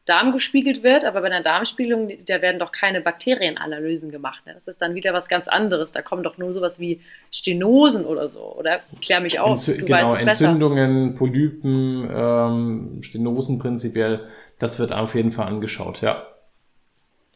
Darm 0.08 0.32
gespiegelt 0.32 0.82
wird, 0.82 1.04
aber 1.04 1.20
bei 1.20 1.26
einer 1.26 1.42
Darmspiegelung, 1.42 2.10
da 2.26 2.40
werden 2.40 2.58
doch 2.58 2.72
keine 2.72 3.02
Bakterienanalysen 3.02 4.10
gemacht. 4.10 4.46
Ne? 4.46 4.54
Das 4.54 4.66
ist 4.66 4.80
dann 4.80 4.94
wieder 4.94 5.12
was 5.12 5.28
ganz 5.28 5.48
anderes. 5.48 5.92
Da 5.92 6.00
kommen 6.00 6.22
doch 6.22 6.38
nur 6.38 6.52
sowas 6.54 6.80
wie 6.80 7.00
Stenosen 7.30 8.06
oder 8.06 8.30
so, 8.30 8.40
oder? 8.56 8.80
Klär 9.02 9.20
mich 9.20 9.38
auf. 9.38 9.50
Entzü 9.50 9.84
genau, 9.84 10.14
Entzündungen, 10.14 11.14
Polypen, 11.14 12.08
ähm, 12.10 13.02
Stenosen 13.02 13.58
prinzipiell, 13.58 14.20
das 14.58 14.78
wird 14.78 14.92
auf 14.92 15.14
jeden 15.14 15.30
Fall 15.30 15.46
angeschaut, 15.46 16.00
ja. 16.00 16.26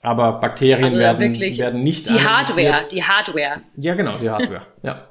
Aber 0.01 0.33
Bakterien 0.41 0.85
also 0.85 0.99
werden, 0.99 1.39
werden 1.39 1.83
nicht 1.83 2.09
Die 2.09 2.13
analysiert. 2.13 2.73
Hardware, 2.73 2.89
die 2.91 3.05
Hardware. 3.05 3.61
Ja, 3.77 3.95
genau, 3.95 4.19
die 4.19 4.31
Hardware, 4.31 4.67
ja. 4.83 5.09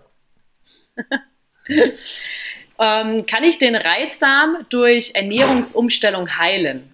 ähm, 2.79 3.25
kann 3.27 3.43
ich 3.43 3.59
den 3.59 3.75
Reizdarm 3.75 4.65
durch 4.69 5.11
Ernährungsumstellung 5.13 6.37
heilen? 6.39 6.91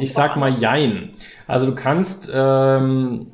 Ich 0.00 0.12
sag 0.12 0.36
mal 0.36 0.58
Jein. 0.58 1.10
Also 1.46 1.66
du 1.66 1.74
kannst, 1.74 2.30
ähm, 2.34 3.32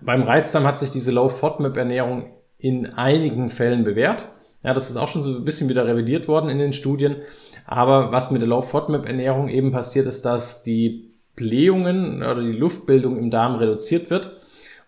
beim 0.00 0.22
Reizdarm 0.22 0.64
hat 0.64 0.78
sich 0.78 0.90
diese 0.90 1.12
Low-FODMAP-Ernährung 1.12 2.30
in 2.58 2.86
einigen 2.86 3.48
Fällen 3.48 3.84
bewährt. 3.84 4.28
Ja, 4.62 4.74
das 4.74 4.90
ist 4.90 4.96
auch 4.96 5.08
schon 5.08 5.22
so 5.22 5.36
ein 5.36 5.44
bisschen 5.44 5.68
wieder 5.68 5.86
revidiert 5.86 6.28
worden 6.28 6.50
in 6.50 6.58
den 6.58 6.72
Studien. 6.72 7.16
Aber 7.66 8.12
was 8.12 8.30
mit 8.30 8.42
der 8.42 8.48
Low-FODMAP-Ernährung 8.48 9.48
eben 9.48 9.72
passiert, 9.72 10.06
ist, 10.06 10.24
dass 10.24 10.62
die 10.62 11.10
Blähungen 11.34 12.22
oder 12.22 12.42
die 12.42 12.52
Luftbildung 12.52 13.16
im 13.16 13.30
Darm 13.30 13.56
reduziert 13.56 14.10
wird. 14.10 14.36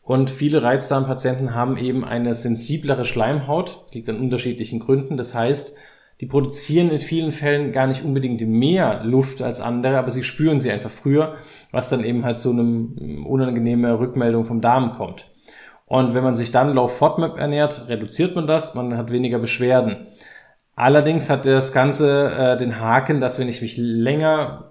Und 0.03 0.29
viele 0.29 0.63
Reizdarmpatienten 0.63 1.55
haben 1.55 1.79
eben 1.79 2.05
eine 2.05 2.35
sensiblere 2.35 3.07
Schleimhaut. 3.07 3.85
Das 3.87 3.95
liegt 3.95 4.09
an 4.11 4.21
unterschiedlichen 4.21 4.79
Gründen. 4.79 5.17
Das 5.17 5.35
heißt, 5.35 5.79
die 6.25 6.31
produzieren 6.31 6.91
in 6.91 7.01
vielen 7.01 7.33
Fällen 7.33 7.71
gar 7.71 7.87
nicht 7.87 8.03
unbedingt 8.03 8.41
mehr 8.41 9.05
Luft 9.05 9.43
als 9.43 9.61
andere, 9.61 9.99
aber 9.99 10.11
sie 10.11 10.25
spüren 10.25 10.59
sie 10.59 10.71
einfach 10.71 10.89
früher, 10.89 11.35
was 11.71 11.91
dann 11.91 12.03
eben 12.03 12.25
halt 12.25 12.39
zu 12.39 12.51
einem 12.51 13.27
unangenehme 13.27 13.99
Rückmeldung 13.99 14.47
vom 14.47 14.63
Darm 14.63 14.95
kommt. 14.95 15.31
Und 15.85 16.15
wenn 16.15 16.25
man 16.25 16.35
sich 16.35 16.51
dann 16.51 16.73
Low 16.73 16.89
FODMAP 16.89 17.37
ernährt, 17.37 17.89
reduziert 17.89 18.35
man 18.35 18.47
das, 18.47 18.75
man 18.75 18.97
hat 18.97 19.13
weniger 19.13 19.39
Beschwerden. 19.39 20.07
Allerdings 20.75 21.29
hat 21.29 21.45
das 21.45 21.75
Ganze 21.75 22.31
äh, 22.31 22.57
den 22.57 22.81
Haken, 22.81 23.21
dass 23.21 23.39
wenn 23.39 23.51
ich 23.51 23.61
mich 23.61 23.77
länger 23.77 24.71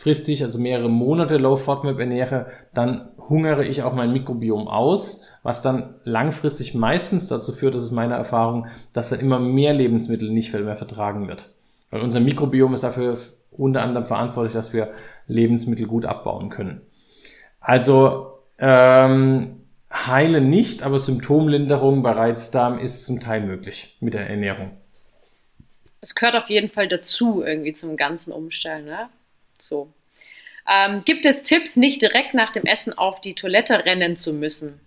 fristig, 0.00 0.42
also 0.42 0.58
mehrere 0.58 0.88
Monate 0.88 1.36
Low 1.36 1.58
FODMAP 1.58 1.98
ernähre, 1.98 2.46
dann 2.72 3.10
hungere 3.28 3.66
ich 3.66 3.82
auch 3.82 3.92
mein 3.92 4.12
Mikrobiom 4.12 4.66
aus, 4.66 5.26
was 5.42 5.60
dann 5.60 5.94
langfristig 6.04 6.74
meistens 6.74 7.28
dazu 7.28 7.52
führt, 7.52 7.74
das 7.74 7.84
ist 7.84 7.90
meine 7.90 8.14
Erfahrung, 8.14 8.66
dass 8.94 9.10
dann 9.10 9.20
immer 9.20 9.38
mehr 9.38 9.74
Lebensmittel 9.74 10.30
nicht 10.30 10.54
mehr 10.54 10.76
vertragen 10.76 11.28
wird. 11.28 11.50
Weil 11.90 12.00
unser 12.00 12.20
Mikrobiom 12.20 12.72
ist 12.72 12.82
dafür 12.82 13.18
unter 13.50 13.82
anderem 13.82 14.06
verantwortlich, 14.06 14.54
dass 14.54 14.72
wir 14.72 14.90
Lebensmittel 15.26 15.86
gut 15.86 16.06
abbauen 16.06 16.48
können. 16.48 16.80
Also 17.60 18.38
ähm, 18.58 19.60
heile 19.92 20.40
nicht, 20.40 20.82
aber 20.82 20.98
Symptomlinderung 20.98 22.02
bei 22.02 22.12
Reizdarm 22.12 22.78
ist 22.78 23.04
zum 23.04 23.20
Teil 23.20 23.42
möglich 23.42 23.98
mit 24.00 24.14
der 24.14 24.30
Ernährung. 24.30 24.70
Es 26.00 26.14
gehört 26.14 26.36
auf 26.36 26.48
jeden 26.48 26.70
Fall 26.70 26.88
dazu, 26.88 27.42
irgendwie 27.42 27.74
zum 27.74 27.98
ganzen 27.98 28.32
Umstellen, 28.32 28.86
ne? 28.86 29.10
So. 29.60 29.92
Ähm, 30.68 31.02
gibt 31.04 31.24
es 31.26 31.42
Tipps, 31.42 31.76
nicht 31.76 32.02
direkt 32.02 32.34
nach 32.34 32.50
dem 32.50 32.64
Essen 32.64 32.96
auf 32.96 33.20
die 33.20 33.34
Toilette 33.34 33.84
rennen 33.84 34.16
zu 34.16 34.32
müssen? 34.32 34.80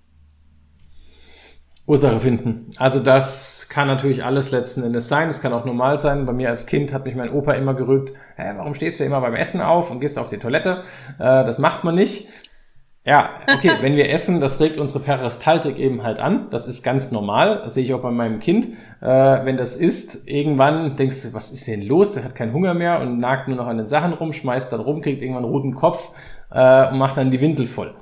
Ursache 1.85 2.21
finden. 2.21 2.69
Also 2.77 3.01
das 3.01 3.67
kann 3.67 3.89
natürlich 3.89 4.23
alles 4.23 4.51
letzten 4.51 4.83
Endes 4.83 5.09
sein. 5.09 5.29
Es 5.29 5.41
kann 5.41 5.51
auch 5.51 5.65
normal 5.65 5.99
sein. 5.99 6.25
Bei 6.25 6.31
mir 6.31 6.47
als 6.47 6.65
Kind 6.65 6.93
hat 6.93 7.03
mich 7.05 7.15
mein 7.15 7.29
Opa 7.29 7.53
immer 7.53 7.73
gerügt, 7.73 8.13
hey, 8.37 8.53
warum 8.55 8.73
stehst 8.73 9.01
du 9.01 9.03
immer 9.03 9.19
beim 9.19 9.35
Essen 9.35 9.59
auf 9.59 9.91
und 9.91 9.99
gehst 9.99 10.17
auf 10.17 10.29
die 10.29 10.37
Toilette? 10.37 10.83
Äh, 11.19 11.43
das 11.43 11.59
macht 11.59 11.83
man 11.83 11.95
nicht. 11.95 12.29
Ja, 13.05 13.31
okay, 13.53 13.79
wenn 13.81 13.97
wir 13.97 14.09
essen, 14.09 14.39
das 14.39 14.61
regt 14.61 14.77
unsere 14.77 15.03
Peristaltik 15.03 15.77
eben 15.77 16.03
halt 16.03 16.19
an. 16.19 16.47
Das 16.51 16.67
ist 16.67 16.83
ganz 16.83 17.11
normal. 17.11 17.59
Das 17.61 17.73
sehe 17.73 17.83
ich 17.83 17.93
auch 17.93 18.01
bei 18.01 18.11
meinem 18.11 18.39
Kind. 18.39 18.69
Äh, 19.01 19.05
wenn 19.45 19.57
das 19.57 19.75
isst, 19.75 20.25
irgendwann 20.25 20.95
denkst 20.95 21.21
du, 21.23 21.33
was 21.33 21.51
ist 21.51 21.67
denn 21.67 21.81
los? 21.81 22.13
Der 22.13 22.23
hat 22.23 22.33
keinen 22.33 22.53
Hunger 22.53 22.73
mehr 22.73 23.01
und 23.01 23.19
nagt 23.19 23.49
nur 23.49 23.57
noch 23.57 23.67
an 23.67 23.75
den 23.75 23.87
Sachen 23.87 24.13
rum, 24.13 24.31
schmeißt 24.31 24.71
dann 24.71 24.79
rum, 24.79 25.01
kriegt 25.01 25.21
irgendwann 25.21 25.43
einen 25.43 25.51
roten 25.51 25.73
Kopf 25.73 26.11
äh, 26.49 26.89
und 26.89 26.97
macht 26.97 27.17
dann 27.17 27.29
die 27.29 27.41
Windel 27.41 27.65
voll. 27.65 27.93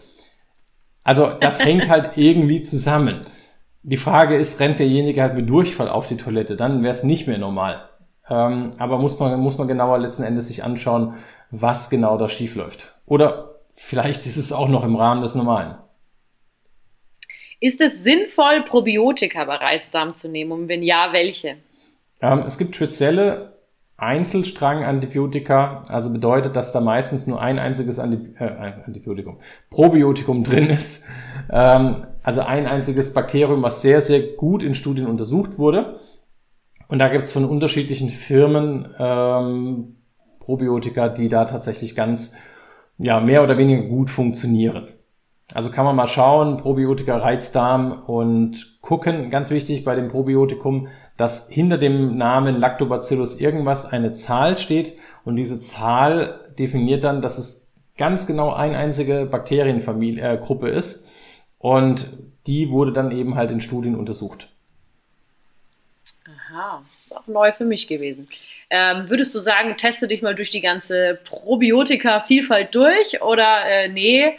Also 1.04 1.32
das 1.39 1.60
hängt 1.66 1.89
halt 1.89 2.12
irgendwie 2.16 2.62
zusammen. 2.62 3.22
Die 3.82 3.97
Frage 3.97 4.36
ist, 4.36 4.60
rennt 4.60 4.78
derjenige 4.78 5.24
halt 5.24 5.34
mit 5.34 5.49
Durchfall 5.49 5.89
auf 5.89 6.06
die 6.06 6.18
Toilette? 6.18 6.56
Dann 6.56 6.84
wäre 6.84 6.91
es 6.91 7.04
nicht 7.04 7.28
mehr 7.28 7.39
normal. 7.39 7.89
Ähm, 8.30 8.70
aber 8.78 8.99
muss 8.99 9.18
man, 9.18 9.39
muss 9.39 9.58
man 9.58 9.68
genauer 9.68 9.97
letzten 9.97 10.22
Endes 10.22 10.45
sich 10.45 10.64
anschauen, 10.64 11.16
was 11.49 11.89
genau 11.89 12.20
da 12.20 12.30
schief 12.30 12.54
läuft. 12.54 12.93
Oder 13.08 13.51
vielleicht 13.76 14.26
ist 14.26 14.38
es 14.38 14.51
auch 14.51 14.69
noch 14.69 14.84
im 14.84 14.95
Rahmen 14.95 15.22
des 15.22 15.36
Normalen. 15.36 15.76
Ist 17.59 17.80
es 17.80 18.03
sinnvoll, 18.03 18.63
Probiotika 18.63 19.45
bei 19.45 19.55
Reisdarm 19.55 20.15
zu 20.15 20.28
nehmen? 20.28 20.51
Und 20.51 20.67
wenn 20.67 20.82
ja, 20.82 21.09
welche? 21.13 21.57
Ähm, 22.22 22.39
es 22.39 22.57
gibt 22.57 22.76
spezielle 22.76 23.59
Einzelstrang-Antibiotika, 23.97 25.84
also 25.88 26.11
bedeutet, 26.11 26.55
dass 26.55 26.74
da 26.74 26.82
meistens 26.82 27.28
nur 27.28 27.39
ein 27.39 27.59
einziges 27.59 27.99
Antib 27.99 28.41
äh, 28.41 28.45
Antibiotikum, 28.86 29.38
Probiotikum 29.69 30.43
drin 30.43 30.72
ist. 30.72 31.05
Ähm, 31.51 32.07
also 32.24 32.41
ein 32.41 32.65
einziges 32.65 33.13
Bakterium, 33.13 33.61
was 33.61 33.84
sehr, 33.84 34.01
sehr 34.01 34.22
gut 34.22 34.63
in 34.63 34.74
Studien 34.74 35.05
untersucht 35.05 35.59
wurde. 35.59 35.99
Und 36.88 36.97
da 36.97 37.09
gibt 37.09 37.26
es 37.26 37.32
von 37.32 37.45
unterschiedlichen 37.45 38.09
Firmen 38.09 38.93
ähm, 38.97 39.97
Probiotika, 40.39 41.09
die 41.09 41.30
da 41.30 41.45
tatsächlich 41.45 41.95
ganz 41.95 42.36
ja, 43.02 43.20
mehr 43.20 43.43
oder 43.43 43.58
weniger 43.58 43.84
gut 43.84 44.10
funktionieren. 44.10 44.88
Also 45.54 45.70
kann 45.70 45.86
man 45.86 45.95
mal 45.95 46.08
schauen, 46.08 46.58
Probiotika, 46.58 47.18
Reizdarm 47.18 48.04
und 48.06 48.78
gucken, 48.82 49.30
ganz 49.30 49.52
wichtig 49.52 49.84
bei 49.84 49.95
dem 49.95 50.08
Probiotikum, 50.08 50.88
dass 51.18 51.49
hinter 51.49 51.78
dem 51.78 52.18
Namen 52.18 52.58
Lactobacillus 52.58 53.39
irgendwas 53.39 53.86
eine 53.86 54.12
Zahl 54.12 54.58
steht 54.58 54.93
und 55.26 55.36
diese 55.36 55.60
Zahl 55.60 56.54
definiert 56.58 57.04
dann, 57.04 57.22
dass 57.22 57.38
es 57.38 57.74
ganz 57.97 58.28
genau 58.28 58.54
eine 58.54 58.78
einzige 58.78 59.26
Bakterienfamilie, 59.26 60.22
äh, 60.24 60.38
Gruppe 60.38 60.70
ist 60.70 61.10
und 61.60 62.18
die 62.47 62.70
wurde 62.70 62.93
dann 62.93 63.12
eben 63.12 63.36
halt 63.36 63.52
in 63.52 63.62
Studien 63.62 63.95
untersucht. 63.95 64.47
Aha, 66.26 66.82
ist 67.04 67.16
auch 67.16 67.28
neu 67.28 67.52
für 67.52 67.66
mich 67.66 67.88
gewesen. 67.88 68.28
Ähm, 68.74 69.09
würdest 69.09 69.36
du 69.36 69.39
sagen, 69.39 69.76
teste 69.76 70.07
dich 70.07 70.22
mal 70.22 70.34
durch 70.34 70.49
die 70.49 70.61
ganze 70.61 71.19
Probiotika-Vielfalt 71.26 72.74
durch 72.74 73.22
oder 73.22 73.65
äh, 73.65 73.89
nee, 73.89 74.38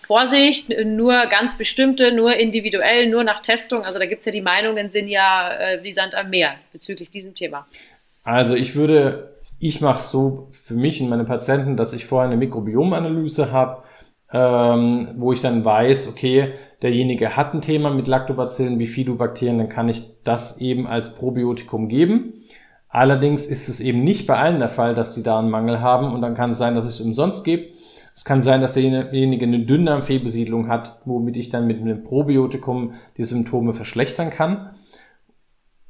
Vorsicht, 0.00 0.68
nur 0.84 1.26
ganz 1.26 1.56
bestimmte, 1.56 2.12
nur 2.12 2.34
individuell, 2.36 3.08
nur 3.08 3.24
nach 3.24 3.40
Testung? 3.40 3.84
Also 3.84 3.98
da 3.98 4.04
gibt 4.04 4.20
es 4.20 4.26
ja 4.26 4.32
die 4.32 4.42
Meinungen, 4.42 4.90
sind 4.90 5.08
ja 5.08 5.50
äh, 5.52 5.82
wie 5.82 5.92
Sand 5.92 6.14
am 6.14 6.28
Meer 6.28 6.54
bezüglich 6.72 7.10
diesem 7.10 7.34
Thema. 7.34 7.66
Also 8.24 8.54
ich 8.54 8.74
würde, 8.74 9.32
ich 9.58 9.80
mache 9.80 10.02
so 10.02 10.48
für 10.50 10.74
mich 10.74 11.00
und 11.00 11.08
meine 11.08 11.24
Patienten, 11.24 11.78
dass 11.78 11.94
ich 11.94 12.04
vorher 12.04 12.28
eine 12.28 12.36
Mikrobiomanalyse 12.36 13.52
habe, 13.52 13.84
ähm, 14.32 15.08
wo 15.16 15.32
ich 15.32 15.40
dann 15.40 15.64
weiß, 15.64 16.08
okay, 16.08 16.52
derjenige 16.82 17.36
hat 17.36 17.54
ein 17.54 17.62
Thema 17.62 17.88
mit 17.88 18.06
Lactobacillen, 18.06 18.76
Bifidobakterien, 18.76 19.56
dann 19.56 19.68
kann 19.70 19.88
ich 19.88 20.22
das 20.24 20.60
eben 20.60 20.86
als 20.86 21.16
Probiotikum 21.16 21.88
geben. 21.88 22.34
Allerdings 22.92 23.46
ist 23.46 23.68
es 23.68 23.80
eben 23.80 24.04
nicht 24.04 24.26
bei 24.26 24.36
allen 24.36 24.58
der 24.58 24.68
Fall, 24.68 24.92
dass 24.92 25.14
die 25.14 25.22
da 25.22 25.38
einen 25.38 25.48
Mangel 25.48 25.80
haben 25.80 26.12
und 26.12 26.20
dann 26.20 26.34
kann 26.34 26.50
es 26.50 26.58
sein, 26.58 26.74
dass 26.74 26.84
es 26.84 27.00
umsonst 27.00 27.42
gibt. 27.42 27.74
Es 28.14 28.26
kann 28.26 28.42
sein, 28.42 28.60
dass 28.60 28.74
derjenige 28.74 29.46
eine 29.46 29.60
Dünndarmfehlbesiedlung 29.60 30.68
hat, 30.68 31.00
womit 31.06 31.38
ich 31.38 31.48
dann 31.48 31.66
mit 31.66 31.80
einem 31.80 32.04
Probiotikum 32.04 32.92
die 33.16 33.24
Symptome 33.24 33.72
verschlechtern 33.72 34.28
kann. 34.28 34.74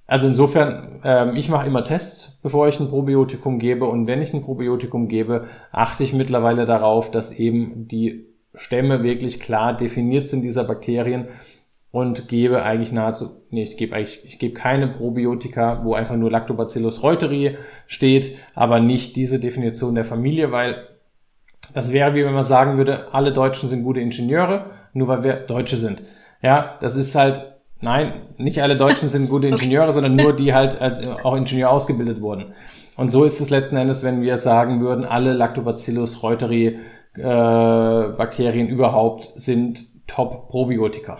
Also 0.07 0.29
insofern, 0.29 1.01
äh, 1.03 1.37
ich 1.37 1.49
mache 1.49 1.67
immer 1.67 1.83
Tests, 1.83 2.41
bevor 2.41 2.69
ich 2.69 2.79
ein 2.79 2.89
Probiotikum 2.89 3.59
gebe 3.59 3.87
und 3.87 4.07
wenn 4.07 4.23
ich 4.23 4.33
ein 4.33 4.43
Probiotikum 4.43 5.09
gebe, 5.09 5.47
achte 5.73 6.05
ich 6.05 6.13
mittlerweile 6.13 6.67
darauf, 6.67 7.11
dass 7.11 7.37
eben 7.37 7.89
die 7.89 8.27
Stämme 8.55 9.03
wirklich 9.03 9.41
klar 9.41 9.77
definiert 9.77 10.27
sind 10.27 10.43
dieser 10.43 10.63
Bakterien 10.63 11.27
und 11.93 12.27
gebe 12.27 12.63
eigentlich 12.63 12.91
nahezu, 12.91 13.43
nee, 13.51 13.63
ich 13.63 13.77
gebe 13.77 13.95
eigentlich, 13.95 14.25
ich 14.25 14.39
gebe 14.39 14.55
keine 14.55 14.89
Probiotika, 14.89 15.85
wo 15.85 15.93
einfach 15.93 16.17
nur 16.17 16.31
Lactobacillus 16.31 17.03
reuteri 17.03 17.59
steht, 17.87 18.39
aber 18.55 18.81
nicht 18.81 19.15
diese 19.15 19.39
Definition 19.39 19.95
der 19.95 20.07
Familie, 20.07 20.51
weil 20.51 20.89
das 21.75 21.93
wäre 21.93 22.15
wie 22.15 22.25
wenn 22.25 22.35
man 22.35 22.43
sagen 22.43 22.79
würde, 22.79 23.13
alle 23.13 23.33
Deutschen 23.33 23.69
sind 23.69 23.85
gute 23.85 24.01
Ingenieure, 24.01 24.71
nur 24.95 25.07
weil 25.09 25.23
wir 25.23 25.35
Deutsche 25.35 25.77
sind. 25.77 26.03
Ja, 26.43 26.77
das 26.81 26.97
ist 26.97 27.15
halt, 27.15 27.43
nein, 27.83 28.15
nicht 28.39 28.63
alle 28.63 28.77
Deutschen 28.77 29.11
sind 29.11 29.29
gute 29.29 29.47
Ingenieure, 29.49 29.85
okay. 29.85 29.93
sondern 29.93 30.17
nur 30.17 30.33
die 30.37 30.55
halt 30.55 30.81
als 30.81 31.07
auch 31.07 31.37
Ingenieur 31.37 31.71
ausgebildet 31.71 32.23
wurden. 32.23 32.55
Und 32.97 33.11
so 33.11 33.25
ist 33.25 33.41
es 33.41 33.51
letzten 33.51 33.77
Endes, 33.77 34.03
wenn 34.03 34.23
wir 34.23 34.39
sagen 34.39 34.81
würden, 34.81 35.05
alle 35.05 35.35
Lactobacillus 35.35 36.23
reuteri 36.23 36.79
äh, 37.17 37.23
Bakterien 37.23 38.69
überhaupt 38.69 39.33
sind 39.37 39.85
Top-Probiotika. 40.07 41.19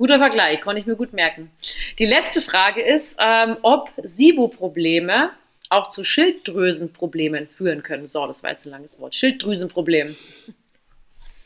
Guter 0.00 0.16
Vergleich, 0.16 0.62
konnte 0.62 0.80
ich 0.80 0.86
mir 0.86 0.96
gut 0.96 1.12
merken. 1.12 1.50
Die 1.98 2.06
letzte 2.06 2.40
Frage 2.40 2.80
ist, 2.80 3.16
ähm, 3.18 3.58
ob 3.60 3.90
SIBO-Probleme 4.02 5.28
auch 5.68 5.90
zu 5.90 6.04
Schilddrüsenproblemen 6.04 7.48
führen 7.48 7.82
können. 7.82 8.06
So, 8.06 8.26
das 8.26 8.42
war 8.42 8.48
jetzt 8.48 8.64
ein 8.64 8.70
langes 8.70 8.98
Wort. 8.98 9.14
Schilddrüsenproblem. 9.14 10.16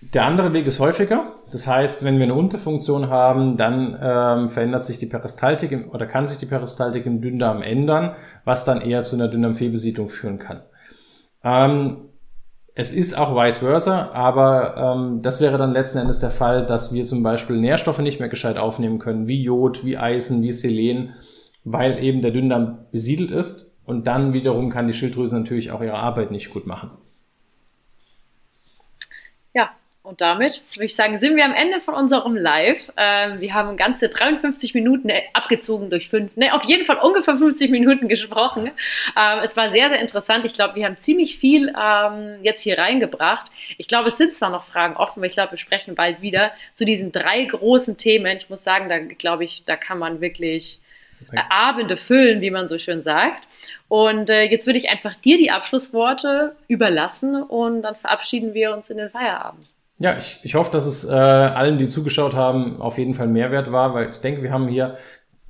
Der 0.02 0.24
andere 0.24 0.52
Weg 0.52 0.68
ist 0.68 0.78
häufiger. 0.78 1.32
Das 1.50 1.66
heißt, 1.66 2.04
wenn 2.04 2.18
wir 2.18 2.26
eine 2.26 2.34
Unterfunktion 2.34 3.10
haben, 3.10 3.56
dann 3.56 3.98
ähm, 4.00 4.48
verändert 4.48 4.84
sich 4.84 4.98
die 4.98 5.06
Peristaltik 5.06 5.72
im, 5.72 5.90
oder 5.90 6.06
kann 6.06 6.28
sich 6.28 6.38
die 6.38 6.46
Peristaltik 6.46 7.06
im 7.06 7.20
Dünndarm 7.20 7.60
ändern, 7.60 8.14
was 8.44 8.64
dann 8.64 8.82
eher 8.82 9.02
zu 9.02 9.16
einer 9.16 9.26
Dünndarmfehlbesiedlung 9.26 10.08
führen 10.08 10.38
kann. 10.38 10.62
Ähm, 11.42 12.08
es 12.74 12.92
ist 12.92 13.16
auch 13.16 13.36
vice 13.36 13.58
versa, 13.58 14.10
aber 14.12 14.76
ähm, 14.76 15.22
das 15.22 15.40
wäre 15.40 15.58
dann 15.58 15.72
letzten 15.72 15.98
Endes 15.98 16.18
der 16.18 16.32
Fall, 16.32 16.66
dass 16.66 16.92
wir 16.92 17.04
zum 17.04 17.22
Beispiel 17.22 17.56
Nährstoffe 17.56 18.00
nicht 18.00 18.18
mehr 18.18 18.28
gescheit 18.28 18.56
aufnehmen 18.56 18.98
können, 18.98 19.28
wie 19.28 19.42
Jod, 19.42 19.84
wie 19.84 19.96
Eisen, 19.96 20.42
wie 20.42 20.52
Selen, 20.52 21.14
weil 21.62 22.02
eben 22.02 22.20
der 22.20 22.32
Dünndarm 22.32 22.86
besiedelt 22.90 23.30
ist 23.30 23.76
und 23.84 24.08
dann 24.08 24.32
wiederum 24.32 24.70
kann 24.70 24.88
die 24.88 24.92
Schilddrüse 24.92 25.38
natürlich 25.38 25.70
auch 25.70 25.82
ihre 25.82 25.94
Arbeit 25.94 26.32
nicht 26.32 26.50
gut 26.50 26.66
machen. 26.66 26.90
Ja, 29.52 29.70
und 30.04 30.20
damit 30.20 30.60
würde 30.74 30.84
ich 30.84 30.94
sagen, 30.94 31.18
sind 31.18 31.34
wir 31.34 31.46
am 31.46 31.54
Ende 31.54 31.80
von 31.80 31.94
unserem 31.94 32.36
Live. 32.36 32.92
Ähm, 32.94 33.40
wir 33.40 33.54
haben 33.54 33.78
ganze 33.78 34.10
53 34.10 34.74
Minuten 34.74 35.08
äh, 35.08 35.22
abgezogen 35.32 35.88
durch 35.88 36.10
fünf, 36.10 36.36
ne, 36.36 36.52
auf 36.52 36.64
jeden 36.64 36.84
Fall 36.84 36.98
ungefähr 36.98 37.38
50 37.38 37.70
Minuten 37.70 38.06
gesprochen. 38.06 38.70
Ähm, 39.18 39.38
es 39.42 39.56
war 39.56 39.70
sehr, 39.70 39.88
sehr 39.88 40.00
interessant. 40.00 40.44
Ich 40.44 40.52
glaube, 40.52 40.74
wir 40.74 40.84
haben 40.84 40.98
ziemlich 40.98 41.38
viel 41.38 41.74
ähm, 41.74 42.36
jetzt 42.42 42.60
hier 42.60 42.76
reingebracht. 42.76 43.50
Ich 43.78 43.88
glaube, 43.88 44.08
es 44.08 44.18
sind 44.18 44.34
zwar 44.34 44.50
noch 44.50 44.64
Fragen 44.64 44.94
offen, 44.94 45.20
aber 45.20 45.26
ich 45.26 45.32
glaube, 45.32 45.52
wir 45.52 45.58
sprechen 45.58 45.94
bald 45.94 46.20
wieder 46.20 46.52
zu 46.74 46.84
diesen 46.84 47.10
drei 47.10 47.42
großen 47.42 47.96
Themen. 47.96 48.36
Ich 48.36 48.50
muss 48.50 48.62
sagen, 48.62 48.90
da 48.90 48.98
glaube 48.98 49.44
ich, 49.44 49.64
da 49.64 49.74
kann 49.76 49.98
man 49.98 50.20
wirklich 50.20 50.80
äh, 51.32 51.40
Abende 51.48 51.96
füllen, 51.96 52.42
wie 52.42 52.50
man 52.50 52.68
so 52.68 52.78
schön 52.78 53.00
sagt. 53.00 53.48
Und 53.88 54.28
äh, 54.28 54.42
jetzt 54.42 54.66
würde 54.66 54.78
ich 54.78 54.90
einfach 54.90 55.14
dir 55.14 55.38
die 55.38 55.50
Abschlussworte 55.50 56.56
überlassen 56.68 57.42
und 57.42 57.80
dann 57.80 57.94
verabschieden 57.94 58.52
wir 58.52 58.74
uns 58.74 58.90
in 58.90 58.98
den 58.98 59.08
Feierabend. 59.08 59.66
Ja, 59.98 60.16
ich, 60.16 60.40
ich 60.42 60.54
hoffe, 60.54 60.72
dass 60.72 60.86
es 60.86 61.04
äh, 61.04 61.12
allen, 61.12 61.78
die 61.78 61.88
zugeschaut 61.88 62.34
haben, 62.34 62.80
auf 62.80 62.98
jeden 62.98 63.14
Fall 63.14 63.28
Mehrwert 63.28 63.70
war, 63.70 63.94
weil 63.94 64.10
ich 64.10 64.18
denke, 64.18 64.42
wir 64.42 64.50
haben 64.50 64.66
hier 64.68 64.96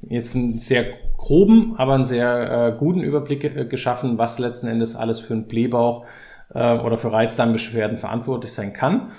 jetzt 0.02 0.36
einen 0.36 0.58
sehr 0.58 0.84
groben, 1.16 1.74
aber 1.78 1.94
einen 1.94 2.04
sehr 2.04 2.74
äh, 2.74 2.78
guten 2.78 3.00
Überblick 3.00 3.44
äh, 3.44 3.64
geschaffen, 3.64 4.18
was 4.18 4.38
letzten 4.38 4.66
Endes 4.66 4.96
alles 4.96 5.20
für 5.20 5.32
einen 5.32 5.46
Blähbauch 5.46 6.04
äh, 6.52 6.78
oder 6.78 6.98
für 6.98 7.12
Reizdarmbeschwerden 7.12 7.96
verantwortlich 7.96 8.52
sein 8.52 8.74
kann. 8.74 9.12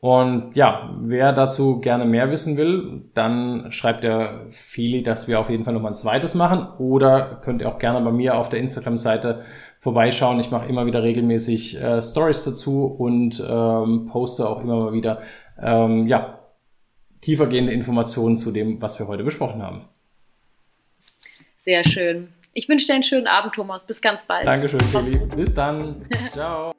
Und 0.00 0.56
ja, 0.56 0.96
wer 1.00 1.32
dazu 1.32 1.78
gerne 1.78 2.04
mehr 2.04 2.32
wissen 2.32 2.56
will, 2.56 3.04
dann 3.14 3.70
schreibt 3.70 4.02
der 4.02 4.46
Fili, 4.50 5.04
dass 5.04 5.28
wir 5.28 5.38
auf 5.38 5.48
jeden 5.48 5.62
Fall 5.62 5.74
nochmal 5.74 5.92
ein 5.92 5.96
zweites 5.96 6.34
machen. 6.34 6.66
Oder 6.80 7.40
könnt 7.44 7.62
ihr 7.62 7.68
auch 7.68 7.78
gerne 7.78 8.00
bei 8.00 8.10
mir 8.10 8.36
auf 8.36 8.48
der 8.48 8.58
Instagram-Seite 8.58 9.42
vorbeischauen. 9.82 10.38
Ich 10.38 10.52
mache 10.52 10.68
immer 10.68 10.86
wieder 10.86 11.02
regelmäßig 11.02 11.82
äh, 11.82 12.00
Stories 12.00 12.44
dazu 12.44 12.86
und 12.86 13.40
ähm, 13.44 14.06
poste 14.06 14.48
auch 14.48 14.62
immer 14.62 14.76
mal 14.76 14.92
wieder 14.92 15.22
ähm, 15.60 16.06
ja, 16.06 16.38
tiefergehende 17.20 17.72
Informationen 17.72 18.36
zu 18.36 18.52
dem, 18.52 18.80
was 18.80 19.00
wir 19.00 19.08
heute 19.08 19.24
besprochen 19.24 19.60
haben. 19.60 19.86
Sehr 21.64 21.82
schön. 21.82 22.28
Ich 22.52 22.68
wünsche 22.68 22.86
dir 22.86 22.94
einen 22.94 23.02
schönen 23.02 23.26
Abend, 23.26 23.54
Thomas. 23.54 23.84
Bis 23.84 24.00
ganz 24.00 24.22
bald. 24.24 24.46
Dankeschön, 24.46 24.80
Fili. 24.80 25.18
Bis 25.34 25.52
dann. 25.52 26.06
Ciao. 26.32 26.72